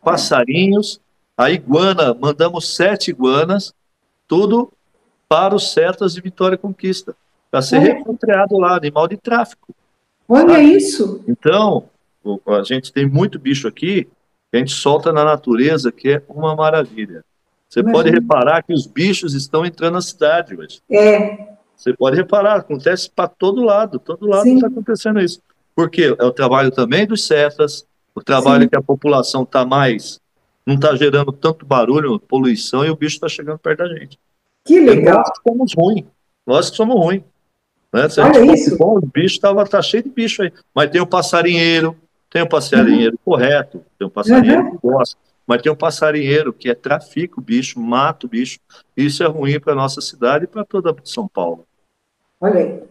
passarinhos, 0.03 1.01
a 1.37 1.51
iguana, 1.51 2.15
mandamos 2.15 2.75
sete 2.75 3.11
iguanas, 3.11 3.73
tudo 4.27 4.73
para 5.29 5.55
os 5.55 5.73
setas 5.73 6.15
de 6.15 6.21
Vitória 6.21 6.57
Conquista, 6.57 7.15
para 7.51 7.63
ser 7.63 7.77
É. 7.77 7.79
repatriado 7.81 8.59
lá, 8.59 8.77
animal 8.77 9.07
de 9.07 9.17
tráfico. 9.17 9.75
Olha 10.29 10.55
Ah. 10.57 10.63
isso. 10.63 11.23
Então, 11.29 11.89
a 12.47 12.63
gente 12.63 12.93
tem 12.93 13.07
muito 13.07 13.39
bicho 13.39 13.69
aqui 13.69 14.05
que 14.51 14.57
a 14.57 14.59
gente 14.59 14.73
solta 14.73 15.13
na 15.13 15.25
natureza, 15.25 15.93
que 15.93 16.09
é 16.11 16.23
uma 16.29 16.57
maravilha. 16.57 17.25
Você 17.69 17.81
Imagina. 17.81 17.93
pode 18.03 18.11
reparar 18.11 18.63
que 18.63 18.73
os 18.73 18.87
bichos 18.87 19.35
estão 19.35 19.65
entrando 19.67 19.95
na 19.95 20.01
cidade 20.01 20.57
hoje. 20.57 20.81
É, 20.91 21.49
Você 21.77 21.93
pode 21.93 22.17
reparar, 22.17 22.57
acontece 22.57 23.11
para 23.11 23.29
todo 23.29 23.63
lado, 23.63 23.99
todo 23.99 24.27
lado 24.27 24.49
está 24.49 24.67
acontecendo 24.67 25.21
isso. 25.21 25.41
Porque 25.77 26.17
é 26.19 26.25
o 26.25 26.33
trabalho 26.33 26.71
também 26.71 27.07
dos 27.07 27.25
setas, 27.25 27.87
o 28.15 28.21
trabalho 28.23 28.63
Sim. 28.65 28.69
que 28.69 28.77
a 28.77 28.83
população 28.83 29.43
está 29.45 29.65
mais, 29.65 30.19
não 30.67 30.75
está 30.75 30.97
gerando 30.97 31.31
tanto 31.31 31.65
barulho, 31.65 32.19
poluição, 32.19 32.85
e 32.85 32.91
o 32.91 32.97
bicho 32.97 33.17
está 33.17 33.29
chegando 33.29 33.59
perto 33.59 33.79
da 33.79 33.89
gente. 33.89 34.19
que 34.65 34.81
legal. 34.81 35.19
Nós 35.19 35.31
que 35.31 35.41
somos 35.49 35.73
ruins, 35.77 36.05
nós 36.47 36.71
que 36.71 36.77
somos 36.77 36.97
ruins. 36.97 37.23
Né? 37.93 38.09
Se 38.09 38.21
Olha 38.21 38.53
isso. 38.55 38.77
bom, 38.77 38.99
o 38.99 39.07
bicho 39.07 39.39
tava, 39.41 39.65
tá 39.67 39.81
cheio 39.81 40.03
de 40.03 40.11
bicho 40.11 40.43
aí. 40.43 40.53
Mas 40.75 40.91
tem 40.91 41.01
o 41.01 41.07
passarinheiro, 41.07 41.97
tem 42.29 42.43
o 42.43 42.49
passarinheiro 42.49 43.19
correto, 43.25 43.83
tem 43.99 44.07
o 44.07 44.11
passarinheiro 44.11 44.63
Uhum. 44.65 44.71
que 44.73 44.79
gosta, 44.83 45.17
mas 45.49 45.63
tem 45.63 45.73
o 45.73 45.77
passarinheiro 45.77 46.53
que 46.53 46.69
é 46.69 46.75
trafica 46.75 47.41
o 47.41 47.43
bicho, 47.43 47.81
mata 47.81 48.27
o 48.27 48.29
bicho. 48.29 48.61
Isso 48.97 49.23
é 49.23 49.27
ruim 49.27 49.59
para 49.59 49.75
nossa 49.75 50.01
cidade 50.03 50.45
e 50.45 50.49
para 50.49 50.65
toda 50.65 50.95
São 51.05 51.27
Paulo. 51.27 51.67
Olha 52.41 52.61
aí. 52.61 52.83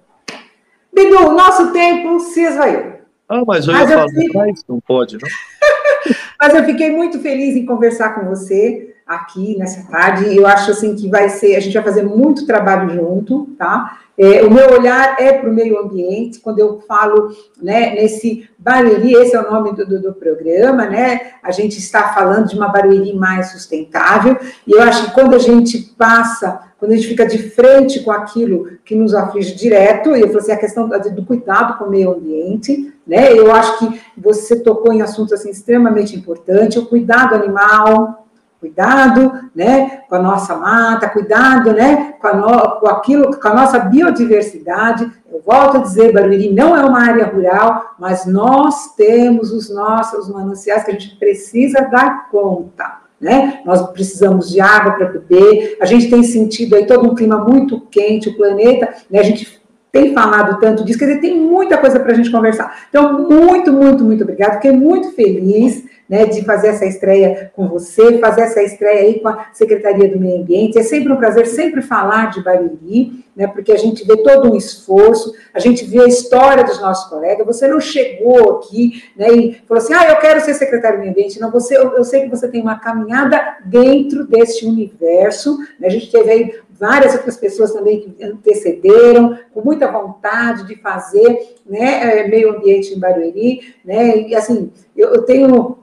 Bidu, 0.94 1.32
nosso 1.32 1.72
tempo 1.72 2.20
se 2.20 2.42
esvaiu. 2.42 2.98
Ah, 3.30 3.44
mas 3.46 3.68
eu 3.68 3.74
Mas 3.74 3.90
ia 3.90 3.96
eu 3.96 4.00
falar, 4.00 4.10
fico- 4.12 4.38
mas 4.38 4.64
não 4.68 4.80
pode, 4.82 5.18
não? 5.18 5.30
Mas 6.40 6.54
eu 6.54 6.64
fiquei 6.66 6.92
muito 6.92 7.20
feliz 7.20 7.56
em 7.56 7.66
conversar 7.66 8.14
com 8.16 8.28
você 8.28 8.96
aqui 9.08 9.58
nessa 9.58 9.90
tarde. 9.90 10.36
Eu 10.36 10.46
acho 10.46 10.72
assim 10.72 10.96
que 10.96 11.10
vai 11.10 11.30
ser, 11.30 11.56
a 11.56 11.60
gente 11.60 11.74
vai 11.74 11.84
fazer 11.84 12.04
muito 12.04 12.46
trabalho 12.46 12.90
junto, 12.90 13.48
tá? 13.58 14.00
É, 14.18 14.44
o 14.44 14.50
meu 14.50 14.72
olhar 14.72 15.16
é 15.20 15.32
para 15.34 15.50
o 15.50 15.54
meio 15.54 15.80
ambiente. 15.80 16.40
Quando 16.40 16.58
eu 16.58 16.80
falo 16.88 17.30
né, 17.62 17.94
nesse 17.94 18.50
Barueri, 18.58 19.14
esse 19.14 19.36
é 19.36 19.40
o 19.40 19.50
nome 19.50 19.74
do, 19.74 19.86
do, 19.86 20.02
do 20.02 20.14
programa, 20.14 20.88
né? 20.88 21.34
A 21.44 21.52
gente 21.52 21.78
está 21.78 22.10
falando 22.10 22.48
de 22.48 22.56
uma 22.56 22.68
Barueri 22.68 23.14
mais 23.14 23.52
sustentável. 23.52 24.36
E 24.66 24.72
eu 24.72 24.82
acho 24.82 25.06
que 25.06 25.12
quando 25.12 25.36
a 25.36 25.40
gente 25.40 25.94
passa, 25.96 26.60
quando 26.80 26.94
a 26.94 26.96
gente 26.96 27.08
fica 27.08 27.28
de 27.28 27.38
frente 27.38 28.00
com 28.00 28.12
aquilo 28.12 28.72
que 28.84 28.96
nos 28.96 29.14
aflige 29.14 29.54
direto, 29.54 30.16
e 30.16 30.22
eu 30.22 30.28
falei 30.28 30.42
assim, 30.42 30.52
a 30.52 30.58
questão 30.58 30.90
do, 30.90 31.12
do 31.12 31.24
cuidado 31.24 31.78
com 31.78 31.86
o 31.86 31.90
meio 31.90 32.12
ambiente, 32.12 32.92
né? 33.06 33.32
Eu 33.32 33.54
acho 33.54 33.78
que 33.78 34.02
você 34.18 34.60
tocou 34.60 34.92
em 34.92 35.04
assuntos 35.04 35.32
assim 35.32 35.52
extremamente 35.52 36.16
importantes, 36.16 36.76
o 36.76 36.88
cuidado 36.88 37.36
animal, 37.36 38.27
cuidado, 38.60 39.50
né, 39.56 40.02
com 40.10 40.16
a 40.16 40.22
nossa 40.22 40.56
mata, 40.56 41.10
cuidado, 41.10 41.72
né, 41.74 42.16
com, 42.20 42.36
no, 42.36 42.80
com 42.80 42.88
aquilo, 42.88 43.40
com 43.40 43.48
a 43.48 43.54
nossa 43.54 43.80
biodiversidade. 43.80 45.10
Eu 45.32 45.42
volto 45.46 45.78
a 45.78 45.82
dizer, 45.82 46.12
Barueri 46.12 46.52
não 46.52 46.76
é 46.76 46.84
uma 46.84 47.02
área 47.02 47.26
rural, 47.26 47.96
mas 48.00 48.26
nós 48.26 48.96
temos 48.96 49.52
os 49.52 49.70
nossos 49.70 50.30
mananciais 50.30 50.84
que 50.84 50.92
a 50.92 50.94
gente 50.94 51.16
precisa 51.18 51.82
dar 51.82 52.30
conta. 52.30 53.02
Né? 53.20 53.62
Nós 53.66 53.82
precisamos 53.92 54.50
de 54.50 54.62
água 54.62 54.94
para 54.94 55.08
beber, 55.08 55.78
a 55.82 55.86
gente 55.86 56.10
tem 56.10 56.22
sentido 56.24 56.76
aí 56.76 56.86
todo 56.86 57.10
um 57.10 57.16
clima 57.16 57.38
muito 57.38 57.82
quente, 57.82 58.30
o 58.30 58.38
planeta, 58.38 58.94
né? 59.10 59.20
a 59.20 59.24
gente 59.24 59.60
tem 59.92 60.14
falado 60.14 60.60
tanto 60.60 60.84
disso, 60.84 61.00
quer 61.00 61.08
dizer, 61.08 61.22
tem 61.22 61.40
muita 61.40 61.78
coisa 61.78 62.00
para 62.00 62.12
a 62.12 62.16
gente 62.16 62.30
conversar. 62.30 62.86
Então, 62.90 63.28
muito, 63.28 63.74
muito, 63.74 64.04
muito 64.04 64.24
obrigada. 64.24 64.56
Fiquei 64.56 64.72
muito 64.72 65.12
feliz 65.14 65.84
né, 66.10 66.26
de 66.26 66.44
fazer 66.44 66.70
essa 66.70 66.86
estreia 66.86 67.52
com 67.56 67.68
você, 67.68 68.18
fazer 68.20 68.42
essa 68.42 68.62
estreia 68.62 69.02
aí 69.02 69.20
com 69.20 69.28
a 69.28 69.50
Secretaria 69.54 70.10
do 70.10 70.20
Meio 70.20 70.42
Ambiente. 70.42 70.80
É 70.80 70.84
sempre 70.84 71.12
um 71.12 71.18
prazer 71.18 71.46
sempre 71.48 71.82
falar 71.82 72.32
de 72.32 72.42
Bariri, 72.42 73.26
né, 73.36 73.48
porque 73.48 73.72
a 73.72 73.78
gente 73.78 74.06
vê 74.06 74.18
todo 74.18 74.52
um 74.52 74.56
esforço, 74.56 75.34
a 75.54 75.60
gente 75.60 75.86
vê 75.86 76.02
a 76.02 76.08
história 76.08 76.64
dos 76.64 76.80
nossos 76.82 77.10
colegas. 77.10 77.46
Você 77.46 77.68
não 77.68 77.80
chegou 77.80 78.58
aqui 78.58 79.04
né, 79.16 79.32
e 79.32 79.54
falou 79.68 79.84
assim, 79.84 79.94
ah, 79.94 80.10
eu 80.10 80.18
quero 80.18 80.42
ser 80.42 80.54
secretário 80.54 80.98
do 80.98 81.02
Meio 81.02 81.12
Ambiente. 81.12 81.40
Não, 81.40 81.52
você, 81.52 81.78
eu, 81.78 81.94
eu 81.94 82.04
sei 82.04 82.22
que 82.22 82.30
você 82.30 82.48
tem 82.48 82.62
uma 82.62 82.80
caminhada 82.80 83.58
dentro 83.66 84.26
deste 84.26 84.66
universo. 84.66 85.58
Né, 85.80 85.88
a 85.88 85.92
gente 85.92 86.12
teve 86.12 86.32
aí 86.32 86.54
várias 86.80 87.14
outras 87.14 87.38
pessoas 87.38 87.74
também 87.74 88.02
que 88.02 88.24
antecederam, 88.24 89.38
com 89.54 89.62
muita 89.62 89.92
vontade 89.92 90.68
de 90.68 90.76
fazer 90.76 91.58
né, 91.66 92.28
meio 92.28 92.56
ambiente 92.56 92.94
em 92.94 93.00
Barueri, 93.00 93.74
né, 93.84 94.20
e 94.20 94.36
assim, 94.36 94.72
eu, 94.96 95.10
eu 95.10 95.24
tenho 95.24 95.80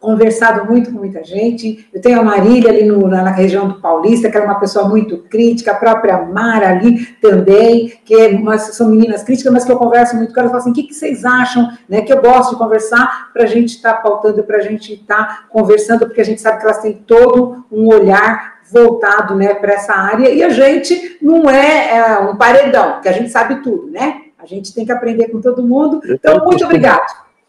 conversado 0.00 0.64
muito 0.64 0.90
com 0.90 0.98
muita 0.98 1.22
gente, 1.22 1.86
eu 1.92 2.00
tenho 2.00 2.18
a 2.18 2.24
Marília 2.24 2.70
ali 2.70 2.84
no, 2.84 3.06
na, 3.06 3.30
região 3.30 3.68
do 3.68 3.80
Paulista, 3.80 4.30
que 4.30 4.38
é 4.38 4.40
uma 4.40 4.58
pessoa 4.58 4.88
muito 4.88 5.18
crítica, 5.18 5.72
a 5.72 5.74
própria 5.74 6.22
Mara 6.22 6.70
ali 6.70 7.06
também, 7.20 7.92
que 8.04 8.14
é 8.14 8.28
uma, 8.28 8.56
são 8.56 8.88
meninas 8.88 9.22
críticas, 9.22 9.52
mas 9.52 9.64
que 9.64 9.70
eu 9.70 9.76
converso 9.76 10.16
muito 10.16 10.32
com 10.32 10.40
elas, 10.40 10.50
falo 10.50 10.62
assim, 10.62 10.70
o 10.70 10.74
que, 10.74 10.84
que 10.84 10.94
vocês 10.94 11.22
acham, 11.24 11.70
né, 11.86 12.00
que 12.00 12.12
eu 12.12 12.20
gosto 12.20 12.52
de 12.52 12.56
conversar, 12.56 13.30
para 13.30 13.44
a 13.44 13.46
gente 13.46 13.76
estar 13.76 13.92
tá 13.92 14.00
pautando, 14.00 14.42
para 14.42 14.56
a 14.56 14.62
gente 14.62 14.94
estar 14.94 15.16
tá 15.16 15.44
conversando, 15.50 16.06
porque 16.06 16.22
a 16.22 16.24
gente 16.24 16.40
sabe 16.40 16.58
que 16.58 16.64
elas 16.64 16.78
têm 16.78 16.94
todo 16.94 17.62
um 17.70 17.86
olhar 17.88 18.60
voltado 18.72 19.34
né, 19.34 19.52
para 19.52 19.74
essa 19.74 19.92
área, 19.92 20.30
e 20.30 20.42
a 20.42 20.48
gente 20.48 21.18
não 21.20 21.50
é, 21.50 21.98
é, 21.98 22.18
um 22.20 22.36
paredão, 22.36 23.02
que 23.02 23.08
a 23.08 23.12
gente 23.12 23.28
sabe 23.28 23.56
tudo, 23.62 23.90
né? 23.90 24.22
A 24.38 24.46
gente 24.46 24.72
tem 24.72 24.86
que 24.86 24.92
aprender 24.92 25.28
com 25.28 25.42
todo 25.42 25.62
mundo. 25.62 26.00
Então, 26.08 26.42
muito 26.46 26.64
obrigado. 26.64 27.04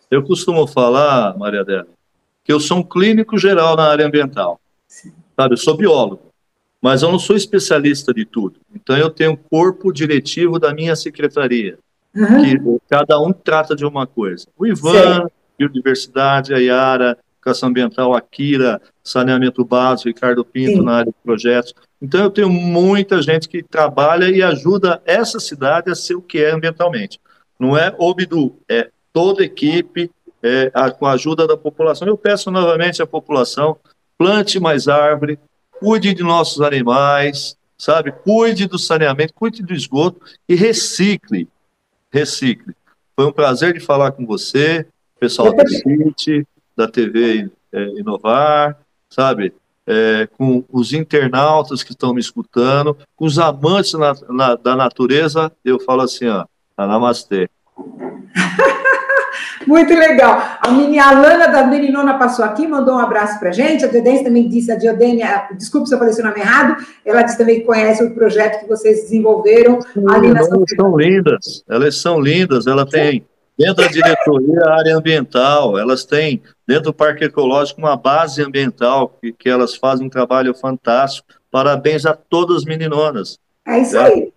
Eu 0.09 0.21
costumo 0.23 0.67
falar, 0.67 1.37
Maria 1.37 1.61
Adela, 1.61 1.87
que 2.43 2.51
eu 2.51 2.59
sou 2.59 2.77
um 2.77 2.83
clínico 2.83 3.37
geral 3.37 3.75
na 3.75 3.89
área 3.89 4.05
ambiental. 4.05 4.59
Sim. 4.87 5.13
Sabe, 5.35 5.53
eu 5.53 5.57
sou 5.57 5.77
biólogo, 5.77 6.31
mas 6.81 7.01
eu 7.01 7.11
não 7.11 7.19
sou 7.19 7.35
especialista 7.35 8.13
de 8.13 8.25
tudo. 8.25 8.59
Então, 8.75 8.97
eu 8.97 9.09
tenho 9.09 9.31
um 9.31 9.35
corpo 9.35 9.91
diretivo 9.91 10.59
da 10.59 10.73
minha 10.73 10.95
secretaria, 10.95 11.77
uhum. 12.15 12.43
que 12.43 12.81
cada 12.89 13.19
um 13.19 13.31
trata 13.31 13.75
de 13.75 13.85
uma 13.85 14.05
coisa. 14.05 14.47
O 14.57 14.65
Ivan, 14.65 14.91
certo. 14.91 15.31
biodiversidade, 15.57 16.53
a 16.53 16.57
Yara, 16.57 17.17
educação 17.37 17.69
ambiental, 17.69 18.13
a 18.13 18.21
Kira, 18.21 18.81
saneamento 19.03 19.63
básico, 19.65 20.09
Ricardo 20.09 20.45
Pinto 20.45 20.77
Sim. 20.79 20.85
na 20.85 20.93
área 20.97 21.11
de 21.11 21.17
projetos. 21.23 21.73
Então, 22.01 22.23
eu 22.23 22.29
tenho 22.29 22.49
muita 22.49 23.21
gente 23.21 23.47
que 23.47 23.63
trabalha 23.63 24.29
e 24.29 24.41
ajuda 24.41 25.01
essa 25.05 25.39
cidade 25.39 25.89
a 25.89 25.95
ser 25.95 26.15
o 26.15 26.21
que 26.21 26.39
é 26.39 26.51
ambientalmente. 26.51 27.19
Não 27.59 27.77
é 27.77 27.95
o 27.97 28.13
Bidu, 28.13 28.57
é 28.67 28.89
toda 29.13 29.41
a 29.41 29.45
equipe, 29.45 30.09
é, 30.43 30.71
a, 30.73 30.91
com 30.91 31.05
a 31.05 31.13
ajuda 31.13 31.47
da 31.47 31.57
população. 31.57 32.07
Eu 32.07 32.17
peço 32.17 32.49
novamente 32.51 33.01
à 33.01 33.07
população, 33.07 33.77
plante 34.17 34.59
mais 34.59 34.87
árvore, 34.87 35.39
cuide 35.79 36.13
de 36.13 36.23
nossos 36.23 36.61
animais, 36.61 37.57
sabe? 37.77 38.11
Cuide 38.11 38.67
do 38.67 38.77
saneamento, 38.77 39.33
cuide 39.33 39.63
do 39.63 39.73
esgoto 39.73 40.21
e 40.47 40.55
recicle, 40.55 41.47
recicle. 42.11 42.75
Foi 43.15 43.25
um 43.25 43.31
prazer 43.31 43.73
de 43.73 43.79
falar 43.79 44.11
com 44.11 44.25
você, 44.25 44.85
pessoal 45.19 45.53
da 45.53 45.67
CIT, 45.67 46.47
da 46.75 46.87
TV 46.87 47.49
é, 47.71 47.83
Inovar, 47.99 48.79
sabe? 49.09 49.53
É, 49.87 50.27
com 50.37 50.63
os 50.71 50.93
internautas 50.93 51.83
que 51.83 51.91
estão 51.91 52.13
me 52.13 52.21
escutando, 52.21 52.95
com 53.15 53.25
os 53.25 53.39
amantes 53.39 53.93
na, 53.93 54.13
na, 54.29 54.55
da 54.55 54.75
natureza, 54.75 55.51
eu 55.65 55.79
falo 55.79 56.01
assim, 56.01 56.27
ó, 56.27 56.45
namastê. 56.77 57.49
Muito 59.65 59.93
legal. 59.93 60.41
A 60.59 60.71
minha 60.71 61.03
Alana 61.05 61.47
da 61.47 61.65
Meninona 61.65 62.17
passou 62.17 62.43
aqui, 62.43 62.67
mandou 62.67 62.95
um 62.95 62.99
abraço 62.99 63.39
pra 63.39 63.51
gente. 63.51 63.85
A 63.85 63.87
Diodense 63.87 64.23
também 64.23 64.47
disse, 64.47 64.71
a 64.71 64.75
Diodênia, 64.75 65.47
desculpe 65.57 65.87
se 65.87 65.95
eu 65.95 65.99
falei 65.99 66.13
seu 66.13 66.25
nome 66.25 66.39
errado, 66.39 66.83
ela 67.05 67.21
disse 67.21 67.37
também 67.37 67.59
que 67.59 67.65
conhece 67.65 68.03
o 68.03 68.13
projeto 68.13 68.61
que 68.61 68.67
vocês 68.67 69.01
desenvolveram 69.01 69.79
Sim, 69.81 70.05
ali 70.09 70.29
na 70.29 70.41
Elas 70.41 70.69
são 70.75 70.97
lindas, 70.97 71.63
elas 71.69 71.95
são 71.95 72.19
lindas, 72.19 72.67
ela 72.67 72.85
tem 72.85 73.25
dentro 73.57 73.83
da 73.83 73.87
diretoria 73.87 74.61
a 74.65 74.79
área 74.79 74.97
ambiental, 74.97 75.77
elas 75.77 76.03
têm 76.03 76.41
dentro 76.67 76.85
do 76.85 76.93
Parque 76.93 77.25
Ecológico 77.25 77.79
uma 77.79 77.95
base 77.95 78.41
ambiental, 78.41 79.17
que, 79.21 79.31
que 79.31 79.49
elas 79.49 79.75
fazem 79.75 80.07
um 80.07 80.09
trabalho 80.09 80.53
fantástico. 80.53 81.27
Parabéns 81.51 82.05
a 82.05 82.13
todas 82.13 82.57
as 82.57 82.65
meninonas. 82.65 83.37
É 83.67 83.79
isso 83.79 83.99
aí. 83.99 84.31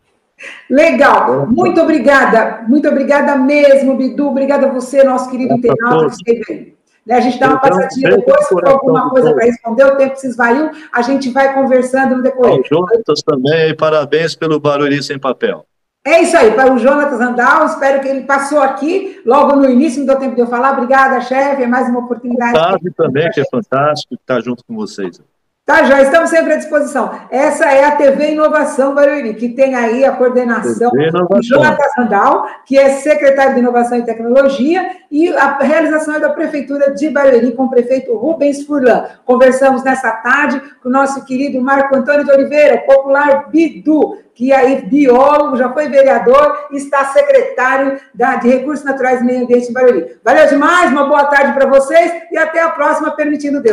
Legal, 0.68 1.46
muito 1.46 1.80
obrigada, 1.80 2.64
muito 2.66 2.88
obrigada 2.88 3.36
mesmo, 3.36 3.96
Bidu, 3.96 4.28
obrigada 4.28 4.66
a 4.66 4.70
você, 4.70 5.04
nosso 5.04 5.30
querido 5.30 5.54
internauta 5.54 6.06
que 6.08 6.14
esteve 6.14 6.44
aí. 6.48 6.74
Né, 7.06 7.16
a 7.16 7.20
gente 7.20 7.38
dá 7.38 7.48
uma 7.48 7.56
então, 7.56 7.70
passadinha 7.70 8.10
depois, 8.16 8.46
se 8.46 8.48
for 8.48 8.66
alguma 8.66 9.10
coisa 9.10 9.34
para 9.34 9.44
responder, 9.44 9.84
o 9.84 9.96
tempo 9.96 10.16
se 10.16 10.26
esvaiu, 10.26 10.70
a 10.92 11.02
gente 11.02 11.30
vai 11.30 11.52
conversando 11.52 12.16
no 12.16 12.22
decorrer. 12.22 12.62
Jonatas 12.64 13.20
também, 13.22 13.76
parabéns 13.76 14.34
pelo 14.34 14.58
Barueri 14.58 15.02
Sem 15.02 15.18
Papel. 15.18 15.66
É 16.06 16.22
isso 16.22 16.36
aí, 16.36 16.50
para 16.50 16.72
o 16.72 16.78
Jonatas 16.78 17.20
Andal, 17.20 17.64
espero 17.66 18.00
que 18.00 18.08
ele 18.08 18.24
passou 18.24 18.60
aqui, 18.60 19.22
logo 19.24 19.56
no 19.56 19.68
início, 19.68 20.00
não 20.00 20.06
deu 20.06 20.18
tempo 20.18 20.34
de 20.34 20.40
eu 20.42 20.46
falar. 20.46 20.72
Obrigada, 20.72 21.20
chefe, 21.22 21.62
é 21.62 21.66
mais 21.66 21.88
uma 21.88 22.00
oportunidade. 22.00 22.58
O 22.58 22.92
também, 22.92 23.30
que 23.30 23.40
é 23.40 23.44
fantástico, 23.50 24.14
estar 24.14 24.40
junto 24.42 24.62
com 24.66 24.74
vocês. 24.74 25.18
Tá, 25.66 25.82
já 25.84 26.02
estamos 26.02 26.28
sempre 26.28 26.52
à 26.52 26.56
disposição. 26.56 27.10
Essa 27.30 27.64
é 27.72 27.86
a 27.86 27.92
TV 27.92 28.32
Inovação 28.32 28.94
Barueri, 28.94 29.32
que 29.32 29.48
tem 29.48 29.74
aí 29.74 30.04
a 30.04 30.12
coordenação 30.12 30.90
do 30.90 31.42
Jonatas 31.42 31.90
Randal, 31.96 32.46
que 32.66 32.76
é 32.76 32.90
secretário 32.90 33.54
de 33.54 33.60
Inovação 33.60 33.96
e 33.96 34.04
Tecnologia, 34.04 34.86
e 35.10 35.34
a 35.34 35.56
realização 35.56 36.16
é 36.16 36.20
da 36.20 36.28
Prefeitura 36.28 36.92
de 36.92 37.08
Barueri, 37.08 37.52
com 37.52 37.64
o 37.64 37.70
prefeito 37.70 38.14
Rubens 38.14 38.62
Furlan. 38.66 39.06
Conversamos 39.24 39.82
nessa 39.82 40.12
tarde 40.12 40.60
com 40.82 40.90
o 40.90 40.92
nosso 40.92 41.24
querido 41.24 41.58
Marco 41.62 41.96
Antônio 41.96 42.26
de 42.26 42.30
Oliveira, 42.30 42.82
popular 42.82 43.48
Bidu, 43.48 44.18
que 44.34 44.52
aí 44.52 44.82
biólogo, 44.82 45.56
já 45.56 45.72
foi 45.72 45.88
vereador, 45.88 46.66
está 46.72 47.06
secretário 47.06 47.98
da, 48.12 48.36
de 48.36 48.48
Recursos 48.48 48.84
Naturais 48.84 49.22
e 49.22 49.24
Meio 49.24 49.44
Ambiente 49.44 49.68
de 49.68 49.72
Barueri. 49.72 50.16
Valeu 50.22 50.46
demais, 50.46 50.90
uma 50.90 51.06
boa 51.06 51.24
tarde 51.24 51.54
para 51.54 51.66
vocês 51.66 52.12
e 52.30 52.36
até 52.36 52.60
a 52.60 52.68
próxima, 52.68 53.12
permitindo 53.12 53.62
Deus. 53.62 53.72